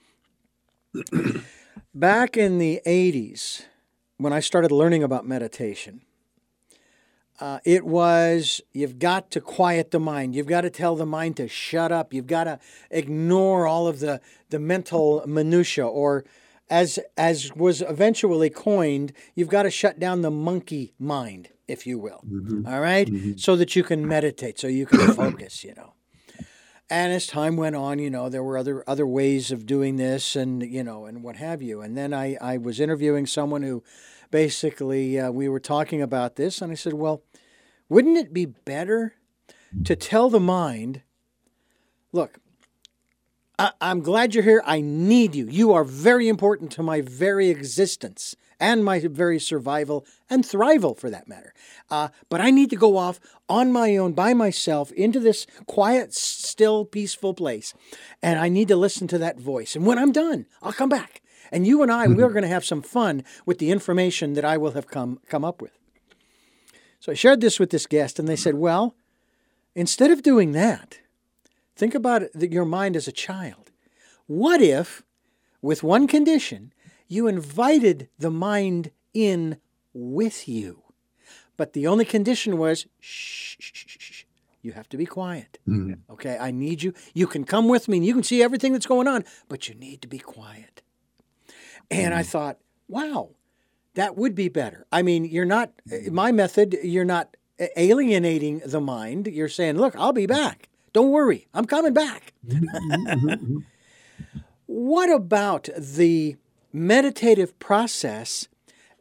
Back 1.93 2.37
in 2.37 2.57
the 2.57 2.81
80s, 2.85 3.65
when 4.17 4.31
I 4.31 4.39
started 4.39 4.71
learning 4.71 5.03
about 5.03 5.27
meditation, 5.27 6.01
uh, 7.39 7.59
it 7.63 7.85
was 7.85 8.61
you've 8.73 8.99
got 8.99 9.31
to 9.31 9.41
quiet 9.41 9.91
the 9.91 9.99
mind. 9.99 10.35
You've 10.35 10.47
got 10.47 10.61
to 10.61 10.69
tell 10.69 10.95
the 10.95 11.05
mind 11.05 11.37
to 11.37 11.47
shut 11.47 11.91
up. 11.91 12.13
You've 12.13 12.27
got 12.27 12.45
to 12.45 12.59
ignore 12.91 13.67
all 13.67 13.87
of 13.87 13.99
the, 13.99 14.19
the 14.49 14.59
mental 14.59 15.23
minutia, 15.25 15.87
or 15.87 16.25
as 16.69 16.99
as 17.17 17.53
was 17.55 17.81
eventually 17.81 18.49
coined, 18.49 19.13
you've 19.35 19.49
got 19.49 19.63
to 19.63 19.71
shut 19.71 19.99
down 19.99 20.21
the 20.21 20.31
monkey 20.31 20.93
mind 20.99 21.49
if 21.69 21.85
you 21.85 21.99
will. 21.99 22.21
Mm-hmm. 22.27 22.67
All 22.67 22.81
right? 22.81 23.07
mm-hmm. 23.07 23.37
So 23.37 23.55
that 23.55 23.75
you 23.75 23.83
can 23.83 24.05
meditate, 24.07 24.59
so 24.59 24.67
you 24.67 24.85
can 24.85 25.13
focus, 25.13 25.63
you 25.63 25.73
know. 25.75 25.93
And 26.89 27.13
as 27.13 27.27
time 27.27 27.55
went 27.55 27.75
on, 27.75 27.99
you 27.99 28.09
know, 28.09 28.29
there 28.29 28.43
were 28.43 28.57
other 28.57 28.83
other 28.89 29.05
ways 29.05 29.51
of 29.51 29.67
doing 29.67 29.97
this 29.97 30.35
and, 30.35 30.63
you 30.63 30.83
know, 30.83 31.05
and 31.05 31.23
what 31.23 31.35
have 31.35 31.61
you. 31.61 31.81
And 31.81 31.95
then 31.95 32.13
I, 32.13 32.35
I 32.41 32.57
was 32.57 32.79
interviewing 32.79 33.27
someone 33.27 33.61
who 33.61 33.83
basically 34.31 35.19
uh, 35.19 35.29
we 35.29 35.47
were 35.47 35.59
talking 35.59 36.01
about 36.01 36.35
this, 36.35 36.61
and 36.61 36.71
I 36.71 36.75
said, 36.75 36.93
well, 36.93 37.21
wouldn't 37.89 38.17
it 38.17 38.33
be 38.33 38.45
better 38.45 39.15
to 39.83 39.95
tell 39.95 40.29
the 40.29 40.39
mind, 40.39 41.01
look, 42.11 42.39
I, 43.57 43.71
I'm 43.81 44.01
glad 44.01 44.33
you're 44.33 44.43
here. 44.43 44.63
I 44.65 44.79
need 44.81 45.35
you. 45.35 45.47
You 45.47 45.73
are 45.73 45.83
very 45.83 46.27
important 46.27 46.71
to 46.73 46.83
my 46.83 47.01
very 47.01 47.49
existence 47.49 48.35
and 48.59 48.83
my 48.83 48.99
very 48.99 49.39
survival 49.39 50.05
and 50.29 50.43
thrival 50.43 50.97
for 50.97 51.09
that 51.09 51.27
matter. 51.27 51.53
Uh, 51.89 52.09
but 52.29 52.41
I 52.41 52.51
need 52.51 52.69
to 52.71 52.75
go 52.75 52.97
off 52.97 53.19
on 53.47 53.71
my 53.71 53.95
own 53.97 54.13
by 54.13 54.33
myself 54.33 54.91
into 54.91 55.19
this 55.19 55.47
quiet, 55.65 56.13
still, 56.13 56.85
peaceful 56.85 57.33
place. 57.33 57.73
And 58.21 58.39
I 58.39 58.49
need 58.49 58.67
to 58.67 58.75
listen 58.75 59.07
to 59.09 59.17
that 59.19 59.39
voice. 59.39 59.75
And 59.75 59.85
when 59.85 59.97
I'm 59.97 60.11
done, 60.11 60.45
I'll 60.61 60.73
come 60.73 60.89
back. 60.89 61.21
And 61.51 61.65
you 61.65 61.81
and 61.81 61.91
I, 61.91 62.05
mm-hmm. 62.05 62.15
we're 62.15 62.29
going 62.29 62.43
to 62.43 62.49
have 62.49 62.65
some 62.65 62.81
fun 62.81 63.23
with 63.45 63.57
the 63.57 63.71
information 63.71 64.33
that 64.33 64.45
I 64.45 64.57
will 64.57 64.71
have 64.71 64.87
come, 64.87 65.19
come 65.27 65.43
up 65.45 65.61
with. 65.61 65.78
So 66.99 67.11
I 67.11 67.15
shared 67.15 67.41
this 67.41 67.59
with 67.59 67.69
this 67.69 67.85
guest, 67.85 68.19
and 68.19 68.27
they 68.27 68.35
said, 68.35 68.55
Well, 68.55 68.95
instead 69.75 70.11
of 70.11 70.23
doing 70.23 70.51
that, 70.53 70.99
think 71.75 71.95
about 71.95 72.23
it, 72.23 72.51
your 72.51 72.65
mind 72.65 72.95
as 72.95 73.07
a 73.07 73.13
child. 73.13 73.71
What 74.27 74.61
if, 74.61 75.03
with 75.61 75.81
one 75.81 76.07
condition, 76.07 76.73
you 77.07 77.27
invited 77.27 78.09
the 78.17 78.29
mind 78.29 78.91
in 79.13 79.57
with 79.93 80.47
you. 80.47 80.83
But 81.57 81.73
the 81.73 81.87
only 81.87 82.05
condition 82.05 82.57
was 82.57 82.85
shh, 82.99 83.55
shh, 83.59 83.71
shh, 83.73 83.97
shh, 83.99 84.23
you 84.61 84.73
have 84.73 84.87
to 84.89 84.97
be 84.97 85.05
quiet. 85.05 85.59
Mm-hmm. 85.67 86.11
Okay, 86.13 86.37
I 86.39 86.51
need 86.51 86.83
you. 86.83 86.93
You 87.13 87.27
can 87.27 87.43
come 87.43 87.67
with 87.67 87.87
me 87.87 87.97
and 87.97 88.05
you 88.05 88.13
can 88.13 88.23
see 88.23 88.43
everything 88.43 88.73
that's 88.73 88.85
going 88.85 89.07
on, 89.07 89.25
but 89.47 89.67
you 89.67 89.75
need 89.75 90.01
to 90.01 90.07
be 90.07 90.19
quiet. 90.19 90.81
And 91.89 92.11
mm-hmm. 92.11 92.19
I 92.19 92.23
thought, 92.23 92.59
wow, 92.87 93.31
that 93.99 94.15
would 94.15 94.33
be 94.33 94.47
better. 94.47 94.85
I 94.93 95.01
mean, 95.01 95.25
you're 95.25 95.43
not, 95.43 95.73
my 96.09 96.31
method, 96.31 96.77
you're 96.83 97.03
not 97.03 97.35
alienating 97.75 98.61
the 98.65 98.79
mind. 98.79 99.27
You're 99.27 99.49
saying, 99.49 99.75
look, 99.75 99.93
I'll 99.97 100.13
be 100.13 100.25
back. 100.25 100.69
Don't 100.93 101.11
worry, 101.11 101.47
I'm 101.53 101.65
coming 101.65 101.93
back. 101.93 102.31
Mm-hmm. 102.47 103.57
what 104.67 105.11
about 105.11 105.67
the 105.77 106.37
meditative 106.71 107.59
process 107.59 108.47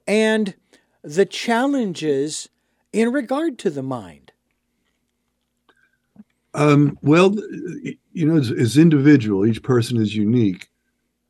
and 0.04 0.56
the 1.02 1.24
challenges 1.24 2.48
in 2.92 3.12
regard 3.12 3.56
to 3.60 3.70
the 3.70 3.84
mind? 3.84 4.32
Um, 6.54 6.98
well, 7.02 7.36
you 8.12 8.26
know, 8.26 8.36
as, 8.36 8.50
it's, 8.50 8.76
individual. 8.76 9.46
Each 9.46 9.62
person 9.62 9.96
is 9.96 10.16
unique. 10.16 10.70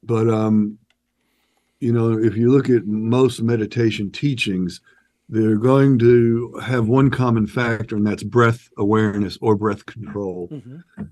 But, 0.02 0.30
um, 0.30 0.78
you 1.80 1.92
know, 1.92 2.18
if 2.18 2.36
you 2.36 2.50
look 2.50 2.68
at 2.68 2.86
most 2.86 3.42
meditation 3.42 4.10
teachings, 4.10 4.80
they're 5.28 5.56
going 5.56 5.98
to 5.98 6.58
have 6.62 6.88
one 6.88 7.10
common 7.10 7.46
factor, 7.46 7.96
and 7.96 8.06
that's 8.06 8.22
breath 8.22 8.68
awareness 8.78 9.38
or 9.40 9.54
breath 9.54 9.84
control. 9.86 10.48
Mm-hmm. 10.50 11.02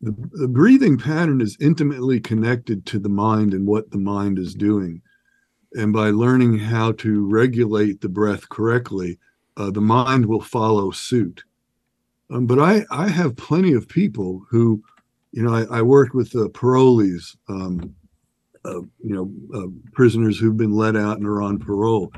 The, 0.00 0.14
the, 0.32 0.48
breathing 0.48 0.96
pattern 0.96 1.42
is 1.42 1.56
intimately 1.60 2.18
connected 2.18 2.86
to 2.86 2.98
the 2.98 3.10
mind 3.10 3.52
and 3.52 3.66
what 3.66 3.90
the 3.90 3.98
mind 3.98 4.38
is 4.38 4.54
doing. 4.54 5.02
And 5.74 5.92
by 5.92 6.10
learning 6.10 6.58
how 6.58 6.92
to 6.92 7.26
regulate 7.28 8.00
the 8.00 8.08
breath 8.08 8.48
correctly, 8.48 9.18
uh, 9.58 9.70
the 9.70 9.82
mind 9.82 10.26
will 10.26 10.40
follow 10.40 10.90
suit. 10.90 11.44
Um, 12.30 12.46
but 12.46 12.58
I, 12.58 12.84
I 12.90 13.08
have 13.08 13.36
plenty 13.36 13.74
of 13.74 13.86
people 13.86 14.44
who, 14.50 14.82
you 15.32 15.42
know, 15.42 15.54
I, 15.54 15.78
I 15.78 15.82
worked 15.82 16.14
with 16.14 16.32
the 16.32 16.48
parolees, 16.48 17.36
um, 17.48 17.94
you 19.02 19.14
know, 19.14 19.72
prisoners 19.92 20.38
who've 20.38 20.56
been 20.56 20.74
let 20.74 20.96
out 20.96 21.18
and 21.18 21.26
are 21.26 21.42
on 21.42 21.58
parole. 21.58 22.12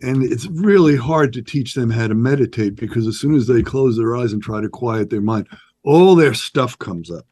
And 0.00 0.24
it's 0.24 0.46
really 0.46 0.96
hard 0.96 1.32
to 1.34 1.42
teach 1.42 1.74
them 1.74 1.90
how 1.90 2.08
to 2.08 2.14
meditate 2.14 2.74
because 2.74 3.06
as 3.06 3.18
soon 3.18 3.36
as 3.36 3.46
they 3.46 3.62
close 3.62 3.96
their 3.96 4.16
eyes 4.16 4.32
and 4.32 4.42
try 4.42 4.60
to 4.60 4.68
quiet 4.68 5.10
their 5.10 5.20
mind, 5.20 5.46
all 5.84 6.14
their 6.14 6.34
stuff 6.34 6.78
comes 6.78 7.10
up. 7.10 7.24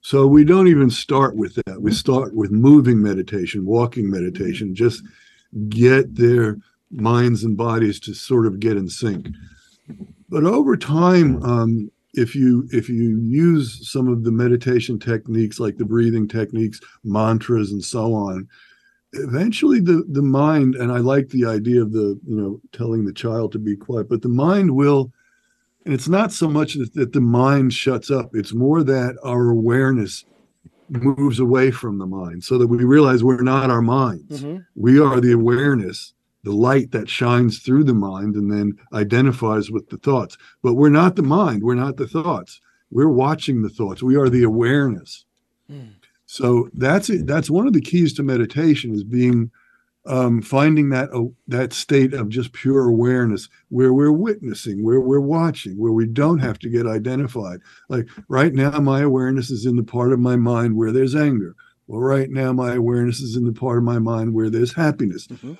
So 0.00 0.26
we 0.26 0.44
don't 0.44 0.68
even 0.68 0.90
start 0.90 1.34
with 1.36 1.54
that. 1.64 1.80
We 1.80 1.92
start 1.92 2.34
with 2.34 2.50
moving 2.50 3.02
meditation, 3.02 3.64
walking 3.64 4.10
meditation, 4.10 4.74
just 4.74 5.02
get 5.68 6.14
their 6.14 6.58
minds 6.90 7.44
and 7.44 7.56
bodies 7.56 8.00
to 8.00 8.14
sort 8.14 8.46
of 8.46 8.60
get 8.60 8.76
in 8.76 8.88
sync. 8.88 9.28
But 10.28 10.44
over 10.44 10.76
time, 10.76 11.42
um, 11.42 11.90
if 12.14 12.34
you 12.34 12.68
if 12.72 12.88
you 12.88 13.18
use 13.20 13.88
some 13.90 14.08
of 14.08 14.24
the 14.24 14.32
meditation 14.32 14.98
techniques 14.98 15.60
like 15.60 15.76
the 15.76 15.84
breathing 15.84 16.28
techniques, 16.28 16.80
mantras, 17.02 17.72
and 17.72 17.84
so 17.84 18.14
on, 18.14 18.48
eventually 19.12 19.80
the 19.80 20.04
the 20.08 20.22
mind 20.22 20.74
and 20.74 20.90
I 20.90 20.98
like 20.98 21.28
the 21.28 21.44
idea 21.44 21.82
of 21.82 21.92
the 21.92 22.18
you 22.26 22.36
know 22.36 22.60
telling 22.72 23.04
the 23.04 23.12
child 23.12 23.52
to 23.52 23.58
be 23.58 23.76
quiet, 23.76 24.08
but 24.08 24.22
the 24.22 24.28
mind 24.28 24.74
will. 24.74 25.12
And 25.86 25.92
it's 25.92 26.08
not 26.08 26.32
so 26.32 26.48
much 26.48 26.74
that, 26.74 26.94
that 26.94 27.12
the 27.12 27.20
mind 27.20 27.74
shuts 27.74 28.10
up; 28.10 28.30
it's 28.34 28.54
more 28.54 28.82
that 28.84 29.18
our 29.22 29.50
awareness 29.50 30.24
moves 30.88 31.38
away 31.38 31.70
from 31.70 31.98
the 31.98 32.06
mind, 32.06 32.42
so 32.42 32.56
that 32.56 32.68
we 32.68 32.84
realize 32.84 33.22
we're 33.22 33.42
not 33.42 33.70
our 33.70 33.82
minds. 33.82 34.40
Mm-hmm. 34.40 34.62
We 34.76 34.98
are 34.98 35.20
the 35.20 35.32
awareness 35.32 36.13
the 36.44 36.52
light 36.52 36.92
that 36.92 37.08
shines 37.08 37.58
through 37.58 37.84
the 37.84 37.94
mind 37.94 38.36
and 38.36 38.52
then 38.52 38.78
identifies 38.92 39.70
with 39.70 39.88
the 39.88 39.96
thoughts. 39.96 40.36
But 40.62 40.74
we're 40.74 40.90
not 40.90 41.16
the 41.16 41.22
mind, 41.22 41.62
we're 41.62 41.74
not 41.74 41.96
the 41.96 42.06
thoughts. 42.06 42.60
We're 42.90 43.08
watching 43.08 43.62
the 43.62 43.70
thoughts. 43.70 44.02
We 44.02 44.14
are 44.14 44.28
the 44.28 44.44
awareness. 44.44 45.24
Mm. 45.70 45.94
So 46.26 46.68
that's 46.74 47.10
it. 47.10 47.26
That's 47.26 47.50
one 47.50 47.66
of 47.66 47.72
the 47.72 47.80
keys 47.80 48.12
to 48.14 48.22
meditation 48.22 48.94
is 48.94 49.02
being 49.02 49.50
um, 50.06 50.42
finding 50.42 50.90
that 50.90 51.10
uh, 51.12 51.24
that 51.48 51.72
state 51.72 52.12
of 52.12 52.28
just 52.28 52.52
pure 52.52 52.88
awareness 52.88 53.48
where 53.70 53.94
we're 53.94 54.12
witnessing, 54.12 54.84
where 54.84 55.00
we're 55.00 55.20
watching, 55.20 55.78
where 55.78 55.92
we 55.92 56.06
don't 56.06 56.40
have 56.40 56.58
to 56.60 56.68
get 56.68 56.86
identified. 56.86 57.60
Like 57.88 58.08
right 58.28 58.52
now, 58.52 58.78
my 58.80 59.00
awareness 59.00 59.50
is 59.50 59.64
in 59.64 59.76
the 59.76 59.82
part 59.82 60.12
of 60.12 60.20
my 60.20 60.36
mind 60.36 60.76
where 60.76 60.92
there's 60.92 61.16
anger. 61.16 61.56
Well, 61.86 62.00
right 62.00 62.30
now, 62.30 62.52
my 62.52 62.74
awareness 62.74 63.20
is 63.20 63.34
in 63.34 63.44
the 63.44 63.52
part 63.52 63.78
of 63.78 63.84
my 63.84 63.98
mind 63.98 64.34
where 64.34 64.50
there's 64.50 64.74
happiness. 64.74 65.26
Mm-hmm 65.26 65.54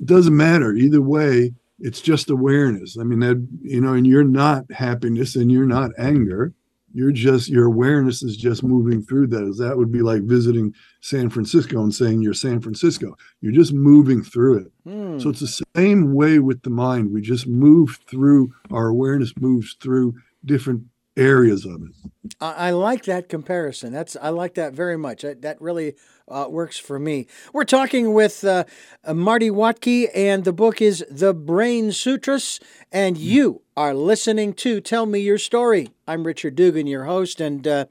it 0.00 0.06
doesn't 0.06 0.36
matter. 0.36 0.72
Either 0.74 1.02
way 1.02 1.52
it's 1.80 2.00
just 2.00 2.30
awareness. 2.30 2.98
I 2.98 3.04
mean 3.04 3.20
that 3.20 3.46
you 3.62 3.80
know 3.80 3.94
and 3.94 4.06
you're 4.06 4.24
not 4.24 4.70
happiness 4.72 5.36
and 5.36 5.50
you're 5.50 5.66
not 5.66 5.90
anger. 5.98 6.52
You're 6.92 7.12
just 7.12 7.48
your 7.48 7.66
awareness 7.66 8.22
is 8.22 8.36
just 8.36 8.62
moving 8.62 9.02
through 9.02 9.28
those 9.28 9.58
that 9.58 9.76
would 9.76 9.92
be 9.92 10.00
like 10.00 10.22
visiting 10.22 10.74
san 11.00 11.28
francisco 11.30 11.82
and 11.82 11.94
saying 11.94 12.22
you're 12.22 12.34
san 12.34 12.60
francisco. 12.60 13.16
You're 13.40 13.52
just 13.52 13.72
moving 13.72 14.22
through 14.22 14.58
it. 14.58 14.72
Mm. 14.86 15.22
so 15.22 15.28
it's 15.28 15.40
the 15.40 15.64
same 15.76 16.14
way 16.14 16.38
with 16.38 16.62
the 16.62 16.70
mind. 16.70 17.12
We 17.12 17.20
just 17.20 17.46
move 17.46 17.98
through 18.08 18.52
our 18.72 18.88
awareness 18.88 19.32
moves 19.38 19.76
through 19.80 20.14
different 20.44 20.84
areas 21.18 21.64
of 21.64 21.82
it 21.82 22.34
i, 22.40 22.68
I 22.68 22.70
like 22.70 23.04
that 23.04 23.28
comparison 23.28 23.92
that's 23.92 24.16
i 24.20 24.28
like 24.28 24.54
that 24.54 24.72
very 24.72 24.96
much 24.96 25.24
I, 25.24 25.34
that 25.34 25.60
really 25.60 25.94
uh, 26.30 26.46
works 26.48 26.78
for 26.78 26.98
me. 26.98 27.26
We're 27.52 27.64
talking 27.64 28.12
with 28.12 28.44
uh, 28.44 28.64
uh, 29.04 29.14
Marty 29.14 29.50
Wuttke, 29.50 30.08
and 30.14 30.44
the 30.44 30.52
book 30.52 30.80
is 30.80 31.04
The 31.10 31.34
Brain 31.34 31.92
Sutras, 31.92 32.60
and 32.92 33.16
you 33.16 33.62
are 33.76 33.94
listening 33.94 34.52
to 34.54 34.80
Tell 34.80 35.06
Me 35.06 35.20
Your 35.20 35.38
Story. 35.38 35.90
I'm 36.06 36.24
Richard 36.24 36.54
Dugan, 36.54 36.86
your 36.86 37.04
host, 37.04 37.40
and 37.40 37.66
uh, 37.66 37.86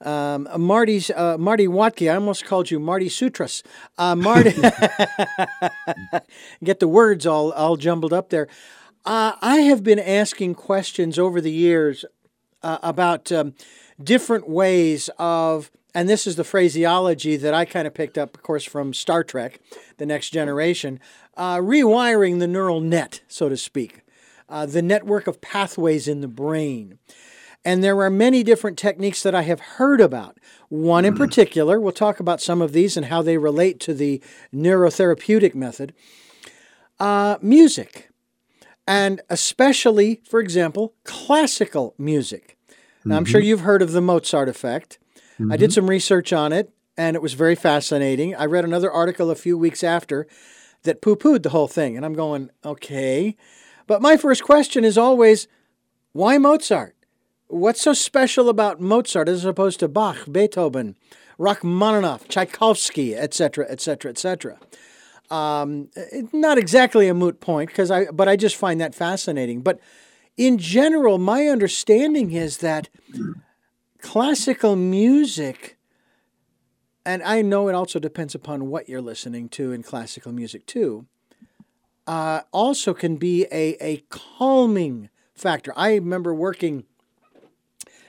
um, 0.00 0.48
Marty's 0.58 1.10
uh, 1.10 1.36
Marty 1.38 1.66
Wuttke. 1.66 2.10
I 2.10 2.14
almost 2.14 2.44
called 2.44 2.70
you 2.70 2.78
Marty 2.78 3.08
Sutras. 3.08 3.62
Uh, 3.98 4.14
Marty, 4.14 4.50
get 6.64 6.80
the 6.80 6.88
words 6.88 7.26
all 7.26 7.52
all 7.52 7.76
jumbled 7.76 8.12
up 8.12 8.30
there. 8.30 8.48
Uh, 9.04 9.32
I 9.42 9.58
have 9.58 9.82
been 9.82 9.98
asking 9.98 10.54
questions 10.54 11.18
over 11.18 11.40
the 11.40 11.52
years 11.52 12.04
uh, 12.64 12.78
about 12.82 13.30
um, 13.30 13.54
different 14.02 14.48
ways 14.48 15.10
of 15.18 15.70
and 15.96 16.08
this 16.08 16.26
is 16.26 16.34
the 16.34 16.42
phraseology 16.42 17.36
that 17.36 17.54
I 17.54 17.64
kind 17.64 17.86
of 17.86 17.94
picked 17.94 18.18
up, 18.18 18.36
of 18.36 18.42
course, 18.42 18.64
from 18.64 18.92
Star 18.92 19.22
Trek, 19.22 19.60
The 19.98 20.06
Next 20.06 20.30
Generation, 20.30 20.98
uh, 21.36 21.58
rewiring 21.58 22.40
the 22.40 22.48
neural 22.48 22.80
net, 22.80 23.20
so 23.28 23.48
to 23.48 23.56
speak, 23.56 24.00
uh, 24.48 24.66
the 24.66 24.82
network 24.82 25.28
of 25.28 25.40
pathways 25.40 26.08
in 26.08 26.20
the 26.20 26.26
brain. 26.26 26.98
And 27.64 27.82
there 27.82 28.00
are 28.00 28.10
many 28.10 28.42
different 28.42 28.76
techniques 28.76 29.22
that 29.22 29.36
I 29.36 29.42
have 29.42 29.60
heard 29.60 30.00
about. 30.00 30.38
One 30.68 31.04
in 31.04 31.14
particular, 31.14 31.78
we'll 31.78 31.92
talk 31.92 32.18
about 32.18 32.42
some 32.42 32.60
of 32.60 32.72
these 32.72 32.96
and 32.96 33.06
how 33.06 33.22
they 33.22 33.38
relate 33.38 33.78
to 33.80 33.94
the 33.94 34.20
neurotherapeutic 34.52 35.54
method. 35.54 35.94
Uh, 36.98 37.38
music, 37.40 38.10
and 38.86 39.20
especially, 39.30 40.20
for 40.28 40.40
example, 40.40 40.94
classical 41.04 41.94
music. 41.98 42.56
Now, 43.04 43.16
I'm 43.16 43.24
sure 43.24 43.40
mm-hmm. 43.40 43.48
you've 43.48 43.60
heard 43.60 43.82
of 43.82 43.92
the 43.92 44.00
Mozart 44.00 44.48
effect. 44.48 44.98
Mm-hmm. 45.38 45.52
I 45.52 45.56
did 45.56 45.72
some 45.72 45.90
research 45.90 46.32
on 46.32 46.52
it 46.52 46.70
and 46.96 47.16
it 47.16 47.22
was 47.22 47.34
very 47.34 47.54
fascinating. 47.54 48.34
I 48.34 48.46
read 48.46 48.64
another 48.64 48.90
article 48.90 49.30
a 49.30 49.34
few 49.34 49.58
weeks 49.58 49.84
after 49.84 50.26
that 50.84 51.02
poo 51.02 51.16
pooed 51.16 51.42
the 51.42 51.50
whole 51.50 51.68
thing. 51.68 51.96
And 51.96 52.04
I'm 52.04 52.14
going, 52.14 52.50
okay. 52.64 53.36
But 53.86 54.00
my 54.00 54.16
first 54.16 54.42
question 54.42 54.84
is 54.84 54.96
always, 54.96 55.48
why 56.12 56.38
Mozart? 56.38 56.94
What's 57.48 57.82
so 57.82 57.92
special 57.92 58.48
about 58.48 58.80
Mozart 58.80 59.28
as 59.28 59.44
opposed 59.44 59.80
to 59.80 59.88
Bach, 59.88 60.18
Beethoven, 60.30 60.96
Rachmaninoff, 61.38 62.26
Tchaikovsky, 62.28 63.14
etc., 63.14 63.66
etc., 63.68 64.10
etc.? 64.10 64.58
Not 65.30 66.58
exactly 66.58 67.08
a 67.08 67.14
moot 67.14 67.40
point 67.40 67.70
because 67.70 67.90
I, 67.90 68.06
but 68.06 68.28
I 68.28 68.36
just 68.36 68.56
find 68.56 68.80
that 68.80 68.94
fascinating. 68.94 69.60
But 69.62 69.80
in 70.36 70.58
general, 70.58 71.18
my 71.18 71.48
understanding 71.48 72.32
is 72.32 72.58
that 72.58 72.88
classical 74.00 74.76
music, 74.76 75.76
and 77.06 77.22
I 77.22 77.42
know 77.42 77.68
it 77.68 77.74
also 77.74 77.98
depends 77.98 78.34
upon 78.34 78.68
what 78.68 78.88
you're 78.88 79.00
listening 79.00 79.48
to 79.50 79.72
in 79.72 79.82
classical 79.82 80.32
music 80.32 80.66
too, 80.66 81.06
uh, 82.06 82.42
also 82.52 82.92
can 82.92 83.16
be 83.16 83.44
a, 83.50 83.76
a 83.80 84.04
calming 84.10 85.08
factor. 85.34 85.72
I 85.76 85.94
remember 85.94 86.34
working 86.34 86.84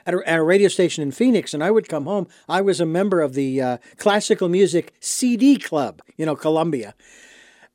at 0.06 0.14
a, 0.14 0.22
at 0.26 0.38
a, 0.38 0.42
radio 0.42 0.68
station 0.68 1.02
in 1.02 1.10
Phoenix, 1.10 1.52
and 1.52 1.62
I 1.62 1.70
would 1.70 1.88
come 1.88 2.04
home. 2.04 2.28
I 2.48 2.60
was 2.60 2.80
a 2.80 2.86
member 2.86 3.20
of 3.20 3.34
the 3.34 3.60
uh, 3.60 3.78
classical 3.98 4.48
music 4.48 4.94
CD 5.00 5.56
club, 5.56 6.00
you 6.16 6.24
know, 6.24 6.36
Columbia. 6.36 6.94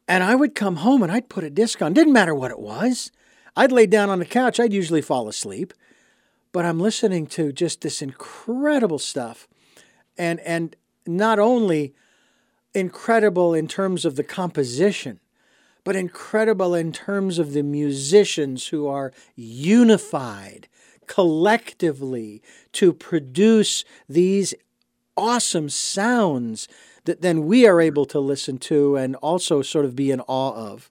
And 0.07 0.23
I 0.23 0.35
would 0.35 0.55
come 0.55 0.77
home 0.77 1.03
and 1.03 1.11
I'd 1.11 1.29
put 1.29 1.43
a 1.43 1.49
disc 1.49 1.81
on. 1.81 1.93
Didn't 1.93 2.13
matter 2.13 2.33
what 2.33 2.51
it 2.51 2.59
was. 2.59 3.11
I'd 3.55 3.71
lay 3.71 3.85
down 3.85 4.09
on 4.09 4.19
the 4.19 4.25
couch. 4.25 4.59
I'd 4.59 4.73
usually 4.73 5.01
fall 5.01 5.27
asleep 5.27 5.73
but 6.51 6.65
I'm 6.65 6.79
listening 6.79 7.27
to 7.27 7.51
just 7.51 7.81
this 7.81 8.01
incredible 8.01 8.99
stuff. 8.99 9.47
And 10.17 10.39
and 10.41 10.75
not 11.05 11.39
only 11.39 11.93
incredible 12.73 13.53
in 13.53 13.67
terms 13.67 14.05
of 14.05 14.15
the 14.15 14.23
composition, 14.23 15.19
but 15.83 15.95
incredible 15.95 16.75
in 16.75 16.91
terms 16.91 17.39
of 17.39 17.53
the 17.53 17.63
musicians 17.63 18.67
who 18.67 18.87
are 18.87 19.11
unified, 19.35 20.67
collectively 21.12 22.41
to 22.71 22.93
produce 22.93 23.84
these 24.08 24.54
awesome 25.17 25.67
sounds 25.67 26.69
that 27.04 27.21
then 27.21 27.45
we 27.45 27.67
are 27.67 27.82
able 27.82 28.06
to 28.06 28.17
listen 28.17 28.58
to 28.58 28.95
and 28.95 29.17
also 29.17 29.62
sort 29.62 29.84
of 29.84 29.93
be 29.93 30.10
in 30.10 30.21
awe 30.21 30.54
of. 30.54 30.89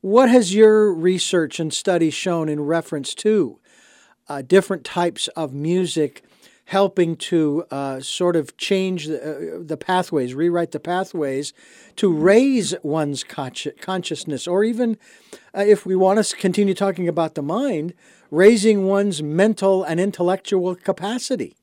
What 0.00 0.30
has 0.30 0.54
your 0.54 0.90
research 0.90 1.60
and 1.60 1.70
study 1.70 2.08
shown 2.08 2.48
in 2.48 2.62
reference 2.62 3.12
to 3.16 3.58
uh, 4.26 4.40
different 4.40 4.84
types 4.84 5.28
of 5.28 5.52
music 5.52 6.24
helping 6.66 7.14
to 7.14 7.64
uh, 7.70 8.00
sort 8.00 8.36
of 8.36 8.56
change 8.56 9.06
the, 9.06 9.18
uh, 9.20 9.62
the, 9.62 9.76
pathways, 9.76 10.34
rewrite 10.34 10.72
the 10.72 10.80
pathways 10.80 11.52
to 11.96 12.10
raise 12.10 12.74
one's 12.82 13.22
consci- 13.22 13.78
consciousness, 13.80 14.48
or 14.48 14.64
even 14.64 14.96
uh, 15.54 15.60
if 15.60 15.84
we 15.84 15.94
want 15.94 16.24
to 16.24 16.36
continue 16.36 16.74
talking 16.74 17.06
about 17.06 17.34
the 17.34 17.42
mind, 17.42 17.92
raising 18.30 18.86
one's 18.86 19.22
mental 19.22 19.84
and 19.84 20.00
intellectual 20.00 20.74
capacity. 20.74 21.56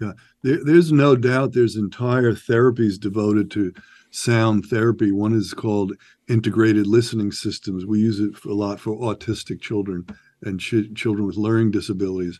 Yeah, 0.00 0.12
there, 0.42 0.64
there's 0.64 0.92
no 0.92 1.16
doubt 1.16 1.52
there's 1.52 1.76
entire 1.76 2.32
therapies 2.32 2.98
devoted 2.98 3.50
to 3.52 3.72
sound 4.10 4.66
therapy. 4.66 5.12
One 5.12 5.32
is 5.32 5.54
called 5.54 5.92
integrated 6.28 6.86
listening 6.86 7.32
systems. 7.32 7.86
We 7.86 8.00
use 8.00 8.20
it 8.20 8.44
a 8.44 8.52
lot 8.52 8.80
for 8.80 8.96
autistic 8.98 9.60
children 9.60 10.06
and 10.42 10.60
ch- 10.60 10.94
children 10.94 11.26
with 11.26 11.36
learning 11.36 11.70
disabilities 11.70 12.38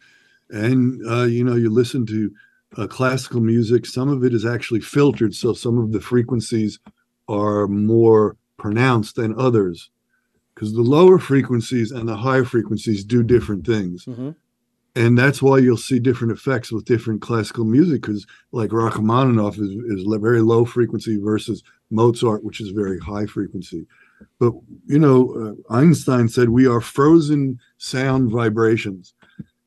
and 0.52 1.00
uh, 1.10 1.24
you 1.24 1.42
know 1.42 1.54
you 1.54 1.70
listen 1.70 2.06
to 2.06 2.30
uh, 2.76 2.86
classical 2.86 3.40
music 3.40 3.86
some 3.86 4.08
of 4.08 4.22
it 4.22 4.32
is 4.32 4.44
actually 4.44 4.80
filtered 4.80 5.34
so 5.34 5.52
some 5.52 5.78
of 5.78 5.92
the 5.92 6.00
frequencies 6.00 6.78
are 7.28 7.66
more 7.66 8.36
pronounced 8.58 9.16
than 9.16 9.38
others 9.38 9.90
because 10.62 10.74
the 10.74 10.82
lower 10.82 11.18
frequencies 11.18 11.90
and 11.90 12.08
the 12.08 12.16
higher 12.16 12.44
frequencies 12.44 13.04
do 13.04 13.24
different 13.24 13.66
things 13.66 14.04
mm-hmm. 14.04 14.30
and 14.94 15.18
that's 15.18 15.42
why 15.42 15.58
you'll 15.58 15.76
see 15.76 15.98
different 15.98 16.32
effects 16.32 16.70
with 16.70 16.84
different 16.84 17.20
classical 17.20 17.64
music 17.64 18.02
because 18.02 18.24
like 18.52 18.70
rachmaninoff 18.70 19.58
is, 19.58 19.70
is 19.70 20.06
very 20.20 20.40
low 20.40 20.64
frequency 20.64 21.16
versus 21.16 21.64
mozart 21.90 22.44
which 22.44 22.60
is 22.60 22.68
very 22.68 23.00
high 23.00 23.26
frequency 23.26 23.86
but 24.38 24.52
you 24.86 25.00
know 25.00 25.56
uh, 25.68 25.74
einstein 25.74 26.28
said 26.28 26.50
we 26.50 26.64
are 26.66 26.80
frozen 26.80 27.58
sound 27.78 28.30
vibrations 28.30 29.14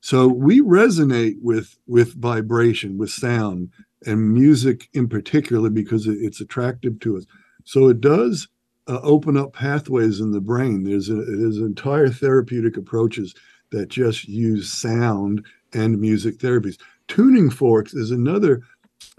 so 0.06 0.28
we 0.28 0.60
resonate 0.60 1.34
with 1.42 1.76
with 1.88 2.14
vibration, 2.14 2.96
with 2.96 3.10
sound, 3.10 3.70
and 4.06 4.32
music 4.32 4.88
in 4.92 5.08
particular 5.08 5.68
because 5.68 6.06
it's 6.06 6.40
attractive 6.40 7.00
to 7.00 7.16
us. 7.16 7.26
So 7.64 7.88
it 7.88 8.00
does 8.00 8.46
uh, 8.88 9.00
open 9.02 9.36
up 9.36 9.52
pathways 9.52 10.20
in 10.20 10.30
the 10.30 10.40
brain. 10.40 10.84
There's 10.84 11.08
a, 11.08 11.14
there's 11.14 11.58
entire 11.58 12.08
therapeutic 12.08 12.76
approaches 12.76 13.34
that 13.70 13.88
just 13.88 14.28
use 14.28 14.72
sound 14.72 15.44
and 15.72 16.00
music 16.00 16.38
therapies. 16.38 16.78
Tuning 17.08 17.50
forks 17.50 17.94
is 17.94 18.10
another 18.10 18.62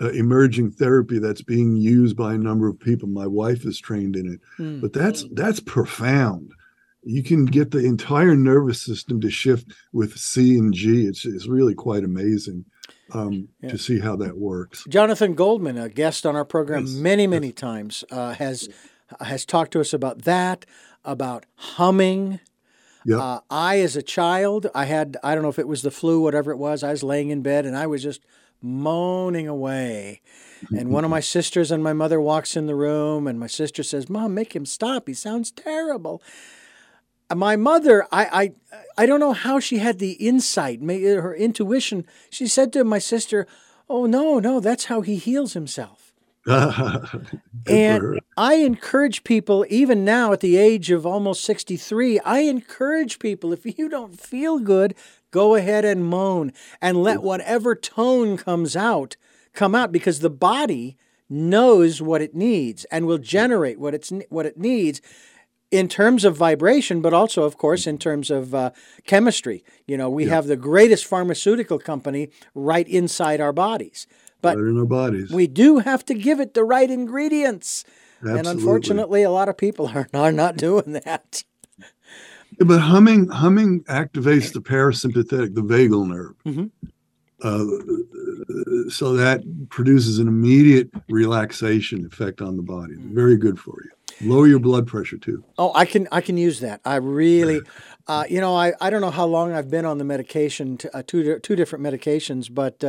uh, 0.01 0.09
emerging 0.09 0.71
therapy 0.71 1.19
that's 1.19 1.41
being 1.41 1.75
used 1.75 2.15
by 2.15 2.33
a 2.33 2.37
number 2.37 2.67
of 2.67 2.79
people. 2.79 3.07
My 3.07 3.27
wife 3.27 3.65
is 3.65 3.79
trained 3.79 4.15
in 4.15 4.33
it, 4.33 4.41
mm. 4.61 4.81
but 4.81 4.93
that's 4.93 5.25
that's 5.33 5.59
profound 5.59 6.53
you 7.07 7.23
can 7.23 7.45
get 7.45 7.71
the 7.71 7.85
entire 7.85 8.35
nervous 8.35 8.81
system 8.81 9.21
to 9.21 9.29
shift 9.29 9.71
with 9.93 10.17
C 10.17 10.57
and 10.57 10.73
G. 10.73 11.05
It's, 11.05 11.25
it's 11.25 11.47
really 11.47 11.73
quite 11.73 12.03
amazing 12.03 12.65
um, 13.13 13.47
yeah. 13.61 13.69
to 13.69 13.77
see 13.77 13.99
how 13.99 14.17
that 14.17 14.37
works. 14.37 14.83
Jonathan 14.89 15.33
Goldman, 15.33 15.77
a 15.77 15.87
guest 15.87 16.25
on 16.25 16.35
our 16.35 16.43
program 16.43 16.85
yes. 16.85 16.95
many, 16.95 17.25
many 17.25 17.47
yes. 17.47 17.55
times, 17.55 18.03
uh, 18.11 18.33
has 18.33 18.67
has 19.21 19.45
talked 19.45 19.71
to 19.73 19.81
us 19.81 19.93
about 19.93 20.23
that, 20.23 20.65
about 21.03 21.45
humming. 21.55 22.39
Yep. 23.05 23.19
Uh, 23.19 23.39
I, 23.49 23.79
as 23.79 23.95
a 23.95 24.01
child, 24.01 24.67
I 24.75 24.85
had 24.85 25.17
I 25.23 25.33
don't 25.33 25.43
know 25.43 25.49
if 25.49 25.59
it 25.59 25.67
was 25.67 25.81
the 25.81 25.91
flu, 25.91 26.19
whatever 26.19 26.51
it 26.51 26.57
was. 26.57 26.83
I 26.83 26.91
was 26.91 27.03
laying 27.03 27.29
in 27.29 27.41
bed 27.41 27.65
and 27.65 27.75
I 27.75 27.87
was 27.87 28.03
just 28.03 28.21
moaning 28.61 29.47
away. 29.47 30.21
And 30.75 30.89
one 30.89 31.03
of 31.03 31.09
my 31.09 31.19
sisters 31.35 31.71
and 31.71 31.83
my 31.83 31.93
mother 31.93 32.19
walks 32.19 32.57
in 32.57 32.65
the 32.65 32.75
room, 32.75 33.27
and 33.27 33.39
my 33.39 33.47
sister 33.47 33.83
says, 33.83 34.09
"Mom, 34.09 34.33
make 34.33 34.55
him 34.55 34.65
stop. 34.65 35.07
He 35.07 35.13
sounds 35.13 35.51
terrible." 35.51 36.21
my 37.35 37.57
mother, 37.57 38.07
I, 38.09 38.25
I, 38.71 38.81
I 38.97 39.05
don't 39.05 39.19
know 39.19 39.33
how 39.33 39.59
she 39.59 39.79
had 39.79 39.99
the 39.99 40.13
insight, 40.13 40.81
her 40.81 41.35
intuition. 41.35 42.05
She 42.29 42.47
said 42.47 42.71
to 42.73 42.83
my 42.83 42.99
sister, 42.99 43.47
"Oh 43.89 44.05
no, 44.05 44.39
no, 44.39 44.59
that's 44.59 44.85
how 44.85 45.01
he 45.01 45.17
heals 45.17 45.53
himself." 45.53 46.06
and 47.67 48.19
I 48.37 48.55
encourage 48.55 49.23
people, 49.25 49.65
even 49.69 50.05
now 50.05 50.31
at 50.31 50.39
the 50.39 50.55
age 50.55 50.91
of 50.91 51.05
almost 51.05 51.43
63, 51.43 52.19
I 52.19 52.39
encourage 52.39 53.19
people 53.19 53.51
if 53.51 53.65
you 53.77 53.89
don't 53.89 54.19
feel 54.19 54.59
good, 54.59 54.95
go 55.31 55.55
ahead 55.55 55.83
and 55.83 56.05
moan 56.05 56.53
and 56.81 57.03
let 57.03 57.21
whatever 57.21 57.75
tone 57.75 58.37
comes 58.37 58.75
out 58.75 59.17
come 59.53 59.75
out 59.75 59.91
because 59.91 60.19
the 60.19 60.29
body 60.29 60.95
knows 61.29 62.01
what 62.01 62.21
it 62.21 62.33
needs 62.33 62.85
and 62.85 63.05
will 63.05 63.17
generate 63.17 63.79
what 63.79 63.93
it's 63.93 64.13
what 64.29 64.45
it 64.45 64.57
needs 64.57 65.01
in 65.69 65.89
terms 65.89 66.23
of 66.23 66.37
vibration, 66.37 67.01
but 67.01 67.13
also, 67.13 67.43
of 67.43 67.57
course, 67.57 67.85
in 67.85 67.97
terms 67.97 68.31
of 68.31 68.55
uh, 68.55 68.71
chemistry. 69.05 69.65
You 69.85 69.97
know, 69.97 70.09
we 70.09 70.25
yeah. 70.25 70.35
have 70.35 70.47
the 70.47 70.55
greatest 70.55 71.05
pharmaceutical 71.05 71.77
company 71.77 72.29
right 72.55 72.87
inside 72.87 73.41
our 73.41 73.51
bodies. 73.51 74.07
But 74.41 74.57
right 74.57 74.67
in 74.67 74.77
our 74.77 74.85
bodies. 74.85 75.31
we 75.31 75.47
do 75.47 75.79
have 75.79 76.05
to 76.05 76.13
give 76.13 76.39
it 76.39 76.53
the 76.53 76.63
right 76.63 76.89
ingredients. 76.89 77.83
Absolutely. 78.19 78.39
And 78.39 78.47
unfortunately, 78.47 79.23
a 79.23 79.31
lot 79.31 79.49
of 79.49 79.57
people 79.57 79.87
are, 79.87 80.07
are 80.13 80.31
not 80.31 80.57
doing 80.57 80.93
that. 80.93 81.43
Yeah, 81.79 82.65
but 82.65 82.79
humming 82.79 83.27
humming 83.29 83.83
activates 83.83 84.53
the 84.53 84.61
parasympathetic, 84.61 85.53
the 85.53 85.61
vagal 85.61 86.07
nerve. 86.07 86.35
Mm-hmm. 86.45 86.65
Uh, 87.43 88.89
so 88.89 89.13
that 89.13 89.41
produces 89.69 90.17
an 90.17 90.27
immediate 90.27 90.89
relaxation 91.09 92.05
effect 92.05 92.41
on 92.41 92.57
the 92.57 92.63
body. 92.63 92.95
Very 92.97 93.37
good 93.37 93.59
for 93.59 93.77
you. 93.83 93.91
Lower 94.27 94.47
your 94.47 94.59
blood 94.59 94.87
pressure 94.87 95.17
too. 95.17 95.43
Oh, 95.59 95.71
I 95.75 95.85
can 95.85 96.07
I 96.11 96.21
can 96.21 96.37
use 96.37 96.59
that. 96.61 96.81
I 96.83 96.95
really, 96.95 97.61
uh, 98.07 98.23
you 98.27 98.41
know, 98.41 98.55
I, 98.55 98.73
I 98.81 98.89
don't 98.89 99.01
know 99.01 99.11
how 99.11 99.25
long 99.25 99.53
I've 99.53 99.69
been 99.69 99.85
on 99.85 99.99
the 99.99 100.03
medication, 100.03 100.77
to, 100.77 100.97
uh, 100.97 101.03
two 101.05 101.37
two 101.39 101.55
different 101.55 101.85
medications, 101.85 102.51
but 102.51 102.83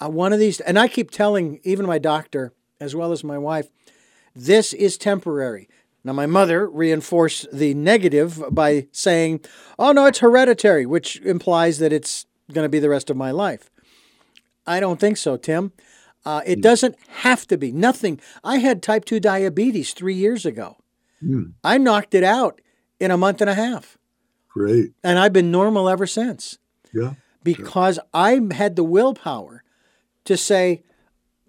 uh, 0.00 0.08
one 0.08 0.32
of 0.32 0.38
these, 0.38 0.60
and 0.60 0.78
I 0.78 0.88
keep 0.88 1.10
telling 1.10 1.60
even 1.62 1.86
my 1.86 1.98
doctor 1.98 2.52
as 2.80 2.94
well 2.94 3.12
as 3.12 3.24
my 3.24 3.38
wife, 3.38 3.68
this 4.34 4.72
is 4.72 4.98
temporary. 4.98 5.68
Now, 6.02 6.12
my 6.12 6.26
mother 6.26 6.68
reinforced 6.68 7.46
the 7.52 7.72
negative 7.72 8.42
by 8.50 8.88
saying, 8.92 9.40
"Oh 9.78 9.92
no, 9.92 10.06
it's 10.06 10.18
hereditary," 10.18 10.84
which 10.84 11.20
implies 11.20 11.78
that 11.78 11.92
it's 11.92 12.26
going 12.52 12.64
to 12.64 12.68
be 12.68 12.78
the 12.78 12.90
rest 12.90 13.08
of 13.08 13.16
my 13.16 13.30
life. 13.30 13.70
I 14.66 14.80
don't 14.80 15.00
think 15.00 15.16
so, 15.16 15.36
Tim. 15.36 15.72
Uh, 16.24 16.42
it 16.46 16.58
mm. 16.58 16.62
doesn't 16.62 16.96
have 17.08 17.46
to 17.46 17.56
be. 17.56 17.70
Nothing. 17.72 18.20
I 18.42 18.58
had 18.58 18.82
type 18.82 19.04
2 19.04 19.20
diabetes 19.20 19.92
three 19.92 20.14
years 20.14 20.46
ago. 20.46 20.78
Mm. 21.22 21.52
I 21.62 21.78
knocked 21.78 22.14
it 22.14 22.24
out 22.24 22.60
in 22.98 23.10
a 23.10 23.18
month 23.18 23.40
and 23.40 23.50
a 23.50 23.54
half. 23.54 23.98
Great. 24.48 24.92
And 25.02 25.18
I've 25.18 25.32
been 25.32 25.50
normal 25.50 25.88
ever 25.88 26.06
since. 26.06 26.58
Yeah. 26.94 27.14
Because. 27.42 27.98
I 28.14 28.40
had 28.52 28.76
the 28.76 28.84
willpower 28.84 29.63
to 30.24 30.36
say, 30.36 30.82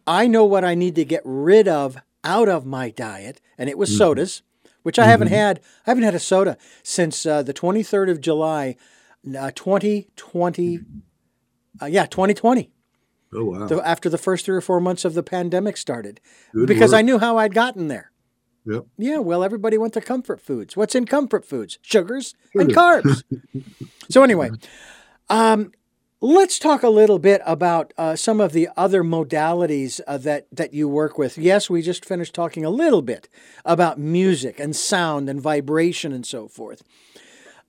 I 0.07 0.27
know 0.27 0.45
what 0.45 0.63
I 0.63 0.75
need 0.75 0.95
to 0.95 1.05
get 1.05 1.21
rid 1.25 1.67
of 1.67 1.97
out 2.23 2.49
of 2.49 2.65
my 2.65 2.89
diet, 2.89 3.41
and 3.57 3.69
it 3.69 3.77
was 3.77 3.89
mm-hmm. 3.89 3.99
sodas, 3.99 4.41
which 4.83 4.99
I 4.99 5.03
mm-hmm. 5.03 5.11
haven't 5.11 5.27
had. 5.29 5.59
I 5.85 5.91
haven't 5.91 6.03
had 6.03 6.15
a 6.15 6.19
soda 6.19 6.57
since 6.83 7.25
uh, 7.25 7.43
the 7.43 7.53
23rd 7.53 8.11
of 8.11 8.21
July, 8.21 8.75
uh, 9.37 9.51
2020. 9.51 10.79
Uh, 11.81 11.85
yeah, 11.85 12.05
2020. 12.05 12.71
Oh 13.33 13.43
wow! 13.43 13.67
The, 13.67 13.85
after 13.85 14.09
the 14.09 14.17
first 14.17 14.45
three 14.45 14.55
or 14.55 14.61
four 14.61 14.79
months 14.79 15.03
of 15.03 15.13
the 15.13 15.23
pandemic 15.23 15.77
started, 15.77 16.21
Good 16.53 16.67
because 16.67 16.91
work. 16.91 16.99
I 16.99 17.01
knew 17.01 17.19
how 17.19 17.37
I'd 17.37 17.53
gotten 17.53 17.87
there. 17.87 18.11
Yep. 18.65 18.85
Yeah. 18.97 19.17
Well, 19.17 19.43
everybody 19.43 19.77
went 19.77 19.93
to 19.93 20.01
comfort 20.01 20.41
foods. 20.41 20.77
What's 20.77 20.95
in 20.95 21.05
comfort 21.05 21.45
foods? 21.45 21.77
Sugars 21.81 22.33
and 22.53 22.69
carbs. 22.69 23.23
so 24.09 24.23
anyway, 24.23 24.51
um, 25.29 25.71
let's 26.25 26.57
talk 26.57 26.81
a 26.81 26.89
little 26.89 27.19
bit 27.19 27.39
about 27.45 27.93
uh, 27.97 28.15
some 28.15 28.41
of 28.41 28.51
the 28.51 28.67
other 28.75 29.03
modalities 29.03 30.01
uh, 30.07 30.17
that 30.17 30.47
that 30.51 30.73
you 30.73 30.89
work 30.89 31.17
with. 31.17 31.37
Yes, 31.37 31.69
we 31.69 31.81
just 31.81 32.03
finished 32.03 32.33
talking 32.33 32.65
a 32.65 32.69
little 32.69 33.03
bit 33.03 33.29
about 33.63 33.99
music 33.99 34.59
and 34.59 34.75
sound 34.75 35.29
and 35.29 35.39
vibration 35.39 36.11
and 36.11 36.25
so 36.25 36.47
forth. 36.47 36.81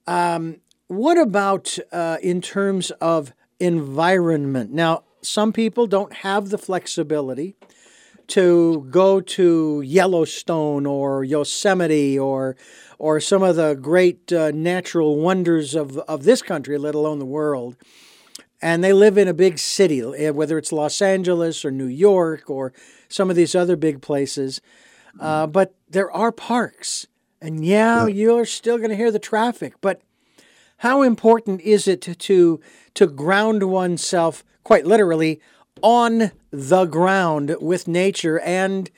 Um, 0.07 0.57
what 0.87 1.17
about 1.19 1.77
uh, 1.91 2.17
in 2.23 2.41
terms 2.41 2.89
of 2.99 3.31
environment? 3.59 4.71
Now, 4.71 5.03
some 5.21 5.53
people 5.53 5.85
don't 5.85 6.13
have 6.13 6.49
the 6.49 6.57
flexibility 6.57 7.55
to 8.27 8.87
go 8.89 9.21
to 9.21 9.81
Yellowstone 9.85 10.87
or 10.87 11.23
Yosemite 11.23 12.17
or 12.17 12.55
or 12.97 13.19
some 13.19 13.43
of 13.43 13.55
the 13.55 13.75
great 13.75 14.33
uh, 14.33 14.49
natural 14.49 15.17
wonders 15.17 15.75
of, 15.75 15.99
of 15.99 16.23
this 16.23 16.41
country, 16.41 16.79
let 16.79 16.95
alone 16.95 17.19
the 17.19 17.25
world. 17.25 17.75
And 18.61 18.83
they 18.83 18.93
live 18.93 19.17
in 19.17 19.27
a 19.27 19.33
big 19.33 19.59
city, 19.59 20.01
eh, 20.01 20.31
whether 20.31 20.57
it's 20.57 20.71
Los 20.71 21.01
Angeles 21.01 21.63
or 21.63 21.71
New 21.71 21.85
York 21.85 22.49
or 22.49 22.73
some 23.07 23.29
of 23.29 23.35
these 23.35 23.53
other 23.53 23.75
big 23.75 24.01
places. 24.01 24.61
Uh, 25.19 25.47
but 25.47 25.75
there 25.89 26.11
are 26.11 26.31
parks. 26.31 27.07
And 27.41 27.63
yeah, 27.63 28.07
yeah. 28.07 28.13
you're 28.13 28.45
still 28.45 28.77
going 28.77 28.89
to 28.89 28.95
hear 28.95 29.11
the 29.11 29.19
traffic. 29.19 29.75
But 29.81 30.01
how 30.77 31.01
important 31.01 31.61
is 31.61 31.87
it 31.87 32.01
to 32.01 32.59
to 32.93 33.07
ground 33.07 33.63
oneself 33.63 34.43
quite 34.63 34.85
literally 34.85 35.39
on 35.81 36.31
the 36.51 36.85
ground 36.85 37.55
with 37.61 37.87
nature 37.87 38.39
and 38.39 38.89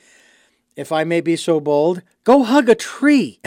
if 0.75 0.93
I 0.93 1.03
may 1.03 1.19
be 1.19 1.35
so 1.35 1.59
bold, 1.59 2.01
go 2.23 2.43
hug 2.43 2.69
a 2.69 2.75
tree. 2.75 3.41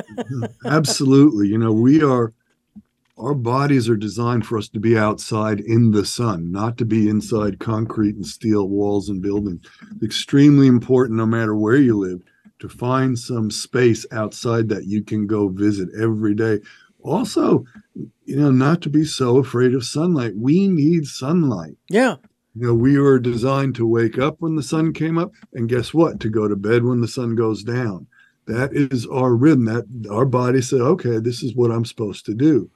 Absolutely. 0.64 1.46
You 1.46 1.58
know, 1.58 1.70
we 1.70 2.02
are 2.02 2.32
our 3.16 3.34
bodies 3.34 3.88
are 3.88 3.96
designed 3.96 4.44
for 4.44 4.58
us 4.58 4.68
to 4.68 4.80
be 4.80 4.98
outside 4.98 5.60
in 5.60 5.92
the 5.92 6.04
sun, 6.04 6.50
not 6.50 6.76
to 6.78 6.84
be 6.84 7.08
inside 7.08 7.60
concrete 7.60 8.16
and 8.16 8.26
steel 8.26 8.68
walls 8.68 9.08
and 9.08 9.22
buildings. 9.22 9.64
extremely 10.02 10.66
important, 10.66 11.16
no 11.16 11.26
matter 11.26 11.54
where 11.54 11.76
you 11.76 11.96
live, 11.98 12.20
to 12.58 12.68
find 12.68 13.18
some 13.18 13.50
space 13.50 14.04
outside 14.10 14.68
that 14.68 14.86
you 14.86 15.02
can 15.02 15.26
go 15.26 15.48
visit 15.48 15.88
every 15.98 16.34
day. 16.34 16.60
Also, 17.02 17.64
you 18.24 18.36
know, 18.36 18.50
not 18.50 18.80
to 18.82 18.88
be 18.88 19.04
so 19.04 19.36
afraid 19.36 19.74
of 19.74 19.84
sunlight. 19.84 20.32
We 20.36 20.66
need 20.68 21.06
sunlight. 21.06 21.76
Yeah. 21.88 22.16
You 22.56 22.68
know, 22.68 22.74
we 22.74 22.98
were 22.98 23.18
designed 23.18 23.74
to 23.76 23.86
wake 23.86 24.18
up 24.18 24.36
when 24.40 24.56
the 24.56 24.62
sun 24.62 24.92
came 24.92 25.18
up, 25.18 25.32
and 25.52 25.68
guess 25.68 25.92
what? 25.92 26.20
To 26.20 26.28
go 26.28 26.48
to 26.48 26.56
bed 26.56 26.84
when 26.84 27.00
the 27.00 27.08
sun 27.08 27.34
goes 27.34 27.62
down. 27.62 28.06
That 28.46 28.70
is 28.72 29.06
our 29.06 29.34
rhythm. 29.34 29.66
That 29.66 30.08
our 30.10 30.24
body 30.24 30.62
said, 30.62 30.80
okay, 30.80 31.18
this 31.18 31.42
is 31.42 31.54
what 31.54 31.70
I'm 31.70 31.84
supposed 31.84 32.26
to 32.26 32.34
do. 32.34 32.70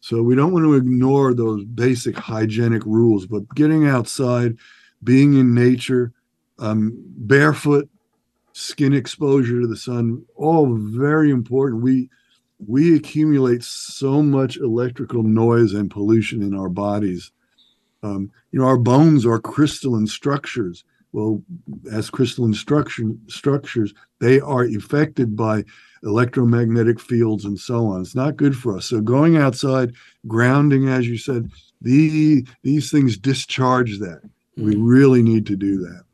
So 0.00 0.22
we 0.22 0.34
don't 0.34 0.52
want 0.52 0.64
to 0.64 0.74
ignore 0.74 1.34
those 1.34 1.64
basic 1.64 2.16
hygienic 2.16 2.84
rules, 2.86 3.26
but 3.26 3.48
getting 3.54 3.86
outside, 3.86 4.56
being 5.04 5.34
in 5.34 5.54
nature, 5.54 6.12
um, 6.58 6.92
barefoot, 6.96 7.88
skin 8.52 8.92
exposure 8.92 9.60
to 9.60 9.66
the 9.66 9.76
sun, 9.76 10.24
all 10.36 10.74
very 10.74 11.30
important. 11.30 11.82
We 11.82 12.08
we 12.66 12.94
accumulate 12.94 13.64
so 13.64 14.22
much 14.22 14.58
electrical 14.58 15.22
noise 15.22 15.72
and 15.72 15.90
pollution 15.90 16.42
in 16.42 16.54
our 16.54 16.68
bodies. 16.68 17.32
Um, 18.02 18.30
you 18.52 18.58
know, 18.58 18.66
our 18.66 18.76
bones 18.76 19.24
are 19.24 19.40
crystalline 19.40 20.06
structures. 20.06 20.84
Well, 21.12 21.42
as 21.90 22.10
crystalline 22.10 22.54
structure, 22.54 23.12
structures, 23.28 23.94
they 24.20 24.40
are 24.40 24.64
affected 24.64 25.36
by 25.36 25.64
electromagnetic 26.02 27.00
fields 27.00 27.44
and 27.44 27.58
so 27.58 27.86
on. 27.86 28.00
It's 28.00 28.14
not 28.14 28.36
good 28.36 28.56
for 28.56 28.76
us. 28.76 28.86
So 28.86 29.00
going 29.00 29.36
outside, 29.36 29.94
grounding, 30.26 30.88
as 30.88 31.06
you 31.06 31.18
said, 31.18 31.50
the, 31.80 32.46
these 32.62 32.90
things 32.90 33.16
discharge 33.16 33.98
that. 33.98 34.22
We 34.56 34.74
mm-hmm. 34.74 34.84
really 34.86 35.22
need 35.22 35.46
to 35.46 35.56
do 35.56 35.78
that. 35.78 36.04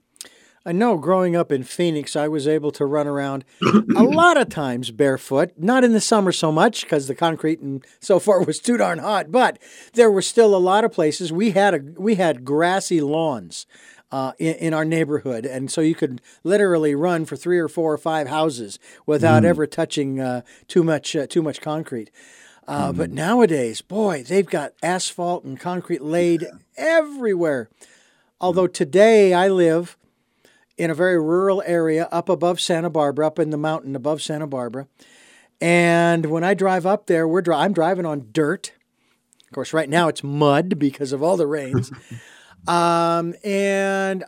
I 0.67 0.73
know 0.73 0.97
growing 0.97 1.37
up 1.37 1.53
in 1.53 1.63
Phoenix, 1.63 2.17
I 2.17 2.27
was 2.27 2.49
able 2.49 2.73
to 2.73 2.85
run 2.85 3.07
around 3.07 3.45
a 3.63 4.03
lot 4.03 4.37
of 4.37 4.49
times 4.49 4.91
barefoot, 4.91 5.53
not 5.57 5.85
in 5.85 5.93
the 5.93 6.01
summer 6.01 6.33
so 6.33 6.51
much 6.51 6.83
because 6.83 7.07
the 7.07 7.15
concrete 7.15 7.61
and 7.61 7.87
so 8.01 8.19
far 8.19 8.43
was 8.43 8.59
too 8.59 8.77
darn 8.77 8.99
hot, 8.99 9.31
but 9.31 9.61
there 9.95 10.11
were 10.11 10.23
still 10.23 10.57
a 10.57 10.59
lot 10.59 10.85
of 10.85 10.91
places 10.91 11.33
we 11.33 11.53
had 11.53 11.73
a 11.73 11.81
we 11.97 12.17
had 12.17 12.45
grassy 12.45 13.01
lawns 13.01 13.65
uh, 14.13 14.33
in, 14.39 14.55
in, 14.57 14.75
our 14.75 14.85
neighborhood. 14.85 15.45
And 15.45 15.71
so 15.71 15.81
you 15.81 15.95
could 15.95 16.21
literally 16.45 16.95
run 16.95 17.25
for 17.25 17.37
three 17.37 17.59
or 17.59 17.69
four 17.69 17.93
or 17.93 17.99
five 17.99 18.29
houses 18.29 18.79
without 19.05 19.43
mm. 19.43 19.47
ever 19.47 19.67
touching 19.67 20.21
uh, 20.21 20.43
too 20.69 20.85
much 20.85 21.17
uh, 21.17 21.27
too 21.27 21.43
much 21.43 21.61
concrete. 21.61 22.11
Mm. 22.69 22.97
But 22.97 23.11
nowadays, 23.11 23.81
boy, 23.81 24.23
they've 24.23 24.47
got 24.47 24.75
asphalt 24.83 25.45
and 25.45 25.59
concrete 25.59 26.03
laid 26.03 26.47
everywhere. 26.77 27.69
Although 28.41 28.67
today 28.67 29.33
I 29.33 29.49
live 29.49 29.97
in 30.77 30.91
a 30.91 30.95
very 30.95 31.19
rural 31.19 31.63
area 31.65 32.09
up 32.13 32.29
above 32.29 32.61
Santa 32.61 32.91
Barbara, 32.91 33.27
up 33.27 33.39
in 33.39 33.51
the 33.51 33.57
mountain 33.57 33.97
above 33.97 34.21
Santa 34.21 34.47
Barbara. 34.47 34.89
And 35.61 36.27
when 36.27 36.45
I 36.45 36.55
drive 36.55 36.85
up 36.85 37.07
there, 37.07 37.27
we're 37.27 37.41
dri- 37.41 37.55
I'm 37.55 37.73
driving 37.73 38.05
on 38.05 38.29
dirt. 38.33 38.73
Of 39.47 39.53
course, 39.53 39.73
right 39.73 39.89
now 39.89 40.09
it's 40.09 40.23
mud 40.23 40.79
because 40.79 41.13
of 41.13 41.23
all 41.23 41.37
the 41.37 41.47
rains. 41.47 41.91
Um, 42.69 43.35
and 43.45 44.25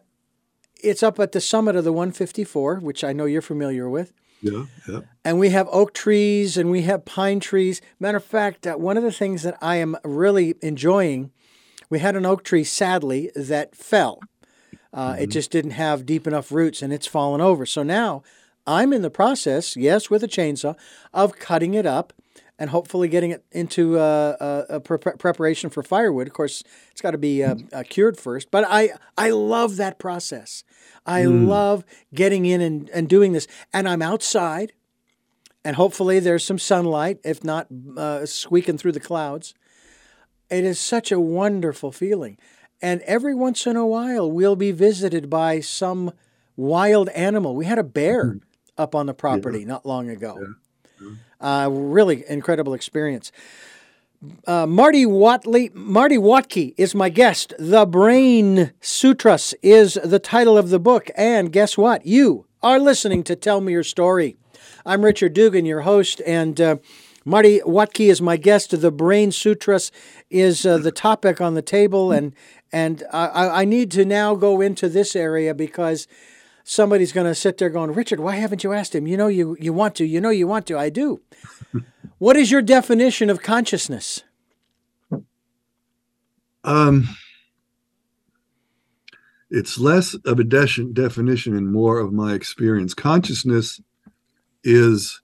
it's 0.82 1.02
up 1.02 1.18
at 1.18 1.32
the 1.32 1.40
summit 1.40 1.76
of 1.76 1.84
the 1.84 1.92
154, 1.92 2.76
which 2.76 3.02
I 3.04 3.12
know 3.12 3.24
you're 3.24 3.42
familiar 3.42 3.88
with. 3.88 4.12
Yeah, 4.40 4.64
yeah. 4.88 5.00
And 5.24 5.38
we 5.38 5.50
have 5.50 5.68
oak 5.70 5.92
trees 5.92 6.56
and 6.56 6.70
we 6.70 6.82
have 6.82 7.04
pine 7.04 7.40
trees. 7.40 7.80
Matter 7.98 8.18
of 8.18 8.24
fact, 8.24 8.66
uh, 8.66 8.74
one 8.74 8.96
of 8.96 9.02
the 9.02 9.12
things 9.12 9.42
that 9.42 9.58
I 9.60 9.76
am 9.76 9.96
really 10.04 10.54
enjoying, 10.62 11.32
we 11.90 11.98
had 11.98 12.14
an 12.14 12.24
oak 12.24 12.44
tree, 12.44 12.64
sadly, 12.64 13.30
that 13.34 13.74
fell. 13.74 14.20
Uh, 14.92 15.12
mm-hmm. 15.12 15.22
It 15.22 15.30
just 15.30 15.50
didn't 15.50 15.72
have 15.72 16.06
deep 16.06 16.26
enough 16.26 16.52
roots 16.52 16.82
and 16.82 16.92
it's 16.92 17.06
fallen 17.06 17.40
over. 17.40 17.66
So 17.66 17.82
now 17.82 18.22
I'm 18.66 18.92
in 18.92 19.02
the 19.02 19.10
process, 19.10 19.76
yes, 19.76 20.08
with 20.08 20.22
a 20.22 20.28
chainsaw, 20.28 20.76
of 21.12 21.38
cutting 21.38 21.74
it 21.74 21.86
up 21.86 22.12
and 22.58 22.70
hopefully 22.70 23.08
getting 23.08 23.30
it 23.30 23.44
into 23.52 23.98
uh, 23.98 24.36
uh 24.40 24.64
a, 24.68 24.74
a 24.76 24.80
pre- 24.80 25.12
preparation 25.18 25.70
for 25.70 25.82
firewood. 25.82 26.26
Of 26.26 26.32
course, 26.32 26.62
it's 26.90 27.00
got 27.00 27.12
to 27.12 27.18
be 27.18 27.44
uh, 27.44 27.56
uh, 27.72 27.84
cured 27.88 28.18
first. 28.18 28.50
But 28.50 28.64
I 28.68 28.90
I 29.16 29.30
love 29.30 29.76
that 29.76 29.98
process. 29.98 30.64
I 31.06 31.22
mm. 31.22 31.46
love 31.46 31.84
getting 32.12 32.44
in 32.44 32.60
and, 32.60 32.90
and 32.90 33.08
doing 33.08 33.32
this. 33.32 33.46
And 33.72 33.88
I'm 33.88 34.02
outside, 34.02 34.72
and 35.64 35.76
hopefully 35.76 36.20
there's 36.20 36.44
some 36.44 36.58
sunlight, 36.58 37.18
if 37.24 37.42
not 37.42 37.68
uh, 37.96 38.26
squeaking 38.26 38.78
through 38.78 38.92
the 38.92 39.00
clouds. 39.00 39.54
It 40.50 40.64
is 40.64 40.78
such 40.78 41.12
a 41.12 41.20
wonderful 41.20 41.92
feeling. 41.92 42.38
And 42.80 43.02
every 43.02 43.34
once 43.34 43.66
in 43.66 43.76
a 43.76 43.86
while, 43.86 44.30
we'll 44.30 44.56
be 44.56 44.72
visited 44.72 45.28
by 45.28 45.60
some 45.60 46.12
wild 46.56 47.08
animal. 47.10 47.54
We 47.54 47.66
had 47.66 47.78
a 47.78 47.84
bear 47.84 48.24
mm. 48.24 48.40
up 48.76 48.94
on 48.94 49.06
the 49.06 49.14
property 49.14 49.60
yeah. 49.60 49.66
not 49.66 49.86
long 49.86 50.08
ago. 50.08 50.38
Yeah. 50.40 50.46
Uh, 51.40 51.68
really 51.70 52.24
incredible 52.28 52.74
experience. 52.74 53.30
Uh, 54.46 54.66
Marty 54.66 55.06
Watley, 55.06 55.70
Marty 55.72 56.16
Wuttke 56.16 56.74
is 56.76 56.94
my 56.94 57.08
guest. 57.08 57.54
The 57.58 57.86
Brain 57.86 58.72
Sutras 58.80 59.54
is 59.62 59.94
the 60.02 60.18
title 60.18 60.58
of 60.58 60.70
the 60.70 60.80
book, 60.80 61.08
and 61.16 61.52
guess 61.52 61.78
what? 61.78 62.04
You 62.04 62.46
are 62.60 62.80
listening 62.80 63.22
to 63.24 63.36
Tell 63.36 63.60
Me 63.60 63.72
Your 63.72 63.84
Story. 63.84 64.36
I'm 64.84 65.04
Richard 65.04 65.34
Dugan, 65.34 65.64
your 65.64 65.82
host, 65.82 66.20
and 66.26 66.60
uh, 66.60 66.76
Marty 67.24 67.60
Wuttke 67.60 68.10
is 68.10 68.20
my 68.20 68.36
guest. 68.36 68.80
The 68.80 68.90
Brain 68.90 69.30
Sutras 69.30 69.92
is 70.30 70.66
uh, 70.66 70.78
the 70.78 70.90
topic 70.90 71.40
on 71.40 71.54
the 71.54 71.62
table, 71.62 72.10
and 72.10 72.34
and 72.72 73.04
I, 73.12 73.60
I 73.60 73.64
need 73.64 73.92
to 73.92 74.04
now 74.04 74.34
go 74.34 74.60
into 74.60 74.88
this 74.88 75.14
area 75.14 75.54
because 75.54 76.08
somebody's 76.68 77.12
going 77.12 77.26
to 77.26 77.34
sit 77.34 77.56
there 77.56 77.70
going, 77.70 77.92
Richard, 77.92 78.20
why 78.20 78.36
haven't 78.36 78.62
you 78.62 78.72
asked 78.72 78.94
him? 78.94 79.06
You 79.06 79.16
know, 79.16 79.26
you, 79.26 79.56
you 79.58 79.72
want 79.72 79.94
to. 79.96 80.04
You 80.04 80.20
know, 80.20 80.30
you 80.30 80.46
want 80.46 80.66
to. 80.66 80.78
I 80.78 80.90
do. 80.90 81.22
what 82.18 82.36
is 82.36 82.50
your 82.50 82.62
definition 82.62 83.30
of 83.30 83.42
consciousness? 83.42 84.22
Um, 86.64 87.08
it's 89.50 89.78
less 89.78 90.14
of 90.26 90.38
a 90.38 90.44
de- 90.44 90.92
definition 90.92 91.56
and 91.56 91.72
more 91.72 91.98
of 91.98 92.12
my 92.12 92.34
experience. 92.34 92.92
Consciousness 92.92 93.80
is 94.62 95.20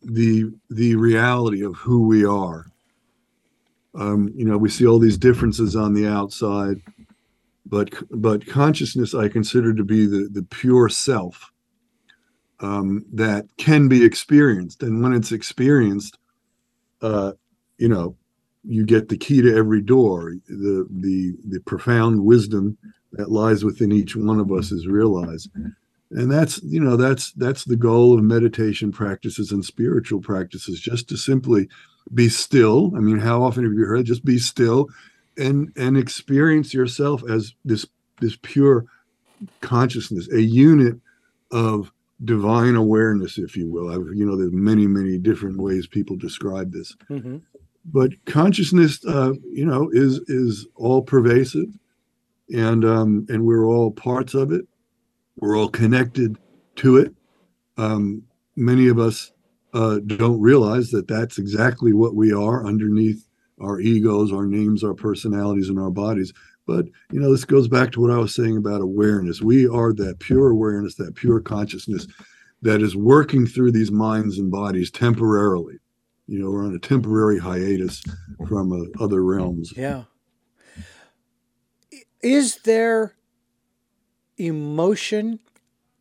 the 0.00 0.50
the 0.70 0.94
reality 0.94 1.62
of 1.62 1.74
who 1.76 2.06
we 2.06 2.24
are. 2.24 2.66
Um, 3.94 4.32
you 4.34 4.46
know, 4.46 4.56
we 4.56 4.70
see 4.70 4.86
all 4.86 4.98
these 4.98 5.18
differences 5.18 5.76
on 5.76 5.92
the 5.92 6.06
outside 6.06 6.80
but 7.68 7.90
but 8.10 8.46
consciousness 8.46 9.14
I 9.14 9.28
consider 9.28 9.74
to 9.74 9.84
be 9.84 10.06
the 10.06 10.28
the 10.32 10.42
pure 10.42 10.88
self 10.88 11.52
um, 12.60 13.04
that 13.12 13.46
can 13.56 13.88
be 13.88 14.04
experienced, 14.04 14.82
and 14.82 15.02
when 15.02 15.12
it's 15.12 15.32
experienced, 15.32 16.18
uh, 17.02 17.32
you 17.76 17.88
know, 17.88 18.16
you 18.64 18.84
get 18.84 19.08
the 19.08 19.16
key 19.16 19.42
to 19.42 19.54
every 19.54 19.80
door. 19.80 20.34
The 20.48 20.86
the 20.90 21.34
the 21.46 21.60
profound 21.60 22.24
wisdom 22.24 22.76
that 23.12 23.30
lies 23.30 23.64
within 23.64 23.92
each 23.92 24.16
one 24.16 24.40
of 24.40 24.50
us 24.52 24.72
is 24.72 24.86
realized, 24.86 25.50
and 26.10 26.30
that's 26.30 26.62
you 26.62 26.80
know 26.80 26.96
that's 26.96 27.32
that's 27.32 27.64
the 27.64 27.76
goal 27.76 28.14
of 28.14 28.24
meditation 28.24 28.92
practices 28.92 29.52
and 29.52 29.64
spiritual 29.64 30.20
practices, 30.20 30.80
just 30.80 31.08
to 31.10 31.16
simply 31.16 31.68
be 32.14 32.28
still. 32.28 32.92
I 32.96 33.00
mean, 33.00 33.18
how 33.18 33.42
often 33.42 33.64
have 33.64 33.74
you 33.74 33.84
heard 33.84 34.06
just 34.06 34.24
be 34.24 34.38
still 34.38 34.88
and 35.38 35.72
and 35.76 35.96
experience 35.96 36.74
yourself 36.74 37.22
as 37.28 37.54
this 37.64 37.86
this 38.20 38.36
pure 38.42 38.86
consciousness, 39.60 40.28
a 40.32 40.40
unit 40.40 40.96
of 41.52 41.92
divine 42.24 42.74
awareness, 42.74 43.38
if 43.38 43.56
you 43.56 43.70
will. 43.70 43.90
I've, 43.90 44.14
you 44.14 44.26
know, 44.26 44.36
there's 44.36 44.52
many 44.52 44.86
many 44.86 45.18
different 45.18 45.58
ways 45.58 45.86
people 45.86 46.16
describe 46.16 46.72
this, 46.72 46.94
mm-hmm. 47.08 47.38
but 47.84 48.12
consciousness, 48.26 49.04
uh, 49.06 49.32
you 49.50 49.64
know, 49.64 49.88
is 49.92 50.18
is 50.28 50.66
all 50.74 51.02
pervasive, 51.02 51.68
and 52.52 52.84
um, 52.84 53.26
and 53.28 53.44
we're 53.44 53.66
all 53.66 53.90
parts 53.90 54.34
of 54.34 54.52
it. 54.52 54.66
We're 55.36 55.56
all 55.56 55.68
connected 55.68 56.36
to 56.76 56.96
it. 56.96 57.14
Um, 57.76 58.24
many 58.56 58.88
of 58.88 58.98
us 58.98 59.30
uh, 59.72 60.00
don't 60.06 60.40
realize 60.40 60.90
that 60.90 61.06
that's 61.06 61.38
exactly 61.38 61.92
what 61.92 62.16
we 62.16 62.32
are 62.32 62.66
underneath 62.66 63.27
our 63.60 63.80
egos, 63.80 64.32
our 64.32 64.46
names, 64.46 64.84
our 64.84 64.94
personalities, 64.94 65.68
and 65.68 65.78
our 65.78 65.90
bodies. 65.90 66.32
But 66.66 66.86
you 67.10 67.18
know, 67.18 67.32
this 67.32 67.44
goes 67.44 67.68
back 67.68 67.92
to 67.92 68.00
what 68.00 68.10
I 68.10 68.18
was 68.18 68.34
saying 68.34 68.56
about 68.56 68.80
awareness. 68.80 69.40
We 69.40 69.66
are 69.66 69.92
that 69.94 70.18
pure 70.18 70.50
awareness, 70.50 70.94
that 70.96 71.14
pure 71.14 71.40
consciousness 71.40 72.06
that 72.62 72.82
is 72.82 72.96
working 72.96 73.46
through 73.46 73.72
these 73.72 73.90
minds 73.90 74.38
and 74.38 74.50
bodies 74.50 74.90
temporarily. 74.90 75.78
You 76.26 76.40
know, 76.40 76.50
we're 76.50 76.66
on 76.66 76.74
a 76.74 76.78
temporary 76.78 77.38
hiatus 77.38 78.02
from 78.48 78.72
uh, 78.72 79.02
other 79.02 79.24
realms. 79.24 79.72
Yeah. 79.76 80.04
Is 82.20 82.56
there 82.64 83.14
emotion 84.36 85.40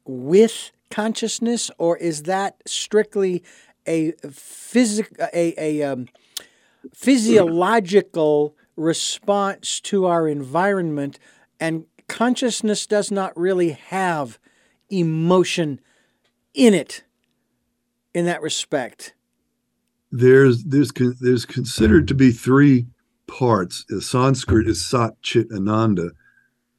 with 0.06 0.72
consciousness, 0.90 1.72
or 1.78 1.98
is 1.98 2.24
that 2.24 2.58
strictly 2.66 3.44
a 3.88 4.14
physical, 4.30 5.16
a, 5.34 5.54
a 5.58 5.84
um, 5.84 6.08
physiological 6.94 8.56
response 8.76 9.80
to 9.82 10.06
our 10.06 10.28
environment, 10.28 11.20
and 11.60 11.86
consciousness 12.08 12.86
does 12.86 13.12
not 13.12 13.38
really 13.38 13.72
have 13.72 14.40
emotion 14.90 15.80
in 16.54 16.74
it 16.74 17.04
in 18.14 18.26
that 18.26 18.42
respect? 18.42 19.14
There's 20.12 20.64
there's 20.64 20.92
there's 21.20 21.46
considered 21.46 22.08
to 22.08 22.14
be 22.14 22.32
three 22.32 22.88
parts. 23.28 23.86
Sanskrit 24.00 24.68
is 24.68 24.86
Sat 24.86 25.22
Chit 25.22 25.48
Ananda. 25.52 26.12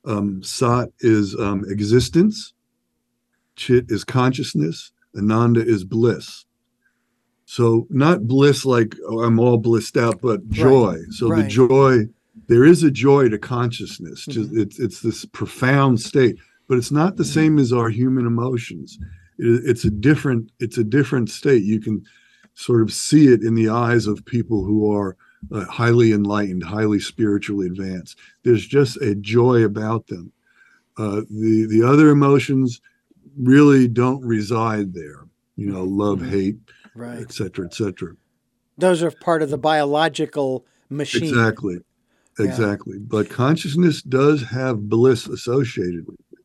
Um, 0.04 0.42
sat 0.42 0.88
is 1.00 1.34
um, 1.38 1.64
existence, 1.68 2.54
Chit 3.56 3.86
is 3.90 4.04
consciousness, 4.04 4.92
Ananda 5.14 5.61
is 5.61 5.84
bliss. 5.84 6.46
So 7.51 7.86
not 7.88 8.26
bliss 8.28 8.66
like 8.66 8.94
oh, 9.09 9.22
I'm 9.22 9.40
all 9.40 9.57
blissed 9.57 9.96
out, 9.96 10.20
but 10.20 10.46
joy. 10.51 10.96
Right. 10.96 11.12
So 11.12 11.30
right. 11.30 11.44
the 11.44 11.49
joy, 11.49 12.01
there 12.46 12.62
is 12.62 12.82
a 12.82 12.90
joy 12.90 13.30
to 13.30 13.38
consciousness. 13.38 14.26
Mm-hmm. 14.26 14.32
Just 14.32 14.55
it's 14.55 14.78
it's 14.78 15.01
this 15.01 15.24
profound 15.24 15.99
state, 15.99 16.36
but 16.68 16.76
it's 16.76 16.92
not 16.92 17.16
the 17.16 17.22
mm-hmm. 17.22 17.32
same 17.32 17.59
as 17.59 17.72
our 17.72 17.88
human 17.88 18.26
emotions. 18.26 18.99
It, 19.38 19.62
it's 19.64 19.86
a 19.86 19.90
different 19.90 20.53
it's 20.61 20.76
a 20.76 20.84
different 20.84 21.30
state. 21.30 21.62
You 21.62 21.80
can 21.80 22.05
sort 22.53 22.82
of 22.82 22.92
see 22.92 23.28
it 23.28 23.42
in 23.42 23.55
the 23.55 23.70
eyes 23.70 24.07
of 24.07 24.26
people 24.26 24.62
who 24.62 24.92
are 24.92 25.16
uh, 25.51 25.64
highly 25.64 26.12
enlightened, 26.12 26.64
highly 26.64 27.01
spiritually 27.01 27.66
advanced. 27.66 28.18
There's 28.42 28.66
just 28.66 28.99
a 28.99 29.14
joy 29.14 29.64
about 29.64 30.09
them. 30.09 30.32
Uh, 30.99 31.22
the 31.30 31.66
the 31.70 31.82
other 31.82 32.11
emotions 32.11 32.82
really 33.38 33.88
don't 33.88 34.22
reside 34.22 34.92
there. 34.92 35.24
You 35.57 35.72
know, 35.72 35.84
love, 35.84 36.18
mm-hmm. 36.18 36.30
hate, 36.30 36.57
right, 36.99 37.20
et 37.20 37.32
cetera, 37.32 37.66
et 37.66 37.74
cetera. 37.74 38.14
Those 38.76 39.03
are 39.03 39.11
part 39.11 39.42
of 39.42 39.51
the 39.51 39.59
biological 39.59 40.66
machine. 40.88 41.24
Exactly, 41.24 41.78
exactly. 42.38 42.99
Yeah. 42.99 43.05
But 43.07 43.30
consciousness 43.30 44.03
does 44.03 44.42
have 44.44 44.88
bliss 44.88 45.26
associated 45.26 46.07
with 46.07 46.16
it. 46.32 46.38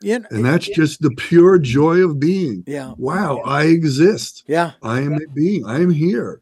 Yeah, 0.00 0.18
and 0.30 0.44
that's 0.44 0.68
yeah. 0.68 0.76
just 0.76 1.02
the 1.02 1.10
pure 1.10 1.58
joy 1.58 2.04
of 2.04 2.20
being. 2.20 2.64
Yeah. 2.66 2.94
Wow, 2.96 3.38
I 3.44 3.64
exist. 3.64 4.44
Yeah. 4.46 4.72
I 4.82 5.00
am 5.00 5.14
a 5.14 5.26
being. 5.34 5.66
I 5.66 5.80
am 5.80 5.90
here. 5.90 6.40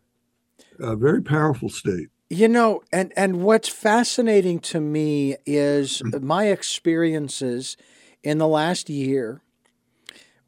A 0.78 0.94
very 0.94 1.22
powerful 1.22 1.70
state. 1.70 2.08
You 2.28 2.48
know, 2.48 2.82
and 2.92 3.12
and 3.16 3.42
what's 3.42 3.68
fascinating 3.68 4.58
to 4.60 4.80
me 4.80 5.36
is 5.46 6.02
mm. 6.04 6.20
my 6.22 6.48
experiences 6.48 7.76
in 8.22 8.38
the 8.38 8.48
last 8.48 8.90
year 8.90 9.40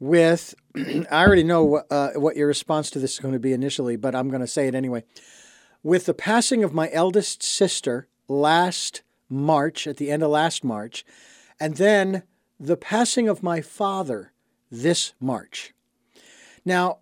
with. 0.01 0.55
I 0.77 1.07
already 1.11 1.45
know 1.45 1.77
uh, 1.91 2.13
what 2.15 2.37
your 2.37 2.47
response 2.47 2.91
to 2.91 2.99
this 2.99 3.15
is 3.15 3.19
going 3.19 3.35
to 3.35 3.41
be 3.41 3.53
initially, 3.53 3.97
but 3.97 4.15
I'm 4.15 4.29
going 4.29 4.41
to 4.41 4.47
say 4.47 4.69
it 4.69 4.75
anyway. 4.75 5.05
With 5.83 6.07
the 6.07 6.15
passing 6.15 6.65
of 6.65 6.73
my 6.73 6.91
eldest 6.93 7.43
sister 7.43 8.09
last 8.27 9.03
March, 9.29 9.87
at 9.87 9.97
the 9.97 10.11
end 10.11 10.23
of 10.23 10.31
last 10.31 10.65
March, 10.65 11.05
and 11.61 11.77
then 11.77 12.23
the 12.59 12.77
passing 12.77 13.29
of 13.29 13.43
my 13.43 13.61
father 13.61 14.33
this 14.71 15.13
March. 15.21 15.73
Now, 16.65 16.99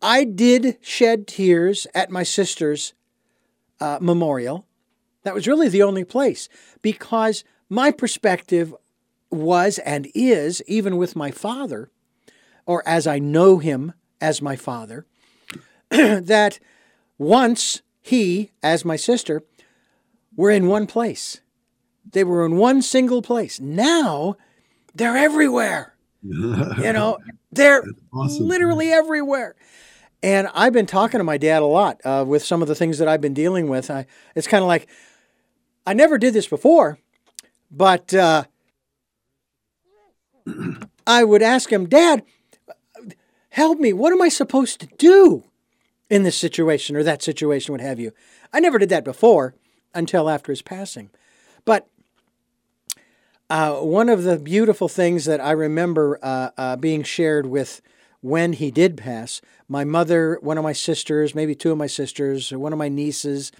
I 0.00 0.24
did 0.24 0.78
shed 0.80 1.26
tears 1.26 1.86
at 1.94 2.10
my 2.10 2.24
sister's 2.24 2.94
uh, 3.80 3.98
memorial. 4.00 4.66
That 5.22 5.34
was 5.34 5.46
really 5.46 5.68
the 5.68 5.82
only 5.82 6.04
place 6.04 6.48
because 6.82 7.44
my 7.68 7.90
perspective 7.90 8.74
was 9.30 9.78
and 9.78 10.10
is, 10.14 10.62
even 10.66 10.96
with 10.96 11.16
my 11.16 11.30
father, 11.30 11.90
or 12.66 12.86
as 12.86 13.06
I 13.06 13.18
know 13.18 13.58
him 13.58 13.92
as 14.20 14.40
my 14.42 14.56
father, 14.56 15.06
that 15.90 16.58
once 17.18 17.82
he, 18.00 18.50
as 18.62 18.84
my 18.84 18.96
sister, 18.96 19.42
were 20.36 20.50
in 20.50 20.66
one 20.66 20.86
place. 20.86 21.40
They 22.10 22.24
were 22.24 22.44
in 22.44 22.56
one 22.56 22.82
single 22.82 23.22
place. 23.22 23.60
Now 23.60 24.36
they're 24.94 25.16
everywhere. 25.16 25.94
you 26.22 26.92
know, 26.92 27.18
they're 27.52 27.84
awesome. 28.12 28.46
literally 28.46 28.92
everywhere. 28.92 29.54
And 30.22 30.48
I've 30.54 30.72
been 30.72 30.86
talking 30.86 31.18
to 31.18 31.24
my 31.24 31.36
dad 31.36 31.62
a 31.62 31.66
lot 31.66 32.00
uh, 32.04 32.24
with 32.26 32.44
some 32.44 32.62
of 32.62 32.68
the 32.68 32.74
things 32.74 32.98
that 32.98 33.08
I've 33.08 33.20
been 33.20 33.34
dealing 33.34 33.68
with. 33.68 33.90
I, 33.90 34.06
it's 34.36 34.46
kind 34.46 34.62
of 34.62 34.68
like, 34.68 34.88
I 35.84 35.94
never 35.94 36.16
did 36.16 36.32
this 36.32 36.46
before, 36.46 36.98
but 37.70 38.14
uh, 38.14 38.44
I 41.06 41.24
would 41.24 41.42
ask 41.42 41.70
him, 41.70 41.88
Dad, 41.88 42.22
help 43.52 43.78
me. 43.78 43.92
What 43.92 44.12
am 44.12 44.22
I 44.22 44.28
supposed 44.28 44.80
to 44.80 44.86
do 44.98 45.44
in 46.10 46.22
this 46.22 46.36
situation 46.36 46.96
or 46.96 47.02
that 47.02 47.22
situation, 47.22 47.72
what 47.72 47.80
have 47.80 48.00
you? 48.00 48.12
I 48.52 48.60
never 48.60 48.78
did 48.78 48.88
that 48.88 49.04
before 49.04 49.54
until 49.94 50.28
after 50.28 50.52
his 50.52 50.62
passing. 50.62 51.10
But 51.64 51.86
uh, 53.50 53.76
one 53.76 54.08
of 54.08 54.24
the 54.24 54.38
beautiful 54.38 54.88
things 54.88 55.26
that 55.26 55.40
I 55.40 55.52
remember 55.52 56.18
uh, 56.22 56.50
uh, 56.56 56.76
being 56.76 57.02
shared 57.02 57.46
with 57.46 57.82
when 58.22 58.54
he 58.54 58.70
did 58.70 58.96
pass, 58.96 59.42
my 59.68 59.84
mother, 59.84 60.38
one 60.40 60.56
of 60.56 60.64
my 60.64 60.72
sisters, 60.72 61.34
maybe 61.34 61.54
two 61.54 61.72
of 61.72 61.78
my 61.78 61.86
sisters, 61.86 62.52
or 62.52 62.58
one 62.58 62.72
of 62.72 62.78
my 62.78 62.88
nieces, 62.88 63.52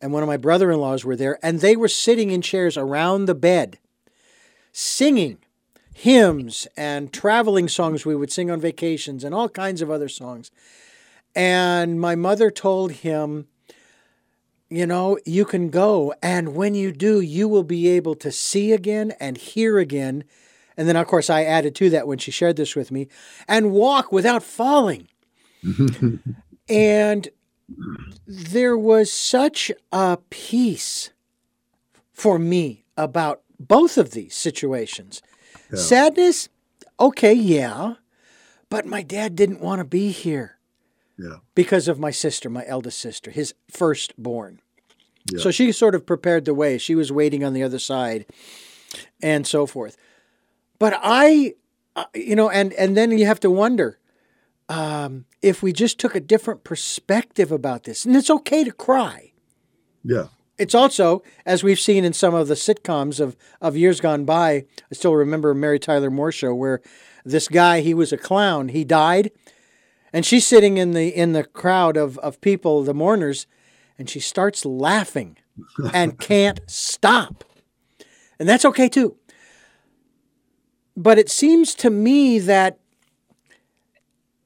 and 0.00 0.12
one 0.12 0.22
of 0.22 0.26
my 0.26 0.36
brother 0.36 0.70
in 0.70 0.78
laws 0.78 1.04
were 1.04 1.16
there, 1.16 1.38
and 1.42 1.60
they 1.60 1.76
were 1.76 1.88
sitting 1.88 2.30
in 2.30 2.42
chairs 2.42 2.76
around 2.76 3.24
the 3.24 3.34
bed, 3.34 3.78
singing 4.72 5.38
hymns 5.92 6.66
and 6.76 7.12
traveling 7.12 7.68
songs 7.68 8.04
we 8.04 8.16
would 8.16 8.32
sing 8.32 8.50
on 8.50 8.60
vacations 8.60 9.24
and 9.24 9.34
all 9.34 9.48
kinds 9.48 9.82
of 9.82 9.90
other 9.90 10.08
songs. 10.08 10.50
And 11.34 12.00
my 12.00 12.14
mother 12.14 12.50
told 12.50 12.92
him, 12.92 13.46
you 14.68 14.86
know, 14.86 15.18
you 15.26 15.44
can 15.44 15.68
go. 15.68 16.14
And 16.22 16.54
when 16.54 16.74
you 16.74 16.92
do, 16.92 17.20
you 17.20 17.46
will 17.48 17.62
be 17.62 17.88
able 17.88 18.14
to 18.16 18.32
see 18.32 18.72
again 18.72 19.12
and 19.20 19.36
hear 19.36 19.78
again. 19.78 20.24
And 20.76 20.88
then, 20.88 20.96
of 20.96 21.06
course, 21.06 21.28
I 21.28 21.44
added 21.44 21.74
to 21.76 21.90
that 21.90 22.06
when 22.06 22.18
she 22.18 22.30
shared 22.30 22.56
this 22.56 22.74
with 22.74 22.90
me 22.90 23.08
and 23.46 23.72
walk 23.72 24.10
without 24.10 24.42
falling. 24.42 25.08
and 26.68 27.28
there 28.26 28.76
was 28.76 29.12
such 29.12 29.70
a 29.92 30.18
peace 30.30 31.10
for 32.12 32.38
me 32.38 32.84
about 32.96 33.42
both 33.60 33.98
of 33.98 34.12
these 34.12 34.34
situations. 34.34 35.22
Yeah. 35.72 35.78
Sadness, 35.78 36.48
okay, 37.00 37.32
yeah, 37.32 37.94
but 38.68 38.86
my 38.86 39.02
dad 39.02 39.36
didn't 39.36 39.60
want 39.60 39.80
to 39.80 39.84
be 39.84 40.10
here. 40.10 40.58
Yeah. 41.18 41.36
Because 41.54 41.88
of 41.88 41.98
my 41.98 42.10
sister, 42.10 42.50
my 42.50 42.64
eldest 42.66 42.98
sister, 42.98 43.30
his 43.30 43.54
firstborn. 43.70 44.60
Yeah. 45.30 45.40
So 45.40 45.50
she 45.50 45.70
sort 45.72 45.94
of 45.94 46.06
prepared 46.06 46.44
the 46.44 46.54
way. 46.54 46.78
She 46.78 46.94
was 46.94 47.12
waiting 47.12 47.44
on 47.44 47.52
the 47.52 47.62
other 47.62 47.78
side 47.78 48.26
and 49.22 49.46
so 49.46 49.66
forth. 49.66 49.96
But 50.78 50.98
I, 51.02 51.54
uh, 51.94 52.04
you 52.14 52.34
know, 52.34 52.50
and, 52.50 52.72
and 52.72 52.96
then 52.96 53.16
you 53.16 53.26
have 53.26 53.40
to 53.40 53.50
wonder 53.50 53.98
um, 54.68 55.26
if 55.42 55.62
we 55.62 55.72
just 55.72 55.98
took 55.98 56.14
a 56.14 56.20
different 56.20 56.64
perspective 56.64 57.52
about 57.52 57.84
this. 57.84 58.04
And 58.04 58.16
it's 58.16 58.30
okay 58.30 58.64
to 58.64 58.72
cry. 58.72 59.32
Yeah. 60.02 60.28
It's 60.62 60.76
also, 60.76 61.24
as 61.44 61.64
we've 61.64 61.80
seen 61.80 62.04
in 62.04 62.12
some 62.12 62.34
of 62.34 62.46
the 62.46 62.54
sitcoms 62.54 63.18
of, 63.18 63.36
of 63.60 63.76
years 63.76 64.00
gone 64.00 64.24
by, 64.24 64.50
I 64.52 64.94
still 64.94 65.16
remember 65.16 65.54
Mary 65.54 65.80
Tyler 65.80 66.08
Moore 66.08 66.30
show 66.30 66.54
where 66.54 66.80
this 67.24 67.48
guy, 67.48 67.80
he 67.80 67.94
was 67.94 68.12
a 68.12 68.16
clown. 68.16 68.68
He 68.68 68.84
died 68.84 69.32
and 70.12 70.24
she's 70.24 70.46
sitting 70.46 70.76
in 70.76 70.92
the 70.92 71.08
in 71.08 71.32
the 71.32 71.42
crowd 71.42 71.96
of, 71.96 72.16
of 72.18 72.40
people, 72.40 72.84
the 72.84 72.94
mourners, 72.94 73.48
and 73.98 74.08
she 74.08 74.20
starts 74.20 74.64
laughing 74.64 75.36
and 75.92 76.16
can't 76.20 76.60
stop. 76.68 77.42
And 78.38 78.48
that's 78.48 78.64
okay 78.64 78.88
too. 78.88 79.16
But 80.96 81.18
it 81.18 81.28
seems 81.28 81.74
to 81.76 81.90
me 81.90 82.38
that 82.38 82.78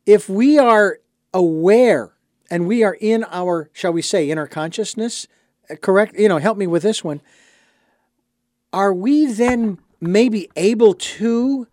if 0.06 0.30
we 0.30 0.58
are 0.58 1.00
aware 1.34 2.14
and 2.50 2.66
we 2.66 2.84
are 2.84 2.96
in 2.98 3.24
our, 3.24 3.68
shall 3.74 3.92
we 3.92 4.00
say, 4.00 4.30
in 4.30 4.38
our 4.38 4.46
consciousness, 4.46 5.26
correct, 5.80 6.18
you 6.18 6.28
know, 6.28 6.38
help 6.38 6.58
me 6.58 6.66
with 6.66 6.82
this 6.82 7.02
one, 7.02 7.20
are 8.72 8.92
we 8.92 9.26
then 9.26 9.78
maybe 10.00 10.48
able 10.56 10.94
to 10.94 11.66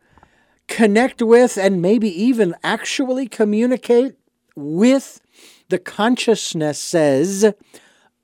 connect 0.67 1.21
with, 1.21 1.57
and 1.57 1.81
maybe 1.81 2.09
even 2.09 2.55
actually 2.63 3.27
communicate 3.27 4.15
with 4.55 5.21
the 5.69 5.79
consciousnesses 5.79 7.45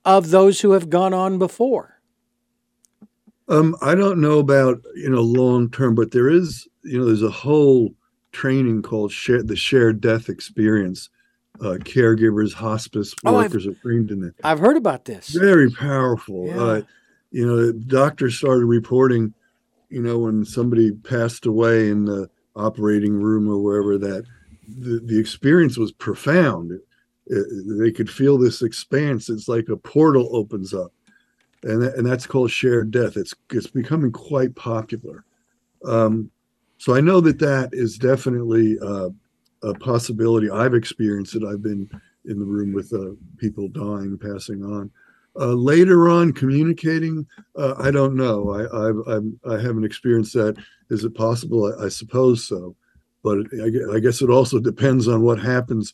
of 0.04 0.30
those 0.30 0.60
who 0.60 0.72
have 0.72 0.88
gone 0.88 1.12
on 1.12 1.38
before? 1.38 2.00
Um, 3.48 3.76
I 3.82 3.94
don't 3.94 4.20
know 4.20 4.38
about 4.38 4.80
you 4.94 5.10
know 5.10 5.20
long 5.20 5.70
term, 5.70 5.94
but 5.94 6.12
there 6.12 6.30
is 6.30 6.68
you 6.82 6.98
know 6.98 7.04
there's 7.04 7.22
a 7.22 7.30
whole 7.30 7.90
training 8.32 8.82
called 8.82 9.12
share, 9.12 9.42
the 9.42 9.56
shared 9.56 10.00
death 10.00 10.28
experience 10.28 11.10
uh, 11.60 11.76
caregivers, 11.80 12.52
hospice 12.52 13.14
Oh, 13.24 13.34
workers 13.34 13.66
are 13.66 13.74
trained 13.74 14.10
in 14.10 14.24
it. 14.24 14.34
I've 14.42 14.58
heard 14.58 14.76
about 14.76 15.04
this. 15.04 15.28
Very 15.28 15.70
powerful. 15.70 16.46
Yeah. 16.46 16.56
Uh, 16.60 16.82
you 17.30 17.46
know, 17.46 17.72
doctors 17.72 18.36
started 18.36 18.64
reporting, 18.66 19.34
you 19.88 20.02
know, 20.02 20.18
when 20.18 20.44
somebody 20.44 20.90
passed 20.92 21.46
away 21.46 21.90
in 21.90 22.04
the 22.06 22.28
operating 22.56 23.14
room 23.14 23.48
or 23.48 23.58
wherever, 23.58 23.98
that 23.98 24.24
the, 24.68 25.00
the 25.04 25.18
experience 25.18 25.76
was 25.78 25.92
profound. 25.92 26.72
It- 26.72 26.80
it- 27.26 27.78
they 27.78 27.92
could 27.92 28.10
feel 28.10 28.36
this 28.38 28.60
expanse. 28.62 29.30
It's 29.30 29.46
like 29.46 29.68
a 29.68 29.76
portal 29.76 30.28
opens 30.32 30.74
up, 30.74 30.92
and 31.62 31.80
that, 31.82 31.94
and 31.96 32.04
that's 32.04 32.26
called 32.26 32.50
shared 32.50 32.90
death. 32.90 33.16
It's 33.16 33.32
it's 33.52 33.68
becoming 33.68 34.10
quite 34.10 34.56
popular. 34.56 35.24
Um, 35.84 36.32
so 36.78 36.92
I 36.96 37.00
know 37.00 37.20
that 37.20 37.38
that 37.38 37.68
is 37.72 37.98
definitely 37.98 38.78
uh, 38.80 39.10
a 39.62 39.74
possibility. 39.74 40.50
I've 40.50 40.74
experienced 40.74 41.34
it. 41.34 41.44
I've 41.44 41.62
been 41.62 41.88
in 42.26 42.38
the 42.38 42.44
room 42.44 42.72
with 42.72 42.92
uh, 42.92 43.12
people 43.38 43.68
dying, 43.68 44.18
passing 44.18 44.62
on. 44.64 44.90
Uh, 45.38 45.54
later 45.54 46.08
on, 46.08 46.32
communicating, 46.32 47.24
uh, 47.56 47.74
I 47.78 47.90
don't 47.90 48.16
know. 48.16 48.50
I 48.50 48.88
I've, 48.88 48.98
I'm, 49.06 49.40
I 49.48 49.60
haven't 49.60 49.84
experienced 49.84 50.34
that. 50.34 50.56
Is 50.90 51.04
it 51.04 51.14
possible? 51.14 51.72
I, 51.78 51.84
I 51.84 51.88
suppose 51.88 52.46
so, 52.46 52.74
but 53.22 53.38
I, 53.62 53.96
I 53.96 54.00
guess 54.00 54.22
it 54.22 54.30
also 54.30 54.58
depends 54.58 55.06
on 55.06 55.22
what 55.22 55.38
happens 55.38 55.92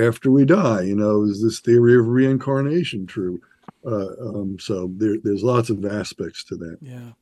after 0.00 0.30
we 0.30 0.44
die. 0.44 0.82
You 0.82 0.94
know, 0.94 1.24
is 1.24 1.42
this 1.42 1.60
theory 1.60 1.96
of 1.96 2.06
reincarnation 2.06 3.06
true? 3.06 3.40
Uh, 3.84 4.10
um, 4.20 4.58
so 4.60 4.90
there, 4.94 5.16
there's 5.22 5.42
lots 5.42 5.70
of 5.70 5.84
aspects 5.84 6.44
to 6.44 6.56
that. 6.56 6.78
Yeah. 6.82 7.12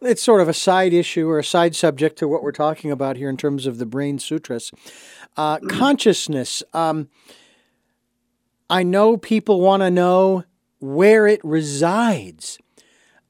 It's 0.00 0.22
sort 0.22 0.40
of 0.40 0.48
a 0.48 0.54
side 0.54 0.92
issue 0.92 1.28
or 1.28 1.38
a 1.38 1.44
side 1.44 1.76
subject 1.76 2.18
to 2.18 2.28
what 2.28 2.42
we're 2.42 2.52
talking 2.52 2.90
about 2.90 3.16
here 3.16 3.28
in 3.28 3.36
terms 3.36 3.66
of 3.66 3.78
the 3.78 3.86
brain 3.86 4.18
sutras. 4.18 4.72
Uh, 5.36 5.58
consciousness. 5.68 6.62
Um, 6.74 7.08
I 8.68 8.82
know 8.82 9.16
people 9.16 9.60
want 9.60 9.82
to 9.82 9.90
know 9.90 10.44
where 10.80 11.26
it 11.26 11.40
resides. 11.44 12.58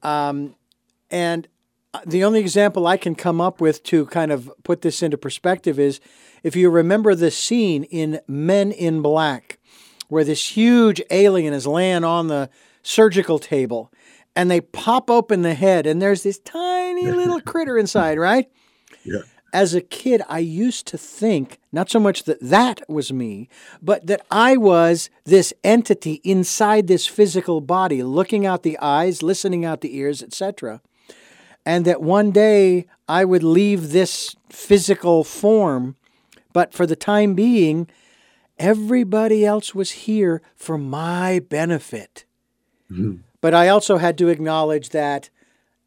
Um, 0.02 0.54
and 1.10 1.48
uh, 1.92 2.00
the 2.06 2.24
only 2.24 2.40
example 2.40 2.86
I 2.86 2.96
can 2.96 3.14
come 3.14 3.40
up 3.40 3.60
with 3.60 3.82
to 3.84 4.06
kind 4.06 4.32
of 4.32 4.50
put 4.62 4.82
this 4.82 5.02
into 5.02 5.18
perspective 5.18 5.78
is 5.78 6.00
if 6.42 6.56
you 6.56 6.70
remember 6.70 7.14
the 7.14 7.30
scene 7.30 7.84
in 7.84 8.20
Men 8.26 8.72
in 8.72 9.02
Black, 9.02 9.58
where 10.08 10.24
this 10.24 10.56
huge 10.56 11.02
alien 11.10 11.52
is 11.52 11.66
laying 11.66 12.04
on 12.04 12.28
the 12.28 12.48
surgical 12.82 13.38
table 13.38 13.92
and 14.36 14.50
they 14.50 14.60
pop 14.60 15.10
open 15.10 15.42
the 15.42 15.54
head 15.54 15.86
and 15.86 16.00
there's 16.00 16.22
this 16.22 16.38
tiny 16.38 17.10
little 17.10 17.40
critter 17.40 17.78
inside, 17.78 18.18
right? 18.18 18.50
Yeah. 19.04 19.20
As 19.52 19.74
a 19.74 19.80
kid, 19.80 20.22
I 20.28 20.38
used 20.38 20.86
to 20.88 20.98
think 20.98 21.58
not 21.72 21.90
so 21.90 21.98
much 21.98 22.22
that 22.24 22.40
that 22.40 22.82
was 22.88 23.12
me, 23.12 23.48
but 23.82 24.06
that 24.06 24.24
I 24.30 24.56
was 24.56 25.10
this 25.24 25.52
entity 25.64 26.20
inside 26.22 26.86
this 26.86 27.06
physical 27.06 27.60
body, 27.60 28.04
looking 28.04 28.46
out 28.46 28.62
the 28.62 28.78
eyes, 28.78 29.24
listening 29.24 29.64
out 29.64 29.80
the 29.80 29.96
ears, 29.96 30.22
etc. 30.22 30.80
And 31.66 31.84
that 31.84 32.00
one 32.00 32.30
day 32.30 32.86
I 33.08 33.24
would 33.24 33.42
leave 33.42 33.90
this 33.90 34.36
physical 34.48 35.24
form, 35.24 35.96
but 36.52 36.72
for 36.72 36.86
the 36.86 36.96
time 36.96 37.34
being, 37.34 37.88
everybody 38.56 39.44
else 39.44 39.74
was 39.74 39.90
here 39.90 40.42
for 40.54 40.78
my 40.78 41.40
benefit. 41.40 42.24
But 43.43 43.55
I 43.55 43.68
also 43.68 43.97
had 43.97 44.18
to 44.18 44.28
acknowledge 44.28 44.91
that, 44.91 45.30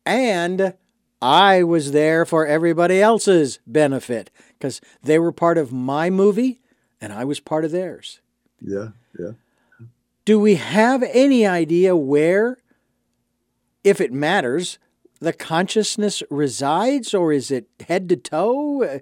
and 0.07 0.73
I 1.21 1.61
was 1.61 1.91
there 1.91 2.25
for 2.25 2.47
everybody 2.47 2.99
else's 2.99 3.59
benefit 3.67 4.31
because 4.57 4.81
they 5.03 5.19
were 5.19 5.31
part 5.31 5.59
of 5.59 5.71
my 5.71 6.09
movie 6.09 6.61
and 6.99 7.13
I 7.13 7.25
was 7.25 7.39
part 7.39 7.63
of 7.63 7.71
theirs. 7.71 8.21
Yeah, 8.59 8.89
yeah. 9.19 9.33
Do 10.25 10.39
we 10.39 10.55
have 10.55 11.03
any 11.03 11.45
idea 11.45 11.95
where, 11.95 12.57
if 13.83 14.01
it 14.01 14.11
matters, 14.11 14.79
the 15.19 15.33
consciousness 15.33 16.23
resides, 16.31 17.13
or 17.13 17.31
is 17.31 17.51
it 17.51 17.67
head 17.87 18.09
to 18.09 18.15
toe? 18.15 18.83
uh, 18.83 18.99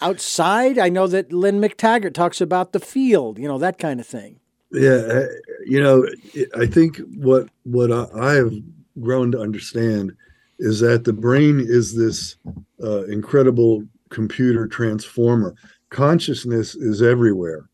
Outside, 0.00 0.78
I 0.78 0.88
know 0.88 1.06
that 1.06 1.32
Lynne 1.32 1.60
McTaggart 1.60 2.14
talks 2.14 2.40
about 2.40 2.72
the 2.72 2.80
field, 2.80 3.38
you 3.38 3.46
know, 3.46 3.58
that 3.58 3.78
kind 3.78 4.00
of 4.00 4.06
thing. 4.06 4.40
Yeah, 4.72 4.90
uh, 4.90 5.26
you 5.66 5.82
know, 5.82 6.06
I 6.56 6.66
think 6.66 6.98
what 7.14 7.48
what 7.64 7.92
I, 7.92 8.32
have 8.34 8.54
grown 9.00 9.30
to 9.32 9.40
understand 9.40 10.12
is 10.58 10.80
that 10.80 11.04
the 11.04 11.12
brain 11.12 11.60
is 11.60 11.94
this 11.94 12.36
uh, 12.82 13.04
incredible 13.04 13.84
computer 14.08 14.66
transformer. 14.66 15.54
Consciousness 15.90 16.74
is 16.74 17.02
everywhere. 17.02 17.68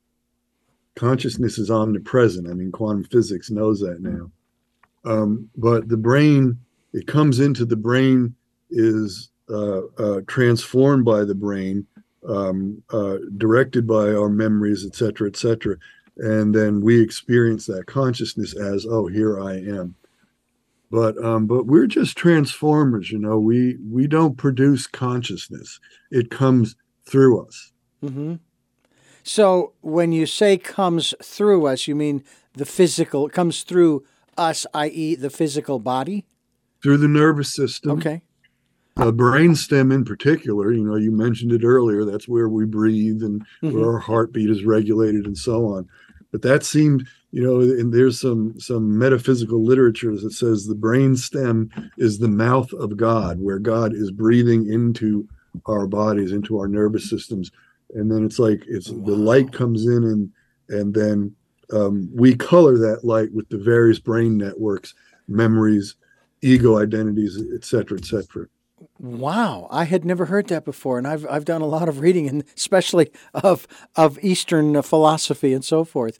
Consciousness 0.96 1.56
is 1.56 1.70
omnipresent. 1.70 2.48
I 2.48 2.54
mean, 2.54 2.72
quantum 2.72 3.04
physics 3.04 3.48
knows 3.48 3.78
that 3.80 4.00
now. 4.00 4.30
Um, 5.04 5.48
but 5.56 5.88
the 5.88 5.96
brain, 5.96 6.58
it 6.92 7.06
comes 7.06 7.38
into 7.38 7.64
the 7.64 7.76
brain, 7.76 8.34
is 8.70 9.30
uh, 9.48 9.82
uh, 9.98 10.20
transformed 10.26 11.04
by 11.04 11.24
the 11.24 11.34
brain, 11.34 11.86
um, 12.28 12.82
uh, 12.90 13.18
directed 13.36 13.86
by 13.86 14.12
our 14.12 14.28
memories, 14.28 14.84
et 14.84 14.96
cetera, 14.96 15.28
et 15.28 15.36
cetera 15.36 15.76
and 16.18 16.54
then 16.54 16.80
we 16.80 17.00
experience 17.00 17.66
that 17.66 17.86
consciousness 17.86 18.54
as 18.56 18.86
oh 18.88 19.06
here 19.06 19.40
i 19.40 19.54
am 19.54 19.94
but 20.90 21.22
um 21.24 21.46
but 21.46 21.66
we're 21.66 21.86
just 21.86 22.16
transformers 22.16 23.10
you 23.10 23.18
know 23.18 23.38
we 23.38 23.76
we 23.90 24.06
don't 24.06 24.36
produce 24.36 24.86
consciousness 24.86 25.78
it 26.10 26.30
comes 26.30 26.76
through 27.06 27.44
us 27.46 27.72
hmm 28.00 28.34
So 29.22 29.72
when 29.82 30.12
you 30.12 30.26
say 30.26 30.56
comes 30.56 31.14
through 31.22 31.66
us, 31.66 31.86
you 31.86 31.94
mean 31.94 32.24
the 32.54 32.64
physical, 32.64 33.26
it 33.26 33.32
comes 33.32 33.62
through 33.62 34.04
us, 34.38 34.66
i.e., 34.72 35.14
the 35.16 35.28
physical 35.30 35.78
body? 35.78 36.24
through 36.82 36.96
the 36.96 37.08
nervous 37.08 37.52
system 37.54 37.90
Okay. 37.98 38.22
uh, 38.96 39.10
brainstem 39.12 39.92
in 39.92 40.04
particular 40.04 40.72
you 40.72 40.84
know 40.84 40.96
you 40.96 41.10
mentioned 41.10 41.52
it 41.52 41.64
earlier 41.64 42.04
that's 42.04 42.28
where 42.28 42.48
we 42.48 42.64
breathe 42.64 43.22
and 43.22 43.44
Mhm. 43.62 43.72
where 43.72 43.90
our 43.92 43.98
heartbeat 43.98 44.48
is 44.50 44.64
regulated 44.64 45.26
and 45.26 45.36
so 45.36 45.66
on 45.66 45.86
but 46.32 46.42
that 46.42 46.64
seemed 46.64 47.06
you 47.30 47.42
know 47.42 47.60
and 47.60 47.92
there's 47.92 48.20
some 48.20 48.58
some 48.58 48.98
metaphysical 48.98 49.64
literature 49.64 50.16
that 50.16 50.32
says 50.32 50.66
the 50.66 50.74
brain 50.74 51.16
stem 51.16 51.70
is 51.98 52.18
the 52.18 52.28
mouth 52.28 52.72
of 52.74 52.96
god 52.96 53.40
where 53.40 53.58
god 53.58 53.92
is 53.94 54.10
breathing 54.10 54.70
into 54.70 55.28
our 55.66 55.86
bodies 55.86 56.32
into 56.32 56.58
our 56.58 56.68
nervous 56.68 57.08
systems. 57.08 57.50
And 57.94 58.10
then 58.10 58.24
it's 58.24 58.38
like 58.38 58.62
it's 58.68 58.88
the 58.88 59.16
light 59.16 59.52
comes 59.52 59.86
in 59.86 60.04
and 60.04 60.30
and 60.68 60.94
then 60.94 61.34
um, 61.72 62.10
we 62.14 62.34
color 62.34 62.76
that 62.78 63.04
light 63.04 63.32
with 63.32 63.48
the 63.48 63.58
various 63.58 63.98
brain 63.98 64.36
networks 64.36 64.94
memories 65.26 65.94
ego 66.42 66.78
identities 66.78 67.42
et 67.54 67.64
cetera 67.64 67.98
et 67.98 68.04
cetera 68.04 68.46
Wow, 69.00 69.68
I 69.70 69.84
had 69.84 70.04
never 70.04 70.24
heard 70.24 70.48
that 70.48 70.64
before, 70.64 70.98
and 70.98 71.06
I've 71.06 71.24
I've 71.30 71.44
done 71.44 71.62
a 71.62 71.66
lot 71.66 71.88
of 71.88 72.00
reading, 72.00 72.28
and 72.28 72.42
especially 72.56 73.12
of 73.32 73.68
of 73.94 74.18
Eastern 74.24 74.74
uh, 74.74 74.82
philosophy 74.82 75.52
and 75.52 75.64
so 75.64 75.84
forth. 75.84 76.18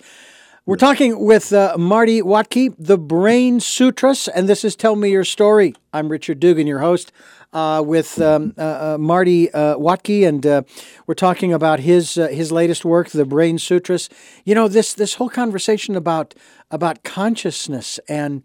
We're 0.64 0.76
talking 0.76 1.24
with 1.24 1.52
uh, 1.52 1.76
Marty 1.78 2.20
Wuttke, 2.20 2.74
the 2.78 2.98
Brain 2.98 3.58
Sutras, 3.58 4.28
and 4.28 4.48
this 4.48 4.64
is 4.64 4.76
Tell 4.76 4.94
Me 4.94 5.10
Your 5.10 5.24
Story. 5.24 5.74
I'm 5.92 6.08
Richard 6.08 6.40
Dugan, 6.40 6.66
your 6.66 6.80
host, 6.80 7.10
uh, 7.52 7.82
with 7.84 8.20
um, 8.20 8.54
uh, 8.58 8.94
uh, 8.94 8.98
Marty 9.00 9.50
uh, 9.50 9.76
Wuttke, 9.76 10.28
and 10.28 10.46
uh, 10.46 10.62
we're 11.06 11.14
talking 11.14 11.52
about 11.52 11.80
his 11.80 12.16
uh, 12.16 12.28
his 12.28 12.52
latest 12.52 12.84
work, 12.84 13.08
the 13.08 13.24
Brain 13.24 13.58
Sutras. 13.58 14.08
You 14.44 14.54
know 14.54 14.68
this 14.68 14.92
this 14.94 15.14
whole 15.14 15.30
conversation 15.30 15.96
about 15.96 16.34
about 16.70 17.02
consciousness 17.02 17.98
and 18.08 18.44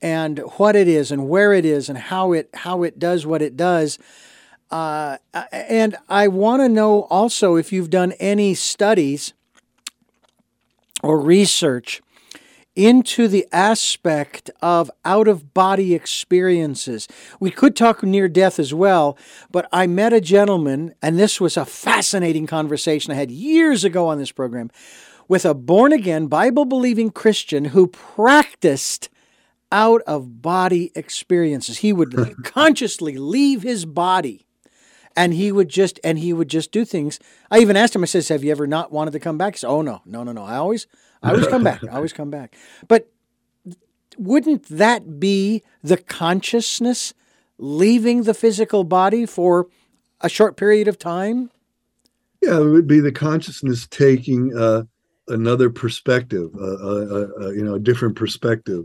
and 0.00 0.38
what 0.56 0.76
it 0.76 0.88
is 0.88 1.10
and 1.10 1.28
where 1.28 1.52
it 1.52 1.64
is 1.64 1.88
and 1.88 1.98
how 1.98 2.32
it 2.32 2.48
how 2.54 2.82
it 2.82 2.98
does 2.98 3.26
what 3.26 3.42
it 3.42 3.56
does. 3.56 3.98
Uh, 4.70 5.16
and 5.50 5.96
I 6.08 6.28
want 6.28 6.60
to 6.60 6.68
know 6.68 7.04
also 7.04 7.56
if 7.56 7.72
you've 7.72 7.90
done 7.90 8.12
any 8.12 8.54
studies 8.54 9.32
or 11.02 11.20
research 11.20 12.02
into 12.78 13.26
the 13.26 13.44
aspect 13.50 14.50
of 14.62 14.88
out 15.04 15.26
of 15.26 15.52
body 15.52 15.96
experiences. 15.96 17.08
We 17.40 17.50
could 17.50 17.74
talk 17.74 18.04
near 18.04 18.28
death 18.28 18.60
as 18.60 18.72
well, 18.72 19.18
but 19.50 19.68
I 19.72 19.88
met 19.88 20.12
a 20.12 20.20
gentleman, 20.20 20.94
and 21.02 21.18
this 21.18 21.40
was 21.40 21.56
a 21.56 21.64
fascinating 21.64 22.46
conversation 22.46 23.12
I 23.12 23.16
had 23.16 23.32
years 23.32 23.82
ago 23.82 24.06
on 24.06 24.18
this 24.18 24.30
program 24.30 24.70
with 25.26 25.44
a 25.44 25.54
born 25.54 25.92
again, 25.92 26.28
Bible 26.28 26.64
believing 26.64 27.10
Christian 27.10 27.66
who 27.66 27.88
practiced 27.88 29.08
out 29.70 30.02
of 30.06 30.42
body 30.42 30.92
experiences. 30.94 31.78
He 31.78 31.92
would 31.92 32.14
consciously 32.44 33.16
leave 33.16 33.62
his 33.62 33.84
body 33.84 34.46
and 35.16 35.34
he 35.34 35.50
would 35.50 35.68
just 35.68 35.98
and 36.04 36.18
he 36.18 36.32
would 36.32 36.48
just 36.48 36.70
do 36.72 36.84
things. 36.84 37.18
I 37.50 37.58
even 37.58 37.76
asked 37.76 37.94
him, 37.94 38.02
I 38.02 38.06
says, 38.06 38.28
Have 38.28 38.44
you 38.44 38.50
ever 38.50 38.66
not 38.66 38.92
wanted 38.92 39.10
to 39.12 39.20
come 39.20 39.36
back? 39.36 39.54
He 39.54 39.58
said, 39.58 39.68
Oh 39.68 39.82
no, 39.82 40.00
no, 40.06 40.22
no, 40.22 40.32
no. 40.32 40.44
I 40.44 40.56
always 40.56 40.86
I 41.22 41.30
always 41.30 41.48
come 41.48 41.64
back. 41.64 41.82
I 41.84 41.96
always 41.96 42.12
come 42.12 42.30
back. 42.30 42.54
But 42.86 43.10
wouldn't 44.16 44.64
that 44.68 45.18
be 45.20 45.62
the 45.82 45.96
consciousness 45.96 47.14
leaving 47.58 48.22
the 48.22 48.34
physical 48.34 48.84
body 48.84 49.26
for 49.26 49.66
a 50.20 50.28
short 50.28 50.56
period 50.56 50.88
of 50.88 50.98
time? 50.98 51.50
Yeah, 52.40 52.60
it 52.60 52.64
would 52.64 52.86
be 52.86 53.00
the 53.00 53.12
consciousness 53.12 53.88
taking 53.88 54.56
uh, 54.56 54.84
another 55.26 55.70
perspective, 55.70 56.50
uh, 56.56 56.64
uh, 56.64 57.28
uh, 57.40 57.50
you 57.50 57.64
know, 57.64 57.74
a 57.74 57.80
different 57.80 58.14
perspective. 58.14 58.84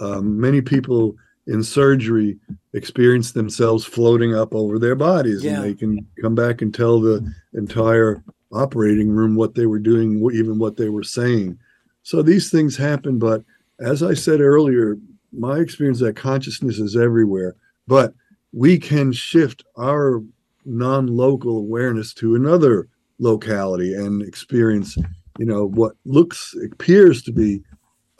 Um, 0.00 0.40
many 0.40 0.60
people 0.60 1.16
in 1.46 1.62
surgery 1.62 2.38
experience 2.74 3.32
themselves 3.32 3.84
floating 3.84 4.34
up 4.34 4.54
over 4.54 4.78
their 4.78 4.94
bodies, 4.94 5.42
Yeah. 5.44 5.56
and 5.56 5.64
they 5.64 5.74
can 5.74 6.06
come 6.20 6.34
back 6.34 6.60
and 6.62 6.74
tell 6.74 7.00
the 7.00 7.26
entire 7.54 8.22
operating 8.52 9.10
room 9.10 9.34
what 9.34 9.54
they 9.54 9.66
were 9.66 9.78
doing, 9.78 10.22
even 10.32 10.58
what 10.58 10.76
they 10.76 10.88
were 10.88 11.02
saying. 11.02 11.58
So 12.02 12.22
these 12.22 12.50
things 12.50 12.76
happen, 12.76 13.18
but 13.18 13.44
as 13.80 14.02
I 14.02 14.14
said 14.14 14.40
earlier, 14.40 14.98
my 15.32 15.58
experience 15.58 16.00
that 16.00 16.16
consciousness 16.16 16.78
is 16.78 16.96
everywhere, 16.96 17.54
but 17.86 18.14
we 18.52 18.78
can 18.78 19.12
shift 19.12 19.64
our 19.76 20.22
non-local 20.64 21.58
awareness 21.58 22.12
to 22.14 22.34
another 22.34 22.88
locality 23.18 23.94
and 23.94 24.22
experience 24.22 24.96
you 25.38 25.44
know 25.46 25.66
what 25.68 25.92
looks 26.04 26.54
appears 26.72 27.22
to 27.22 27.32
be 27.32 27.62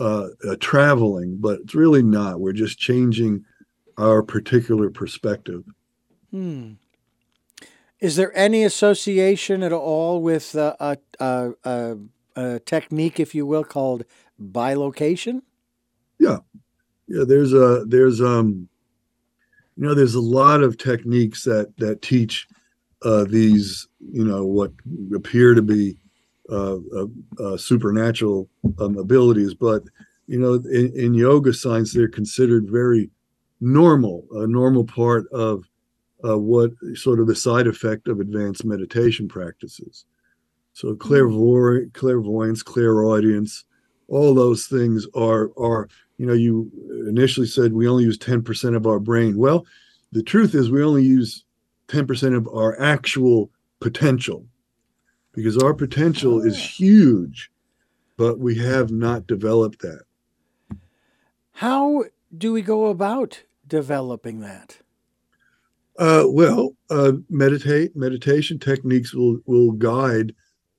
uh, 0.01 0.29
uh, 0.49 0.57
traveling 0.61 1.37
but 1.41 1.61
it's 1.61 1.75
really 1.75 2.03
not 2.03 2.41
we're 2.41 2.53
just 2.53 2.79
changing 2.79 3.45
our 3.97 4.23
particular 4.23 4.91
perspective 4.91 5.65
Hmm. 6.31 6.73
Is 8.01 8.17
there 8.17 8.37
any 8.37 8.63
association 8.65 9.63
at 9.63 9.73
all 9.73 10.23
with 10.23 10.55
uh, 10.55 10.77
a, 10.79 10.99
a, 11.19 11.51
a, 11.65 11.97
a 12.37 12.61
technique, 12.61 13.19
if 13.19 13.35
you 13.35 13.45
will, 13.47 13.65
called 13.65 14.05
bilocation? 14.41 15.43
yeah 16.19 16.39
yeah. 17.09 17.25
there's 17.27 17.53
a 17.53 17.85
there's 17.87 18.21
um 18.21 18.69
you 19.77 19.85
know 19.85 19.95
there's 19.95 20.15
a 20.15 20.21
lot 20.21 20.63
of 20.63 20.77
techniques 20.79 21.45
that 21.45 21.73
that 21.79 22.03
teach 22.03 22.47
uh 23.03 23.25
these 23.25 23.87
you 24.13 24.25
know 24.25 24.45
what 24.45 24.73
appear 25.15 25.55
to 25.55 25.63
be 25.63 25.97
uh, 26.51 26.77
uh, 26.97 27.07
uh 27.39 27.57
supernatural 27.57 28.49
um, 28.79 28.97
abilities 28.97 29.55
but 29.55 29.83
you 30.27 30.39
know 30.39 30.55
in, 30.71 30.93
in 30.95 31.15
yoga 31.15 31.53
science 31.53 31.93
they're 31.93 32.09
considered 32.09 32.69
very 32.69 33.11
normal 33.61 34.25
a 34.33 34.47
normal 34.47 34.85
part 34.85 35.27
of 35.33 35.65
uh, 36.25 36.39
what 36.39 36.73
sort 36.95 37.21
of 37.21 37.27
the 37.27 37.35
side 37.35 37.67
effect 37.67 38.09
of 38.09 38.21
advanced 38.21 38.65
meditation 38.65 39.29
practices. 39.29 40.05
So 40.73 40.95
clairvoy- 40.95 41.93
clairvoyance 41.93 42.63
clairaudience 42.63 43.65
all 44.09 44.35
those 44.35 44.67
things 44.67 45.07
are 45.15 45.51
are 45.59 45.89
you 46.17 46.27
know 46.27 46.33
you 46.33 46.71
initially 47.09 47.47
said 47.47 47.73
we 47.73 47.89
only 47.89 48.05
use 48.05 48.19
10% 48.19 48.75
of 48.75 48.87
our 48.87 48.99
brain. 48.99 49.37
Well 49.37 49.67
the 50.13 50.23
truth 50.23 50.55
is 50.55 50.71
we 50.71 50.83
only 50.83 51.05
use 51.05 51.45
10% 51.89 52.37
of 52.37 52.49
our 52.49 52.81
actual 52.81 53.51
potential 53.81 54.47
because 55.39 55.57
our 55.57 55.73
potential 55.73 56.41
is 56.43 56.57
Ah. 56.57 56.67
huge 56.79 57.51
but 58.17 58.41
we 58.41 58.57
have 58.57 58.91
not 58.91 59.29
developed 59.29 59.81
that 59.83 60.03
How 61.53 62.05
do 62.37 62.53
we 62.53 62.63
go 62.63 62.87
about 62.87 63.45
developing 63.67 64.41
that? 64.41 64.79
uh, 65.99 66.25
well 66.29 66.77
uh, 66.91 67.13
meditate 67.31 67.95
meditation 67.97 68.59
techniques 68.59 69.15
will 69.15 69.39
will 69.47 69.73
guide 69.73 70.35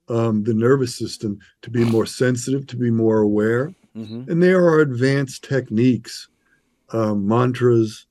um, 0.10 0.44
the 0.44 0.54
nervous 0.54 0.96
system 0.96 1.38
to 1.62 1.70
be 1.70 1.84
more 1.86 2.06
sensitive 2.06 2.68
to 2.68 2.76
be 2.78 2.92
more 2.92 3.20
aware 3.20 3.74
Mm-hmm. 3.98 4.30
and 4.32 4.42
there 4.44 4.64
are 4.64 4.80
advanced 4.82 5.44
techniques 5.44 6.28
um, 6.92 7.28
mantras 7.28 8.06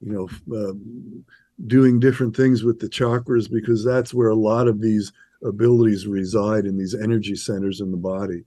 you 0.00 0.12
know 0.12 0.26
um, 0.58 1.24
doing 1.66 2.00
different 2.00 2.34
things 2.36 2.62
with 2.64 2.78
the 2.80 2.88
chakras 2.88 3.50
because 3.50 3.84
that's 3.84 4.12
where 4.12 4.28
a 4.30 4.34
lot 4.50 4.66
of 4.68 4.80
these 4.80 5.12
abilities 5.44 6.06
reside 6.06 6.64
in 6.64 6.76
these 6.76 6.94
energy 6.94 7.34
centers 7.34 7.80
in 7.80 7.90
the 7.90 7.96
body. 7.96 8.44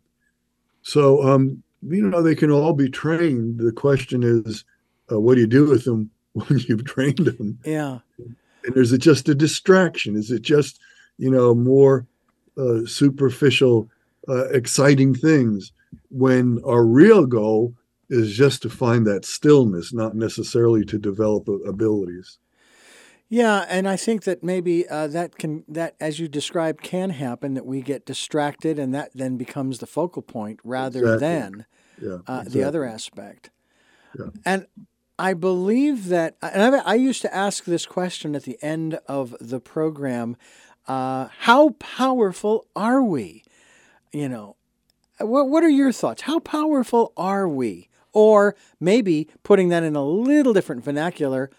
So 0.81 1.23
um, 1.23 1.63
you 1.81 2.07
know 2.07 2.21
they 2.21 2.35
can 2.35 2.51
all 2.51 2.73
be 2.73 2.89
trained. 2.89 3.59
The 3.59 3.71
question 3.71 4.23
is 4.23 4.63
uh, 5.11 5.19
what 5.19 5.35
do 5.35 5.41
you 5.41 5.47
do 5.47 5.65
with 5.65 5.85
them 5.85 6.09
when 6.33 6.59
you've 6.59 6.85
trained 6.85 7.19
them? 7.19 7.59
Yeah. 7.65 7.99
and 8.17 8.77
is 8.77 8.91
it 8.91 8.99
just 8.99 9.29
a 9.29 9.35
distraction? 9.35 10.15
Is 10.15 10.31
it 10.31 10.41
just 10.41 10.79
you 11.17 11.29
know 11.29 11.53
more 11.55 12.05
uh, 12.57 12.85
superficial 12.85 13.89
uh, 14.27 14.47
exciting 14.49 15.13
things 15.13 15.71
when 16.09 16.61
our 16.65 16.85
real 16.85 17.25
goal 17.25 17.73
is 18.09 18.35
just 18.35 18.61
to 18.61 18.69
find 18.69 19.07
that 19.07 19.25
stillness 19.25 19.93
not 19.93 20.15
necessarily 20.15 20.85
to 20.85 20.97
develop 20.97 21.47
abilities 21.67 22.37
Yeah, 23.33 23.65
and 23.67 23.89
I 23.89 23.95
think 23.95 24.25
that 24.25 24.43
maybe 24.43 24.87
uh, 24.87 25.07
that 25.07 25.39
can 25.39 25.63
that 25.67 25.95
as 25.99 26.19
you 26.19 26.27
described 26.27 26.83
can 26.83 27.09
happen 27.09 27.55
that 27.55 27.65
we 27.65 27.81
get 27.81 28.05
distracted 28.05 28.77
and 28.77 28.93
that 28.93 29.09
then 29.15 29.37
becomes 29.37 29.79
the 29.79 29.87
focal 29.87 30.21
point 30.21 30.59
rather 30.63 30.99
Exactly. 30.99 31.27
than 31.27 31.65
yeah 31.99 32.17
uh, 32.27 32.43
the 32.45 32.63
other 32.63 32.85
aspect. 32.85 33.49
Yeah. 34.15 34.27
And 34.45 34.67
I 35.17 35.33
believe 35.33 36.09
that, 36.09 36.37
and 36.43 36.75
I, 36.75 36.79
I 36.81 36.93
used 36.93 37.23
to 37.23 37.35
ask 37.35 37.63
this 37.63 37.87
question 37.87 38.35
at 38.35 38.43
the 38.43 38.59
end 38.61 38.99
of 39.07 39.35
the 39.41 39.59
program: 39.59 40.37
uh, 40.87 41.29
How 41.39 41.69
powerful 41.79 42.67
are 42.75 43.01
we? 43.01 43.43
You 44.11 44.29
know, 44.29 44.57
what 45.17 45.49
what 45.49 45.63
are 45.63 45.69
your 45.69 45.91
thoughts? 45.91 46.21
How 46.21 46.37
powerful 46.37 47.13
are 47.17 47.49
we? 47.49 47.89
Or 48.11 48.55
maybe 48.79 49.27
putting 49.41 49.69
that 49.69 49.81
in 49.81 49.95
a 49.95 50.05
little 50.05 50.53
different 50.53 50.83
vernacular, 50.83 51.49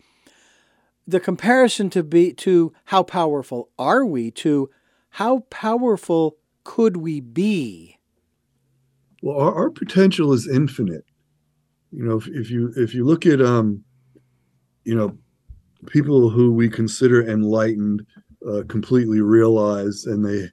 the 1.07 1.21
comparison 1.21 1.91
to 1.91 2.03
be 2.03 2.33
to 2.33 2.73
how 2.87 3.03
powerful 3.03 3.71
are 3.79 4.05
we 4.05 4.31
to 4.31 4.71
how 5.11 5.41
powerful 5.51 6.37
could 6.65 6.97
we 6.97 7.21
be? 7.21 7.99
well 9.23 9.39
our, 9.39 9.55
our 9.55 9.71
potential 9.71 10.33
is 10.33 10.49
infinite 10.49 11.05
you 11.93 12.05
know 12.05 12.17
if, 12.17 12.27
if 12.29 12.51
you 12.51 12.73
if 12.77 12.95
you 12.95 13.05
look 13.05 13.25
at 13.27 13.41
um 13.41 13.83
you 14.85 14.95
know 14.95 15.17
people 15.87 16.29
who 16.31 16.53
we 16.53 16.69
consider 16.69 17.23
enlightened 17.29 18.05
uh, 18.49 18.63
completely 18.69 19.21
realized 19.21 20.07
and 20.07 20.25
they 20.25 20.49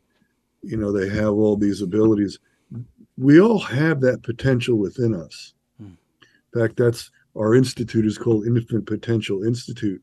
you 0.62 0.78
know 0.78 0.92
they 0.92 1.10
have 1.10 1.34
all 1.34 1.58
these 1.58 1.82
abilities 1.82 2.40
we 3.18 3.40
all 3.42 3.60
have 3.60 4.00
that 4.02 4.24
potential 4.24 4.78
within 4.78 5.14
us 5.16 5.54
Hmm. 5.78 5.94
in 6.54 6.62
fact 6.62 6.78
that's 6.78 7.10
our 7.36 7.56
institute 7.56 8.06
is 8.06 8.18
called 8.18 8.46
infinite 8.46 8.86
potential 8.86 9.44
institute 9.44 10.02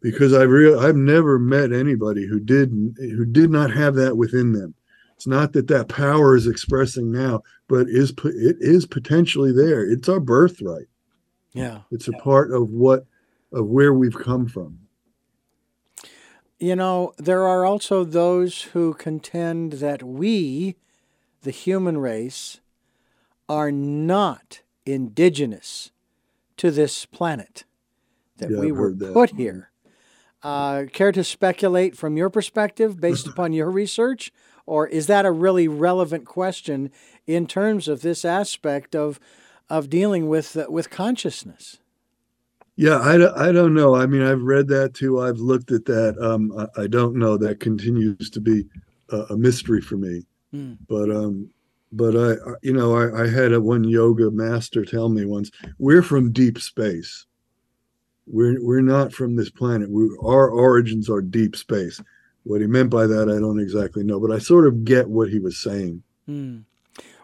because 0.00 0.32
i've 0.32 0.50
real 0.50 0.78
i've 0.80 0.96
never 0.96 1.38
met 1.38 1.72
anybody 1.72 2.26
who 2.26 2.38
did 2.38 2.70
who 2.98 3.24
did 3.24 3.50
not 3.50 3.70
have 3.70 3.94
that 3.94 4.16
within 4.16 4.52
them. 4.52 4.74
It's 5.14 5.26
not 5.26 5.54
that 5.54 5.68
that 5.68 5.88
power 5.88 6.36
is 6.36 6.46
expressing 6.46 7.10
now 7.10 7.42
but 7.68 7.88
is 7.88 8.12
it 8.24 8.56
is 8.60 8.86
potentially 8.86 9.52
there. 9.52 9.88
It's 9.88 10.08
our 10.08 10.20
birthright. 10.20 10.86
Yeah. 11.52 11.80
it's 11.90 12.06
a 12.06 12.12
part 12.12 12.52
of 12.52 12.68
what 12.68 13.06
of 13.52 13.66
where 13.66 13.94
we've 13.94 14.18
come 14.18 14.46
from. 14.46 14.80
You 16.58 16.76
know, 16.76 17.12
there 17.18 17.46
are 17.46 17.64
also 17.64 18.04
those 18.04 18.62
who 18.62 18.94
contend 18.94 19.74
that 19.74 20.02
we, 20.02 20.76
the 21.42 21.50
human 21.50 21.98
race, 21.98 22.60
are 23.48 23.70
not 23.70 24.62
indigenous 24.86 25.90
to 26.56 26.70
this 26.70 27.04
planet, 27.04 27.64
that 28.38 28.50
Yeah, 28.50 28.58
we 28.60 28.68
I've 28.68 28.76
were 28.76 28.92
that. 28.92 29.12
put 29.12 29.30
here. 29.30 29.70
Uh, 30.42 30.84
care 30.92 31.12
to 31.12 31.24
speculate 31.24 31.96
from 31.96 32.16
your 32.16 32.30
perspective 32.30 33.00
based 33.00 33.26
upon 33.32 33.52
your 33.52 33.70
research? 33.70 34.32
Or 34.66 34.86
is 34.86 35.06
that 35.06 35.24
a 35.24 35.30
really 35.30 35.68
relevant 35.68 36.24
question 36.26 36.90
in 37.26 37.46
terms 37.46 37.86
of 37.88 38.02
this 38.02 38.24
aspect 38.24 38.94
of, 38.96 39.20
of 39.70 39.88
dealing 39.88 40.28
with, 40.28 40.56
uh, 40.56 40.66
with 40.68 40.90
consciousness? 40.90 41.78
Yeah, 42.76 42.98
I, 43.00 43.16
don't- 43.16 43.36
I 43.38 43.52
don't 43.52 43.74
know. 43.74 43.94
I 43.94 44.06
mean, 44.06 44.22
I've 44.22 44.42
read 44.42 44.68
that 44.68 44.92
too. 44.94 45.20
I've 45.20 45.38
looked 45.38 45.72
at 45.72 45.84
that. 45.86 46.16
Um, 46.20 46.52
I, 46.76 46.82
I 46.82 46.86
don't 46.88 47.16
know. 47.16 47.36
That 47.36 47.60
continues 47.60 48.28
to 48.30 48.40
be 48.40 48.64
a, 49.10 49.18
a 49.30 49.36
mystery 49.36 49.80
for 49.80 49.96
me. 49.96 50.26
Hmm. 50.52 50.74
But 50.88 51.10
um, 51.10 51.50
but 51.92 52.14
I, 52.16 52.32
I- 52.50 52.54
you 52.62 52.72
know, 52.72 52.96
I, 52.96 53.22
I 53.24 53.28
had 53.28 53.52
a 53.52 53.60
one 53.60 53.84
yoga 53.84 54.30
master 54.30 54.84
tell 54.84 55.08
me 55.08 55.24
once, 55.24 55.50
we're 55.78 56.02
from 56.02 56.32
deep 56.32 56.58
space. 56.60 57.25
We're 58.26 58.62
we're 58.64 58.80
not 58.80 59.12
from 59.12 59.36
this 59.36 59.50
planet. 59.50 59.90
We, 59.90 60.08
our 60.22 60.48
origins 60.48 61.08
are 61.08 61.20
deep 61.22 61.56
space. 61.56 62.00
What 62.42 62.60
he 62.60 62.66
meant 62.66 62.90
by 62.90 63.06
that, 63.06 63.28
I 63.28 63.40
don't 63.40 63.60
exactly 63.60 64.04
know, 64.04 64.20
but 64.20 64.30
I 64.30 64.38
sort 64.38 64.66
of 64.66 64.84
get 64.84 65.08
what 65.08 65.28
he 65.28 65.38
was 65.38 65.56
saying. 65.58 66.02
Hmm. 66.26 66.58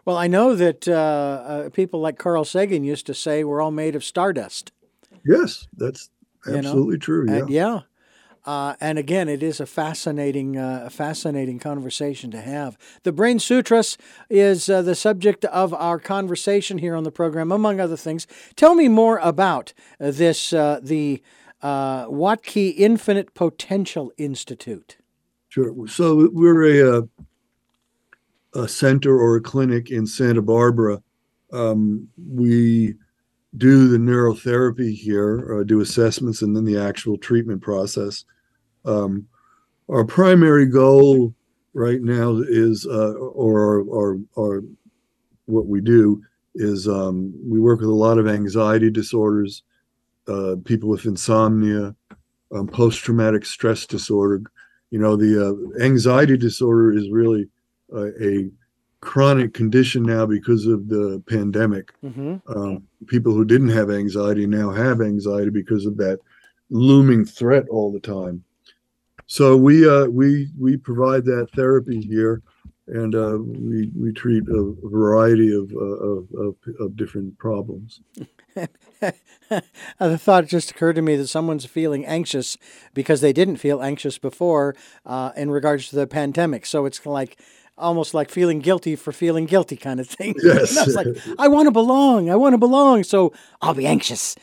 Well, 0.05 0.17
I 0.17 0.27
know 0.27 0.53
that 0.55 0.87
uh, 0.87 0.91
uh, 0.91 1.69
people 1.69 2.01
like 2.01 2.17
Carl 2.17 2.43
Sagan 2.43 2.83
used 2.83 3.05
to 3.05 3.13
say 3.13 3.43
we're 3.43 3.61
all 3.61 3.71
made 3.71 3.95
of 3.95 4.03
stardust. 4.03 4.73
Yes, 5.25 5.67
that's 5.77 6.09
You 6.45 6.53
know, 6.53 6.57
absolutely 6.59 6.97
true. 6.97 7.25
Yeah. 7.29 7.45
Yeah. 7.47 7.79
Uh, 8.45 8.75
and 8.81 8.99
again, 8.99 9.29
it 9.29 9.41
is 9.41 9.59
a 9.59 9.65
fascinating, 9.65 10.57
uh, 10.57 10.89
fascinating 10.89 11.59
conversation 11.59 12.29
to 12.31 12.41
have. 12.41 12.77
The 13.03 13.13
Brain 13.13 13.39
Sutras 13.39 13.97
is 14.29 14.69
uh, 14.69 14.81
the 14.81 14.95
subject 14.95 15.45
of 15.45 15.73
our 15.73 15.97
conversation 15.97 16.79
here 16.79 16.95
on 16.95 17.03
the 17.03 17.11
program, 17.11 17.51
among 17.51 17.79
other 17.79 17.95
things. 17.95 18.27
Tell 18.55 18.75
me 18.75 18.89
more 18.89 19.17
about 19.19 19.73
uh, 19.99 20.11
this, 20.11 20.51
uh, 20.51 20.79
the 20.83 21.21
uh, 21.61 22.07
Wuttke 22.07 22.73
Infinite 22.77 23.33
Potential 23.33 24.11
Institute. 24.17 24.97
Sure. 25.47 25.87
So 25.87 26.29
we're 26.33 26.97
a 26.97 27.07
a 28.55 28.67
center 28.67 29.17
or 29.17 29.37
a 29.37 29.41
clinic 29.41 29.89
in 29.89 30.05
Santa 30.05 30.41
Barbara. 30.41 31.01
Um, 31.51 32.07
we 32.29 32.93
do 33.57 33.87
the 33.87 33.97
neurotherapy 33.97 34.93
here, 34.93 35.63
do 35.63 35.81
assessments, 35.81 36.43
and 36.43 36.55
then 36.55 36.65
the 36.65 36.77
actual 36.77 37.17
treatment 37.17 37.63
process. 37.63 38.25
Um, 38.85 39.27
our 39.89 40.05
primary 40.05 40.65
goal 40.65 41.33
right 41.73 42.01
now 42.01 42.37
is, 42.47 42.85
uh, 42.85 43.13
or, 43.13 43.81
or, 43.81 44.19
or 44.35 44.63
what 45.45 45.67
we 45.67 45.81
do 45.81 46.21
is 46.55 46.87
um, 46.87 47.33
we 47.43 47.59
work 47.59 47.79
with 47.79 47.89
a 47.89 47.93
lot 47.93 48.17
of 48.17 48.27
anxiety 48.27 48.89
disorders, 48.89 49.63
uh, 50.27 50.55
people 50.63 50.89
with 50.89 51.05
insomnia, 51.05 51.95
um, 52.53 52.67
post-traumatic 52.67 53.45
stress 53.45 53.85
disorder. 53.85 54.43
You 54.91 54.99
know, 54.99 55.15
the 55.15 55.49
uh, 55.49 55.83
anxiety 55.83 56.37
disorder 56.37 56.93
is 56.93 57.09
really 57.09 57.49
a 57.95 58.49
chronic 59.01 59.53
condition 59.53 60.03
now 60.03 60.25
because 60.25 60.65
of 60.65 60.87
the 60.87 61.21
pandemic. 61.27 61.91
Mm-hmm. 62.03 62.37
Um, 62.47 62.83
people 63.07 63.33
who 63.33 63.43
didn't 63.43 63.69
have 63.69 63.91
anxiety 63.91 64.47
now 64.47 64.71
have 64.71 65.01
anxiety 65.01 65.49
because 65.49 65.85
of 65.85 65.97
that 65.97 66.19
looming 66.69 67.25
threat 67.25 67.67
all 67.69 67.91
the 67.91 67.99
time. 67.99 68.43
So 69.33 69.57
we 69.57 69.89
uh, 69.89 70.05
we 70.05 70.51
we 70.59 70.77
provide 70.77 71.25
that 71.25 71.47
therapy 71.55 71.99
here, 71.99 72.43
and 72.85 73.15
uh, 73.15 73.39
we 73.41 73.89
we 73.99 74.13
treat 74.13 74.43
a 74.47 74.75
variety 74.83 75.51
of, 75.55 75.71
uh, 75.73 75.79
of, 75.79 76.27
of 76.37 76.55
of 76.79 76.95
different 76.95 77.39
problems. 77.39 77.99
the 78.53 80.19
thought 80.19 80.45
just 80.45 80.69
occurred 80.69 80.97
to 80.97 81.01
me 81.01 81.15
that 81.15 81.29
someone's 81.29 81.65
feeling 81.65 82.05
anxious 82.05 82.59
because 82.93 83.21
they 83.21 83.33
didn't 83.33 83.55
feel 83.55 83.81
anxious 83.81 84.19
before 84.19 84.75
uh, 85.03 85.31
in 85.35 85.49
regards 85.49 85.89
to 85.89 85.95
the 85.95 86.05
pandemic. 86.05 86.67
So 86.67 86.85
it's 86.85 87.03
like 87.03 87.39
almost 87.75 88.13
like 88.13 88.29
feeling 88.29 88.59
guilty 88.59 88.95
for 88.95 89.11
feeling 89.11 89.47
guilty 89.47 89.77
kind 89.77 89.99
of 89.99 90.07
thing. 90.07 90.35
Yes. 90.43 90.77
I 90.77 90.85
was 90.85 90.95
like, 90.95 91.07
I 91.39 91.47
want 91.47 91.65
to 91.65 91.71
belong. 91.71 92.29
I 92.29 92.35
want 92.35 92.53
to 92.53 92.59
belong. 92.59 93.03
So 93.03 93.33
I'll 93.63 93.73
be 93.73 93.87
anxious. 93.87 94.35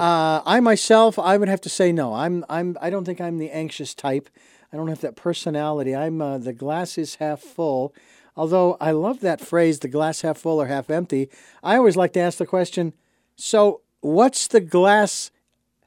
Uh, 0.00 0.42
I 0.46 0.60
myself, 0.60 1.18
I 1.18 1.36
would 1.36 1.48
have 1.48 1.60
to 1.62 1.68
say 1.68 1.92
no. 1.92 2.14
I'm, 2.14 2.44
I'm, 2.48 2.76
I 2.80 2.88
don't 2.88 3.04
think 3.04 3.20
I'm 3.20 3.38
the 3.38 3.50
anxious 3.50 3.94
type. 3.94 4.30
I 4.72 4.76
don't 4.76 4.88
have 4.88 5.00
that 5.02 5.16
personality. 5.16 5.94
I'm 5.94 6.22
uh, 6.22 6.38
the 6.38 6.52
glass 6.52 6.96
is 6.96 7.16
half 7.16 7.40
full. 7.40 7.94
Although 8.36 8.76
I 8.80 8.92
love 8.92 9.20
that 9.20 9.40
phrase, 9.40 9.80
the 9.80 9.88
glass 9.88 10.22
half 10.22 10.38
full 10.38 10.60
or 10.60 10.68
half 10.68 10.88
empty. 10.88 11.28
I 11.62 11.76
always 11.76 11.96
like 11.96 12.12
to 12.14 12.20
ask 12.20 12.38
the 12.38 12.46
question, 12.46 12.94
so 13.36 13.82
what's 14.00 14.46
the 14.46 14.60
glass 14.60 15.30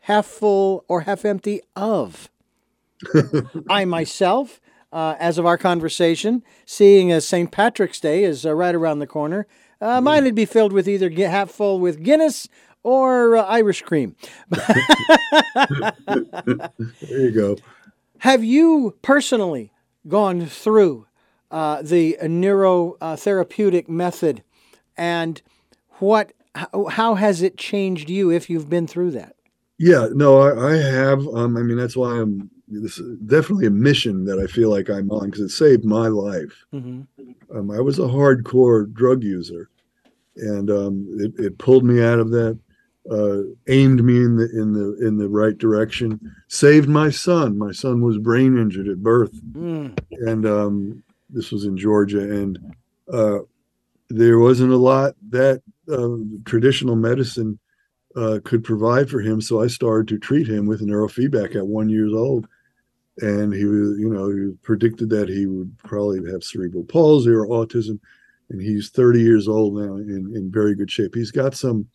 half 0.01 0.25
full 0.25 0.85
or 0.87 1.01
half 1.01 1.25
empty 1.25 1.61
of? 1.75 2.29
I 3.69 3.85
myself, 3.85 4.61
uh, 4.91 5.15
as 5.17 5.37
of 5.37 5.45
our 5.45 5.57
conversation, 5.57 6.43
seeing 6.65 7.11
as 7.11 7.27
St. 7.27 7.51
Patrick's 7.51 7.99
Day 7.99 8.23
is 8.23 8.45
uh, 8.45 8.53
right 8.53 8.75
around 8.75 8.99
the 8.99 9.07
corner, 9.07 9.47
uh, 9.81 9.99
mine 9.99 10.23
would 10.23 10.35
be 10.35 10.45
filled 10.45 10.71
with 10.71 10.87
either 10.87 11.09
half 11.09 11.49
full 11.49 11.79
with 11.79 12.03
Guinness 12.03 12.47
or 12.83 13.37
uh, 13.37 13.43
Irish 13.45 13.81
cream. 13.81 14.15
there 14.49 14.59
you 17.09 17.31
go. 17.31 17.57
Have 18.19 18.43
you 18.43 18.95
personally 19.01 19.71
gone 20.07 20.45
through 20.45 21.07
uh, 21.51 21.81
the 21.81 22.17
neurotherapeutic 22.21 23.89
method, 23.89 24.43
and 24.95 25.41
what? 25.99 26.33
How, 26.55 26.85
how, 26.85 27.15
has 27.15 27.41
it 27.41 27.57
changed 27.57 28.09
you 28.09 28.29
if 28.29 28.49
you've 28.49 28.69
been 28.69 28.85
through 28.85 29.11
that? 29.11 29.35
Yeah, 29.79 30.07
no, 30.13 30.39
I, 30.39 30.73
I 30.73 30.77
have. 30.77 31.27
Um, 31.27 31.57
I 31.57 31.61
mean, 31.61 31.77
that's 31.77 31.97
why 31.97 32.19
I'm. 32.19 32.49
This 32.67 32.97
is 32.97 33.17
definitely 33.19 33.67
a 33.67 33.71
mission 33.71 34.25
that 34.25 34.39
I 34.39 34.47
feel 34.47 34.69
like 34.69 34.89
I'm 34.89 35.11
on 35.11 35.29
because 35.29 35.41
it 35.41 35.49
saved 35.49 35.83
my 35.83 36.07
life. 36.07 36.65
Mm-hmm. 36.73 37.01
Um, 37.55 37.71
I 37.71 37.81
was 37.81 37.99
a 37.99 38.03
hardcore 38.03 38.91
drug 38.91 39.23
user, 39.23 39.69
and 40.37 40.71
um, 40.71 41.07
it, 41.19 41.33
it 41.37 41.57
pulled 41.57 41.83
me 41.83 42.01
out 42.01 42.19
of 42.19 42.31
that 42.31 42.57
uh, 43.09 43.39
aimed 43.67 44.03
me 44.03 44.17
in 44.17 44.37
the 44.37 44.49
in 44.59 44.73
the 44.73 44.95
in 45.05 45.17
the 45.17 45.27
right 45.29 45.57
direction. 45.57 46.19
Saved 46.47 46.87
my 46.87 47.09
son. 47.09 47.57
My 47.57 47.71
son 47.71 48.01
was 48.01 48.17
brain 48.17 48.57
injured 48.57 48.87
at 48.87 49.03
birth, 49.03 49.33
Mm. 49.51 49.97
and 50.27 50.45
um, 50.45 51.03
this 51.29 51.51
was 51.51 51.65
in 51.65 51.77
Georgia, 51.77 52.21
and 52.21 52.59
uh, 53.11 53.39
there 54.09 54.39
wasn't 54.39 54.71
a 54.71 54.77
lot 54.77 55.15
that 55.29 55.61
uh, 55.91 56.15
traditional 56.45 56.95
medicine 56.95 57.59
uh, 58.15 58.39
could 58.43 58.63
provide 58.63 59.09
for 59.09 59.19
him. 59.19 59.41
So 59.41 59.61
I 59.61 59.67
started 59.67 60.07
to 60.09 60.19
treat 60.19 60.47
him 60.47 60.65
with 60.65 60.81
neurofeedback 60.81 61.55
at 61.55 61.67
one 61.67 61.89
years 61.89 62.13
old, 62.13 62.47
and 63.19 63.53
he 63.53 63.65
was, 63.65 63.97
you 63.99 64.09
know, 64.09 64.29
he 64.29 64.53
predicted 64.63 65.09
that 65.09 65.27
he 65.29 65.45
would 65.45 65.75
probably 65.79 66.31
have 66.31 66.43
cerebral 66.43 66.83
palsy 66.85 67.31
or 67.31 67.47
autism, 67.47 67.99
and 68.49 68.61
he's 68.61 68.89
30 68.91 69.19
years 69.21 69.47
old 69.49 69.75
now 69.75 69.95
in 69.97 70.31
in 70.35 70.49
very 70.51 70.73
good 70.75 70.89
shape. 70.91 71.15
He's 71.15 71.31
got 71.31 71.53
some 71.55 71.87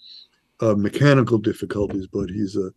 uh, 0.61 0.74
mechanical 0.74 1.38
difficulties, 1.38 2.06
but 2.06 2.30
he's 2.30 2.56
a 2.56 2.70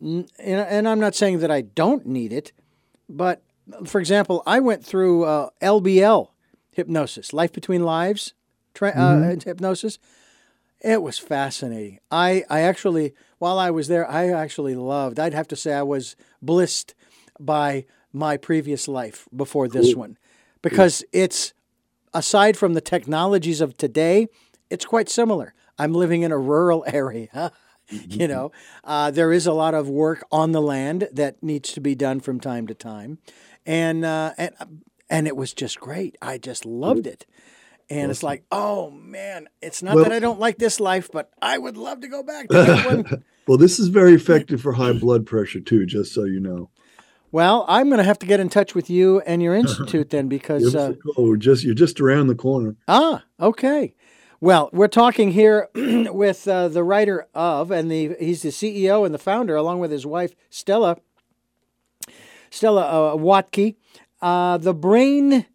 and 0.00 0.88
I'm 0.88 1.00
not 1.00 1.14
saying 1.14 1.40
that 1.40 1.50
I 1.50 1.62
don't 1.62 2.06
need 2.06 2.32
it, 2.32 2.52
but 3.08 3.42
for 3.84 4.00
example, 4.00 4.42
I 4.46 4.60
went 4.60 4.84
through 4.84 5.24
uh, 5.24 5.50
LBL 5.60 6.28
hypnosis, 6.72 7.32
Life 7.32 7.52
Between 7.52 7.82
Lives 7.82 8.34
tra- 8.74 8.90
uh, 8.90 9.36
hypnosis. 9.44 9.98
It 10.80 11.02
was 11.02 11.18
fascinating. 11.18 11.98
I, 12.10 12.44
I 12.48 12.60
actually, 12.60 13.12
while 13.38 13.58
I 13.58 13.70
was 13.70 13.88
there, 13.88 14.08
I 14.08 14.28
actually 14.28 14.76
loved, 14.76 15.18
I'd 15.18 15.34
have 15.34 15.48
to 15.48 15.56
say 15.56 15.74
I 15.74 15.82
was 15.82 16.14
blissed 16.40 16.94
by 17.40 17.84
my 18.12 18.36
previous 18.36 18.86
life 18.88 19.28
before 19.34 19.68
this 19.68 19.94
one 19.94 20.16
because 20.62 21.04
it's, 21.12 21.52
aside 22.14 22.56
from 22.56 22.74
the 22.74 22.80
technologies 22.80 23.60
of 23.60 23.76
today, 23.76 24.28
it's 24.70 24.84
quite 24.84 25.08
similar. 25.08 25.52
I'm 25.78 25.92
living 25.92 26.22
in 26.22 26.32
a 26.32 26.38
rural 26.38 26.84
area. 26.92 27.52
you 27.90 28.28
know, 28.28 28.52
uh, 28.84 29.10
there 29.10 29.32
is 29.32 29.46
a 29.46 29.52
lot 29.52 29.74
of 29.74 29.88
work 29.88 30.24
on 30.30 30.52
the 30.52 30.60
land 30.60 31.08
that 31.12 31.42
needs 31.42 31.72
to 31.72 31.80
be 31.80 31.94
done 31.94 32.20
from 32.20 32.38
time 32.40 32.66
to 32.66 32.74
time. 32.74 33.18
And, 33.64 34.04
uh, 34.04 34.32
and, 34.36 34.54
and 35.08 35.26
it 35.26 35.36
was 35.36 35.54
just 35.54 35.80
great. 35.80 36.16
I 36.20 36.36
just 36.38 36.66
loved 36.66 37.06
it. 37.06 37.24
And 37.90 38.10
it's 38.10 38.22
like, 38.22 38.44
oh 38.52 38.90
man, 38.90 39.48
it's 39.62 39.82
not 39.82 39.94
Well- 39.94 40.04
that 40.04 40.12
I 40.12 40.18
don't 40.18 40.38
like 40.38 40.58
this 40.58 40.78
life, 40.80 41.08
but 41.10 41.30
I 41.40 41.56
would 41.56 41.78
love 41.78 42.00
to 42.00 42.08
go 42.08 42.22
back 42.22 42.48
to 42.48 42.56
that 42.56 42.86
one. 42.86 43.24
Well, 43.48 43.56
this 43.56 43.78
is 43.78 43.88
very 43.88 44.12
effective 44.20 44.60
for 44.60 44.74
high 44.74 44.92
blood 44.92 45.24
pressure 45.24 45.60
too, 45.60 45.86
just 45.86 46.12
so 46.12 46.24
you 46.24 46.38
know. 46.38 46.68
Well, 47.32 47.64
I'm 47.66 47.88
going 47.88 47.96
to 47.96 48.04
have 48.04 48.18
to 48.18 48.26
get 48.26 48.40
in 48.40 48.50
touch 48.50 48.74
with 48.74 48.90
you 48.90 49.20
and 49.20 49.42
your 49.42 49.54
institute 49.54 50.10
then 50.10 50.28
because, 50.28 50.74
uh, 50.74 50.78
us 50.90 50.90
a 50.90 50.94
call. 51.14 51.28
We're 51.28 51.36
just 51.38 51.64
you're 51.64 51.72
just 51.74 51.98
around 51.98 52.26
the 52.26 52.34
corner. 52.34 52.76
ah, 52.88 53.24
okay. 53.40 53.94
Well, 54.40 54.70
we're 54.72 54.86
talking 54.86 55.32
here 55.32 55.68
with 55.74 56.46
uh, 56.46 56.68
the 56.68 56.84
writer 56.84 57.26
of, 57.34 57.72
and 57.72 57.90
the 57.90 58.14
he's 58.20 58.42
the 58.42 58.50
CEO 58.50 59.04
and 59.04 59.12
the 59.12 59.18
founder, 59.18 59.56
along 59.56 59.80
with 59.80 59.90
his 59.90 60.06
wife 60.06 60.36
Stella. 60.48 60.98
Stella 62.48 62.82
uh, 62.82 63.16
Wuttke, 63.16 63.74
uh, 64.22 64.56
the 64.58 64.72
Brain 64.72 65.46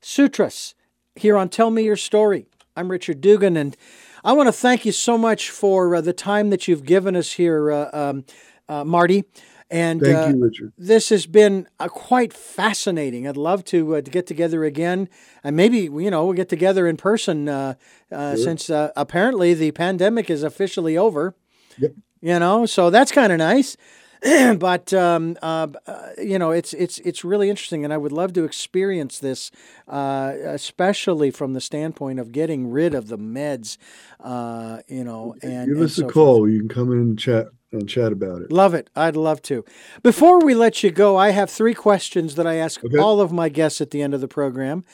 Sutras, 0.00 0.74
here 1.14 1.36
on 1.36 1.50
Tell 1.50 1.70
Me 1.70 1.82
Your 1.82 1.96
Story. 1.96 2.46
I'm 2.74 2.90
Richard 2.90 3.20
Dugan, 3.20 3.58
and 3.58 3.76
I 4.24 4.32
want 4.32 4.46
to 4.48 4.52
thank 4.52 4.86
you 4.86 4.92
so 4.92 5.18
much 5.18 5.50
for 5.50 5.94
uh, 5.94 6.00
the 6.00 6.14
time 6.14 6.48
that 6.48 6.66
you've 6.66 6.86
given 6.86 7.14
us 7.14 7.32
here, 7.32 7.70
uh, 7.70 7.90
um, 7.92 8.24
uh, 8.70 8.84
Marty. 8.84 9.24
And 9.70 10.00
Thank 10.00 10.16
uh, 10.16 10.28
you, 10.30 10.42
Richard. 10.42 10.72
this 10.76 11.10
has 11.10 11.26
been 11.26 11.68
uh, 11.78 11.86
quite 11.86 12.32
fascinating. 12.32 13.28
I'd 13.28 13.36
love 13.36 13.64
to 13.66 13.96
uh, 13.96 14.00
to 14.00 14.10
get 14.10 14.26
together 14.26 14.64
again, 14.64 15.08
and 15.44 15.54
maybe 15.54 15.78
you 15.78 16.10
know 16.10 16.24
we'll 16.24 16.34
get 16.34 16.48
together 16.48 16.88
in 16.88 16.96
person 16.96 17.48
uh, 17.48 17.74
uh, 18.10 18.34
since 18.34 18.68
uh, 18.68 18.90
apparently 18.96 19.54
the 19.54 19.70
pandemic 19.70 20.28
is 20.28 20.42
officially 20.42 20.98
over. 20.98 21.36
Yep. 21.78 21.92
You 22.20 22.38
know, 22.40 22.66
so 22.66 22.90
that's 22.90 23.12
kind 23.12 23.32
of 23.32 23.38
nice. 23.38 23.76
but 24.58 24.92
um, 24.92 25.36
you 26.18 26.38
know, 26.38 26.50
it's 26.50 26.74
it's 26.74 26.98
it's 26.98 27.24
really 27.24 27.48
interesting, 27.48 27.84
and 27.84 27.92
I 27.92 27.96
would 27.96 28.12
love 28.12 28.32
to 28.34 28.44
experience 28.44 29.20
this, 29.20 29.52
uh, 29.86 30.32
especially 30.46 31.30
from 31.30 31.52
the 31.52 31.60
standpoint 31.60 32.18
of 32.18 32.32
getting 32.32 32.70
rid 32.70 32.92
of 32.92 33.06
the 33.06 33.16
meds. 33.16 33.78
Uh, 34.18 34.80
you 34.88 35.04
know, 35.04 35.36
and 35.42 35.68
Give 35.68 35.76
and 35.76 35.84
us 35.84 35.94
so 35.94 36.02
a 36.02 36.04
forth. 36.06 36.14
call. 36.14 36.48
You 36.50 36.58
can 36.58 36.68
come 36.68 36.90
in 36.90 36.98
and 36.98 37.18
chat 37.18 37.46
and 37.72 37.88
chat 37.88 38.12
about 38.12 38.42
it. 38.42 38.50
Love 38.52 38.74
it. 38.74 38.90
I'd 38.96 39.16
love 39.16 39.42
to. 39.42 39.64
Before 40.02 40.40
we 40.40 40.54
let 40.54 40.82
you 40.82 40.90
go, 40.90 41.16
I 41.16 41.30
have 41.30 41.50
three 41.50 41.74
questions 41.74 42.34
that 42.34 42.46
I 42.46 42.56
ask 42.56 42.84
Okay. 42.84 42.98
all 42.98 43.20
of 43.20 43.32
my 43.32 43.48
guests 43.48 43.80
at 43.80 43.90
the 43.90 44.02
end 44.02 44.14
of 44.14 44.20
the 44.20 44.28
program. 44.28 44.84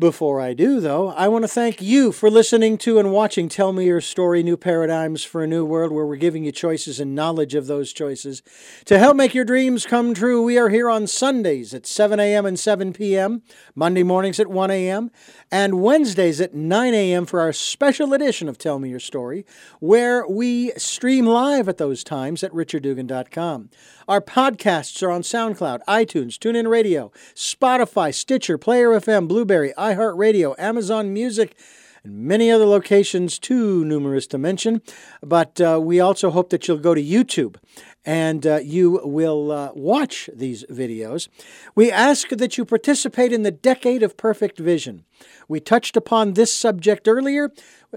Before 0.00 0.40
I 0.40 0.54
do, 0.54 0.80
though, 0.80 1.10
I 1.10 1.28
want 1.28 1.44
to 1.44 1.48
thank 1.48 1.80
you 1.80 2.10
for 2.10 2.28
listening 2.28 2.78
to 2.78 2.98
and 2.98 3.12
watching 3.12 3.48
Tell 3.48 3.72
Me 3.72 3.86
Your 3.86 4.00
Story 4.00 4.42
New 4.42 4.56
Paradigms 4.56 5.22
for 5.22 5.44
a 5.44 5.46
New 5.46 5.64
World, 5.64 5.92
where 5.92 6.04
we're 6.04 6.16
giving 6.16 6.42
you 6.42 6.50
choices 6.50 6.98
and 6.98 7.14
knowledge 7.14 7.54
of 7.54 7.68
those 7.68 7.92
choices. 7.92 8.42
To 8.86 8.98
help 8.98 9.16
make 9.16 9.34
your 9.34 9.44
dreams 9.44 9.86
come 9.86 10.12
true, 10.12 10.42
we 10.42 10.58
are 10.58 10.68
here 10.68 10.90
on 10.90 11.06
Sundays 11.06 11.72
at 11.72 11.86
7 11.86 12.18
a.m. 12.18 12.44
and 12.44 12.58
7 12.58 12.92
p.m., 12.92 13.42
Monday 13.76 14.02
mornings 14.02 14.40
at 14.40 14.48
1 14.48 14.68
a.m., 14.72 15.12
and 15.52 15.80
Wednesdays 15.80 16.40
at 16.40 16.54
9 16.54 16.92
a.m. 16.92 17.24
for 17.24 17.40
our 17.40 17.52
special 17.52 18.12
edition 18.12 18.48
of 18.48 18.58
Tell 18.58 18.80
Me 18.80 18.90
Your 18.90 18.98
Story, 18.98 19.46
where 19.78 20.26
we 20.26 20.72
stream 20.72 21.24
live 21.24 21.68
at 21.68 21.78
those 21.78 22.02
times 22.02 22.42
at 22.42 22.50
richarddugan.com. 22.50 23.70
Our 24.08 24.20
podcasts 24.20 25.02
are 25.04 25.10
on 25.12 25.22
SoundCloud, 25.22 25.82
iTunes, 25.86 26.36
TuneIn 26.36 26.68
Radio, 26.68 27.12
Spotify, 27.34 28.12
Stitcher, 28.12 28.58
Player 28.58 28.88
FM, 28.90 29.28
Blueberry, 29.28 29.72
iHeartRadio, 29.84 30.54
Amazon 30.58 31.12
Music, 31.12 31.56
and 32.02 32.14
many 32.16 32.50
other 32.50 32.66
locations 32.66 33.38
too 33.38 33.84
numerous 33.84 34.26
to 34.28 34.38
mention. 34.38 34.80
But 35.22 35.60
uh, 35.60 35.80
we 35.82 36.00
also 36.00 36.30
hope 36.30 36.50
that 36.50 36.66
you'll 36.66 36.78
go 36.78 36.94
to 36.94 37.02
YouTube 37.02 37.56
and 38.04 38.46
uh, 38.46 38.56
you 38.62 39.00
will 39.04 39.50
uh, 39.50 39.70
watch 39.74 40.28
these 40.32 40.64
videos. 40.70 41.28
We 41.74 41.90
ask 41.90 42.28
that 42.28 42.58
you 42.58 42.64
participate 42.64 43.32
in 43.32 43.42
the 43.42 43.50
Decade 43.50 44.02
of 44.02 44.16
Perfect 44.16 44.58
Vision. 44.58 45.04
We 45.48 45.60
touched 45.60 45.96
upon 45.96 46.34
this 46.34 46.52
subject 46.52 47.08
earlier, 47.08 47.50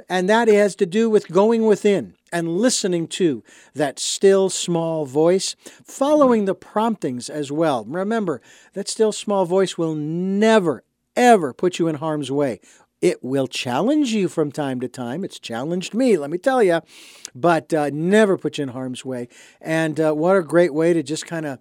and 0.08 0.30
that 0.30 0.48
has 0.48 0.76
to 0.78 0.86
do 0.86 1.10
with 1.10 1.28
going 1.28 1.66
within 1.66 2.16
and 2.32 2.58
listening 2.58 3.08
to 3.08 3.44
that 3.74 4.00
still 4.00 4.50
small 4.50 5.06
voice, 5.06 5.56
following 5.84 6.46
the 6.46 6.56
promptings 6.56 7.30
as 7.30 7.52
well. 7.52 7.86
Remember, 7.86 8.42
that 8.74 8.88
still 8.88 9.12
small 9.12 9.46
voice 9.46 9.78
will 9.78 9.96
never, 9.96 10.84
ever 11.18 11.54
put 11.54 11.80
you 11.80 11.90
in 11.90 11.96
harm's 11.96 12.32
way. 12.32 12.62
It 13.02 13.24
will 13.24 13.48
challenge 13.48 14.14
you 14.14 14.30
from 14.30 14.52
time 14.52 14.80
to 14.80 14.88
time. 14.88 15.24
It's 15.24 15.40
challenged 15.40 15.94
me, 15.94 16.18
let 16.18 16.30
me 16.30 16.38
tell 16.38 16.64
you, 16.64 16.82
but 17.36 17.74
uh, 17.74 17.90
never 17.92 18.38
put 18.38 18.58
you 18.58 18.64
in 18.64 18.70
harm's 18.70 19.04
way. 19.04 19.28
And 19.60 20.00
uh, 20.00 20.14
what 20.14 20.38
a 20.38 20.42
great 20.42 20.74
way 20.74 20.94
to 20.94 21.04
just 21.04 21.26
kind 21.28 21.46
of 21.46 21.60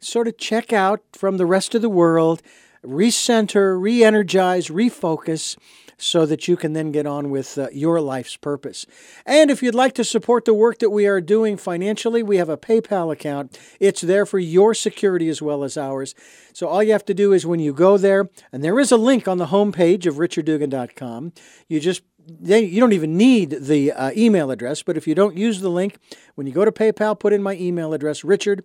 sort 0.00 0.26
of 0.26 0.38
check 0.38 0.72
out 0.72 1.00
from 1.12 1.36
the 1.36 1.46
rest 1.46 1.74
of 1.74 1.82
the 1.82 1.88
world, 1.88 2.42
recenter, 2.84 3.80
re 3.80 4.02
energize, 4.02 4.68
refocus. 4.68 5.56
So 6.04 6.26
that 6.26 6.48
you 6.48 6.56
can 6.56 6.72
then 6.72 6.90
get 6.90 7.06
on 7.06 7.30
with 7.30 7.56
uh, 7.56 7.68
your 7.72 8.00
life's 8.00 8.36
purpose. 8.36 8.86
And 9.24 9.52
if 9.52 9.62
you'd 9.62 9.72
like 9.72 9.94
to 9.94 10.02
support 10.02 10.46
the 10.46 10.52
work 10.52 10.80
that 10.80 10.90
we 10.90 11.06
are 11.06 11.20
doing 11.20 11.56
financially, 11.56 12.24
we 12.24 12.38
have 12.38 12.48
a 12.48 12.56
PayPal 12.56 13.12
account. 13.12 13.56
It's 13.78 14.00
there 14.00 14.26
for 14.26 14.40
your 14.40 14.74
security 14.74 15.28
as 15.28 15.40
well 15.40 15.62
as 15.62 15.76
ours. 15.76 16.16
So 16.52 16.66
all 16.66 16.82
you 16.82 16.90
have 16.90 17.04
to 17.04 17.14
do 17.14 17.32
is 17.32 17.46
when 17.46 17.60
you 17.60 17.72
go 17.72 17.96
there, 17.96 18.28
and 18.50 18.64
there 18.64 18.80
is 18.80 18.90
a 18.90 18.96
link 18.96 19.28
on 19.28 19.38
the 19.38 19.46
homepage 19.46 20.04
of 20.04 20.16
richarddugan.com, 20.16 21.34
you 21.68 21.78
just 21.78 22.02
they, 22.26 22.64
you 22.64 22.80
don't 22.80 22.92
even 22.92 23.16
need 23.16 23.50
the 23.50 23.92
uh, 23.92 24.10
email 24.16 24.50
address, 24.50 24.82
but 24.82 24.96
if 24.96 25.06
you 25.06 25.14
don't 25.14 25.36
use 25.36 25.60
the 25.60 25.70
link, 25.70 25.98
when 26.34 26.48
you 26.48 26.52
go 26.52 26.64
to 26.64 26.72
PayPal, 26.72 27.18
put 27.18 27.32
in 27.32 27.44
my 27.44 27.54
email 27.54 27.92
address, 27.92 28.24
richard 28.24 28.64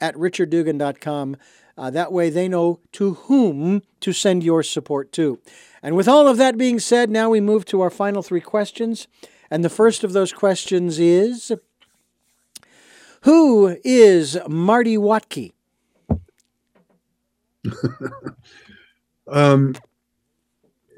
at 0.00 0.14
richarddugan.com. 0.16 1.36
Uh, 1.76 1.90
that 1.90 2.12
way 2.12 2.30
they 2.30 2.48
know 2.48 2.80
to 2.92 3.14
whom 3.14 3.82
to 4.00 4.12
send 4.12 4.44
your 4.44 4.62
support 4.62 5.12
to. 5.12 5.40
And 5.82 5.96
with 5.96 6.06
all 6.06 6.28
of 6.28 6.36
that 6.38 6.56
being 6.56 6.78
said, 6.78 7.10
now 7.10 7.30
we 7.30 7.40
move 7.40 7.64
to 7.66 7.80
our 7.80 7.90
final 7.90 8.22
three 8.22 8.40
questions. 8.40 9.08
And 9.50 9.64
the 9.64 9.68
first 9.68 10.04
of 10.04 10.12
those 10.12 10.32
questions 10.32 10.98
is 10.98 11.52
Who 13.22 13.76
is 13.84 14.38
Marty 14.48 14.96
Wuttke? 14.96 15.52
Um, 19.26 19.74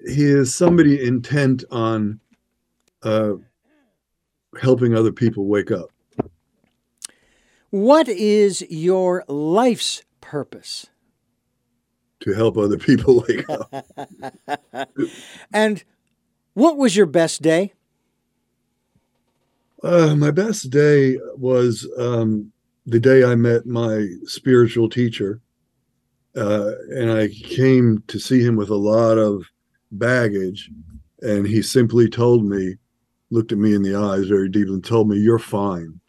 he 0.07 0.25
is 0.25 0.55
somebody 0.55 1.05
intent 1.05 1.65
on 1.71 2.21
uh, 3.03 3.35
helping 4.61 4.95
other 4.95 5.13
people 5.13 5.47
wake 5.47 5.71
up. 5.71 5.91
What 7.71 8.09
is 8.09 8.63
your 8.69 9.25
life's 9.29 10.03
purpose? 10.31 10.87
To 12.21 12.33
help 12.33 12.57
other 12.57 12.79
people 12.79 13.23
wake 13.29 13.49
up. 13.49 13.73
And 15.53 15.85
what 16.55 16.77
was 16.77 16.97
your 16.97 17.07
best 17.07 17.43
day? 17.43 17.75
Uh, 19.83 20.17
my 20.17 20.31
best 20.31 20.71
day 20.71 21.19
was 21.37 21.89
um, 21.99 22.51
the 22.87 22.99
day 22.99 23.25
I 23.25 23.35
met 23.37 23.67
my 23.67 24.09
spiritual 24.25 24.89
teacher. 24.89 25.41
Uh, 26.35 26.73
and 26.91 27.11
I 27.13 27.29
came 27.29 28.03
to 28.09 28.19
see 28.19 28.43
him 28.43 28.57
with 28.57 28.71
a 28.71 28.75
lot 28.75 29.19
of 29.19 29.45
baggage. 29.93 30.71
And 31.23 31.47
he 31.47 31.63
simply 31.63 32.09
told 32.09 32.45
me, 32.45 32.77
looked 33.31 33.53
at 33.53 33.59
me 33.59 33.75
in 33.75 33.83
the 33.83 33.95
eyes 33.95 34.27
very 34.27 34.49
deeply, 34.49 34.75
and 34.75 34.85
told 34.85 35.09
me, 35.09 35.19
You're 35.19 35.39
fine. 35.39 36.01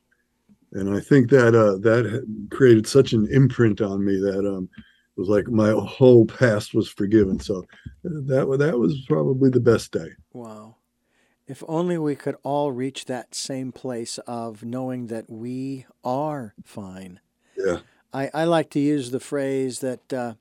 And 0.73 0.93
I 0.93 0.99
think 0.99 1.29
that 1.29 1.55
uh, 1.55 1.77
that 1.77 2.25
created 2.51 2.87
such 2.87 3.13
an 3.13 3.27
imprint 3.31 3.81
on 3.81 4.03
me 4.03 4.17
that 4.19 4.45
um, 4.45 4.69
it 4.75 5.19
was 5.19 5.29
like 5.29 5.47
my 5.47 5.71
whole 5.71 6.25
past 6.25 6.73
was 6.73 6.89
forgiven. 6.89 7.39
So 7.39 7.65
that 8.03 8.57
that 8.59 8.77
was 8.77 9.05
probably 9.07 9.49
the 9.49 9.59
best 9.59 9.91
day. 9.91 10.09
Wow. 10.33 10.75
If 11.47 11.63
only 11.69 11.97
we 11.97 12.15
could 12.15 12.35
all 12.43 12.73
reach 12.73 13.05
that 13.05 13.33
same 13.33 13.71
place 13.71 14.17
of 14.27 14.65
knowing 14.65 15.07
that 15.07 15.29
we 15.29 15.85
are 16.03 16.53
fine. 16.65 17.21
Yeah. 17.57 17.79
I, 18.13 18.29
I 18.33 18.43
like 18.43 18.69
to 18.71 18.79
use 18.79 19.11
the 19.11 19.21
phrase 19.21 19.79
that 19.79 20.11
uh, 20.11 20.33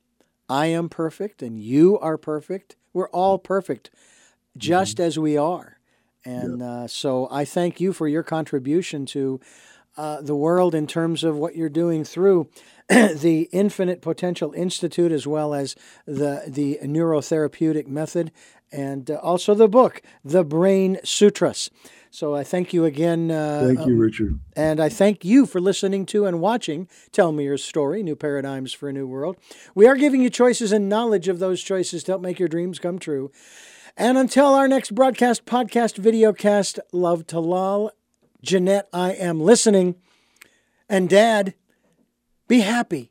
I 0.48 0.66
am 0.66 0.88
perfect 0.88 1.42
and 1.42 1.60
you 1.60 1.98
are 2.00 2.18
perfect. 2.18 2.74
We're 2.92 3.08
all 3.10 3.38
perfect 3.38 3.90
just 4.56 4.98
as 4.98 5.18
we 5.18 5.36
are. 5.36 5.78
And 6.24 6.60
uh, 6.60 6.88
so 6.88 7.28
I 7.30 7.44
thank 7.44 7.80
you 7.80 7.92
for 7.92 8.08
your 8.08 8.24
contribution 8.24 9.06
to 9.06 9.40
uh, 9.96 10.20
the 10.20 10.36
world 10.36 10.74
in 10.74 10.86
terms 10.86 11.24
of 11.24 11.36
what 11.36 11.56
you're 11.56 11.68
doing 11.68 12.04
through 12.04 12.48
the 12.88 13.48
Infinite 13.52 14.00
Potential 14.00 14.52
Institute 14.52 15.12
as 15.12 15.26
well 15.26 15.54
as 15.54 15.74
the, 16.06 16.44
the 16.46 16.78
neurotherapeutic 16.82 17.86
method 17.86 18.30
and 18.72 19.10
uh, 19.10 19.14
also 19.16 19.54
the 19.54 19.68
book, 19.68 20.02
The 20.24 20.44
Brain 20.44 20.98
Sutras. 21.04 21.70
So 22.10 22.34
I 22.34 22.44
thank 22.44 22.72
you 22.72 22.84
again. 22.84 23.30
Uh, 23.30 23.72
Thank 23.74 23.86
you, 23.86 23.96
Richard. 23.96 24.40
and 24.56 24.80
I 24.80 24.88
thank 24.88 25.24
you 25.24 25.44
for 25.44 25.60
listening 25.60 26.06
to 26.06 26.24
and 26.24 26.40
watching 26.40 26.88
Tell 27.12 27.30
Me 27.30 27.44
Your 27.44 27.58
Story 27.58 28.02
New 28.02 28.16
Paradigms 28.16 28.72
for 28.72 28.88
a 28.88 28.92
New 28.92 29.06
World. 29.06 29.36
We 29.74 29.86
are 29.86 29.96
giving 29.96 30.22
you 30.22 30.30
choices 30.30 30.72
and 30.72 30.88
knowledge 30.88 31.28
of 31.28 31.40
those 31.40 31.62
choices 31.62 32.04
to 32.04 32.12
help 32.12 32.22
make 32.22 32.38
your 32.38 32.48
dreams 32.48 32.78
come 32.78 32.98
true. 32.98 33.30
And 33.98 34.16
until 34.16 34.54
our 34.54 34.68
next 34.68 34.94
broadcast, 34.94 35.44
podcast, 35.44 36.00
videocast, 36.00 36.78
love 36.92 37.26
to 37.28 37.40
lol, 37.40 37.90
Jeanette, 38.46 38.88
I 38.92 39.12
am 39.12 39.40
listening. 39.40 39.96
And 40.88 41.08
Dad, 41.08 41.54
be 42.48 42.60
happy. 42.60 43.04